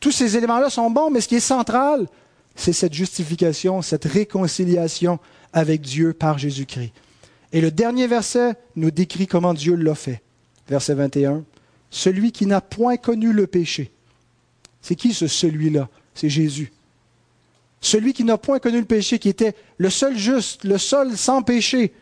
tous 0.00 0.12
ces 0.12 0.36
éléments-là 0.36 0.70
sont 0.70 0.90
bons, 0.90 1.10
mais 1.10 1.20
ce 1.20 1.28
qui 1.28 1.36
est 1.36 1.40
central, 1.40 2.06
c'est 2.54 2.72
cette 2.72 2.94
justification, 2.94 3.82
cette 3.82 4.04
réconciliation 4.04 5.18
avec 5.52 5.80
Dieu 5.80 6.12
par 6.12 6.38
Jésus-Christ. 6.38 6.92
Et 7.52 7.60
le 7.60 7.70
dernier 7.70 8.06
verset 8.06 8.54
nous 8.74 8.90
décrit 8.90 9.26
comment 9.26 9.54
Dieu 9.54 9.74
l'a 9.74 9.94
fait 9.94 10.22
verset 10.68 10.94
21, 10.94 11.44
celui 11.90 12.32
qui 12.32 12.46
n'a 12.46 12.60
point 12.60 12.96
connu 12.96 13.32
le 13.32 13.46
péché. 13.46 13.90
C'est 14.82 14.96
qui 14.96 15.14
ce 15.14 15.26
celui-là? 15.26 15.88
C'est 16.14 16.28
Jésus. 16.28 16.72
Celui 17.80 18.12
qui 18.12 18.24
n'a 18.24 18.38
point 18.38 18.58
connu 18.58 18.78
le 18.78 18.84
péché, 18.84 19.18
qui 19.18 19.28
était 19.28 19.54
le 19.78 19.90
seul 19.90 20.16
juste, 20.16 20.64
le 20.64 20.78
seul 20.78 21.16
sans 21.16 21.42
péché. 21.42 21.92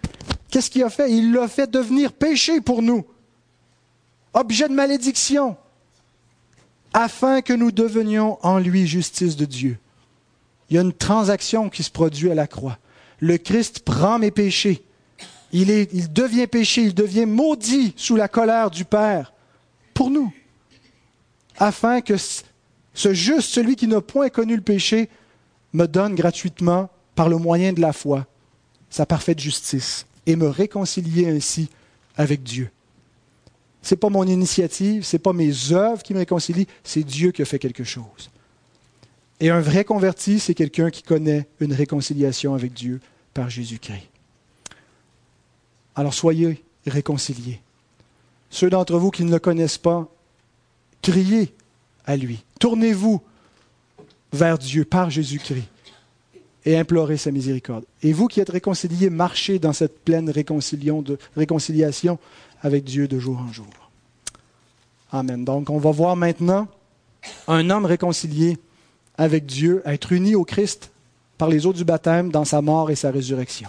Qu'est-ce 0.55 0.71
qu'il 0.71 0.85
a 0.85 0.89
fait? 0.89 1.11
Il 1.11 1.33
l'a 1.33 1.49
fait 1.49 1.69
devenir 1.69 2.13
péché 2.13 2.61
pour 2.61 2.81
nous, 2.81 3.05
objet 4.33 4.69
de 4.69 4.73
malédiction, 4.73 5.57
afin 6.93 7.43
que 7.43 7.53
nous 7.53 7.73
devenions 7.73 8.39
en 8.41 8.61
lui 8.61 8.87
justice 8.87 9.35
de 9.35 9.47
Dieu. 9.47 9.79
Il 10.71 10.77
y 10.77 10.79
a 10.79 10.83
une 10.83 10.93
transaction 10.93 11.69
qui 11.69 11.83
se 11.83 11.91
produit 11.91 12.31
à 12.31 12.37
la 12.37 12.47
croix. 12.47 12.79
Le 13.19 13.37
Christ 13.37 13.81
prend 13.81 14.21
mes 14.21 14.31
péchés. 14.31 14.85
Il, 15.51 15.67
devient 16.13 16.47
péché, 16.47 16.83
il 16.83 16.95
devient 16.95 17.27
maudit 17.27 17.93
sous 17.97 18.15
la 18.15 18.29
colère 18.29 18.71
du 18.71 18.85
Père 18.85 19.33
pour 19.93 20.09
nous, 20.09 20.33
afin 21.59 22.01
que 22.01 22.15
ce 22.17 23.13
juste, 23.13 23.51
celui 23.51 23.75
qui 23.75 23.89
n'a 23.89 24.01
point 24.01 24.29
connu 24.29 24.55
le 24.55 24.63
péché, 24.63 25.09
me 25.73 25.87
donne 25.87 26.15
gratuitement, 26.15 26.91
par 27.17 27.29
le 27.29 27.39
moyen 27.39 27.73
de 27.73 27.81
la 27.81 27.93
foi, 27.93 28.25
sa 28.89 29.05
parfaite 29.05 29.41
justice 29.41 30.07
et 30.27 30.37
me 30.37 30.49
réconcilier 30.49 31.29
ainsi 31.29 31.69
avec 32.17 32.43
Dieu. 32.43 32.71
Ce 33.83 33.95
n'est 33.95 33.99
pas 33.99 34.09
mon 34.09 34.25
initiative, 34.25 35.05
ce 35.05 35.17
n'est 35.17 35.21
pas 35.21 35.33
mes 35.33 35.73
œuvres 35.73 36.03
qui 36.03 36.15
me 36.15 36.19
réconcilient, 36.19 36.67
c'est 36.83 37.03
Dieu 37.03 37.33
qui 37.33 37.43
a 37.43 37.45
fait 37.45 37.59
quelque 37.59 37.85
chose. 37.85 38.31
Et 39.41 39.51
un 39.51 39.61
vrai 39.61 39.85
converti, 39.85 40.41
c'est 40.41 40.55
quelqu'un 40.55 40.91
qui 40.91 41.03
connaît 41.03 41.47
une 41.61 41.73
réconciliation 41.73 42.55
avec 42.55 42.73
Dieu 42.73 43.01
par 43.35 43.51
Jésus-Christ. 43.51 44.09
Alors 45.95 46.15
soyez 46.15 46.65
réconciliés. 46.87 47.61
Ceux 48.49 48.71
d'entre 48.71 48.99
vous 48.99 49.11
qui 49.11 49.25
ne 49.25 49.31
le 49.31 49.39
connaissent 49.39 49.79
pas, 49.79 50.09
criez 51.03 51.53
à 52.07 52.17
lui. 52.17 52.45
Tournez-vous 52.61 53.21
vers 54.33 54.59
Dieu 54.59 54.85
par 54.85 55.11
Jésus-Christ 55.11 55.69
et 56.65 56.77
implorez 56.77 57.17
sa 57.17 57.31
miséricorde. 57.31 57.85
Et 58.03 58.13
vous 58.13 58.27
qui 58.27 58.41
êtes 58.41 58.51
réconciliés, 58.51 59.11
marchez 59.11 59.59
dans 59.59 59.73
cette 59.73 60.05
pleine 60.05 60.31
réconciliation 60.31 62.19
avec 62.63 62.85
Dieu 62.85 63.07
de 63.07 63.19
jour 63.19 63.39
en 63.39 63.53
jour. 63.53 63.67
Amen. 65.13 65.45
Donc 65.45 65.71
on 65.71 65.79
va 65.79 65.91
voir 65.91 66.17
maintenant 66.17 66.67
un 67.47 67.71
homme 67.71 67.85
réconcilié 67.85 68.59
avec 69.17 69.47
Dieu, 69.47 69.83
être 69.85 70.13
uni 70.13 70.35
au 70.35 70.45
Christ 70.45 70.91
par 71.39 71.49
les 71.49 71.67
eaux 71.67 71.73
du 71.73 71.85
baptême 71.85 72.31
dans 72.31 72.45
sa 72.45 72.63
mort 72.63 72.91
et 72.91 72.97
sa 72.97 73.11
résurrection. 73.11 73.69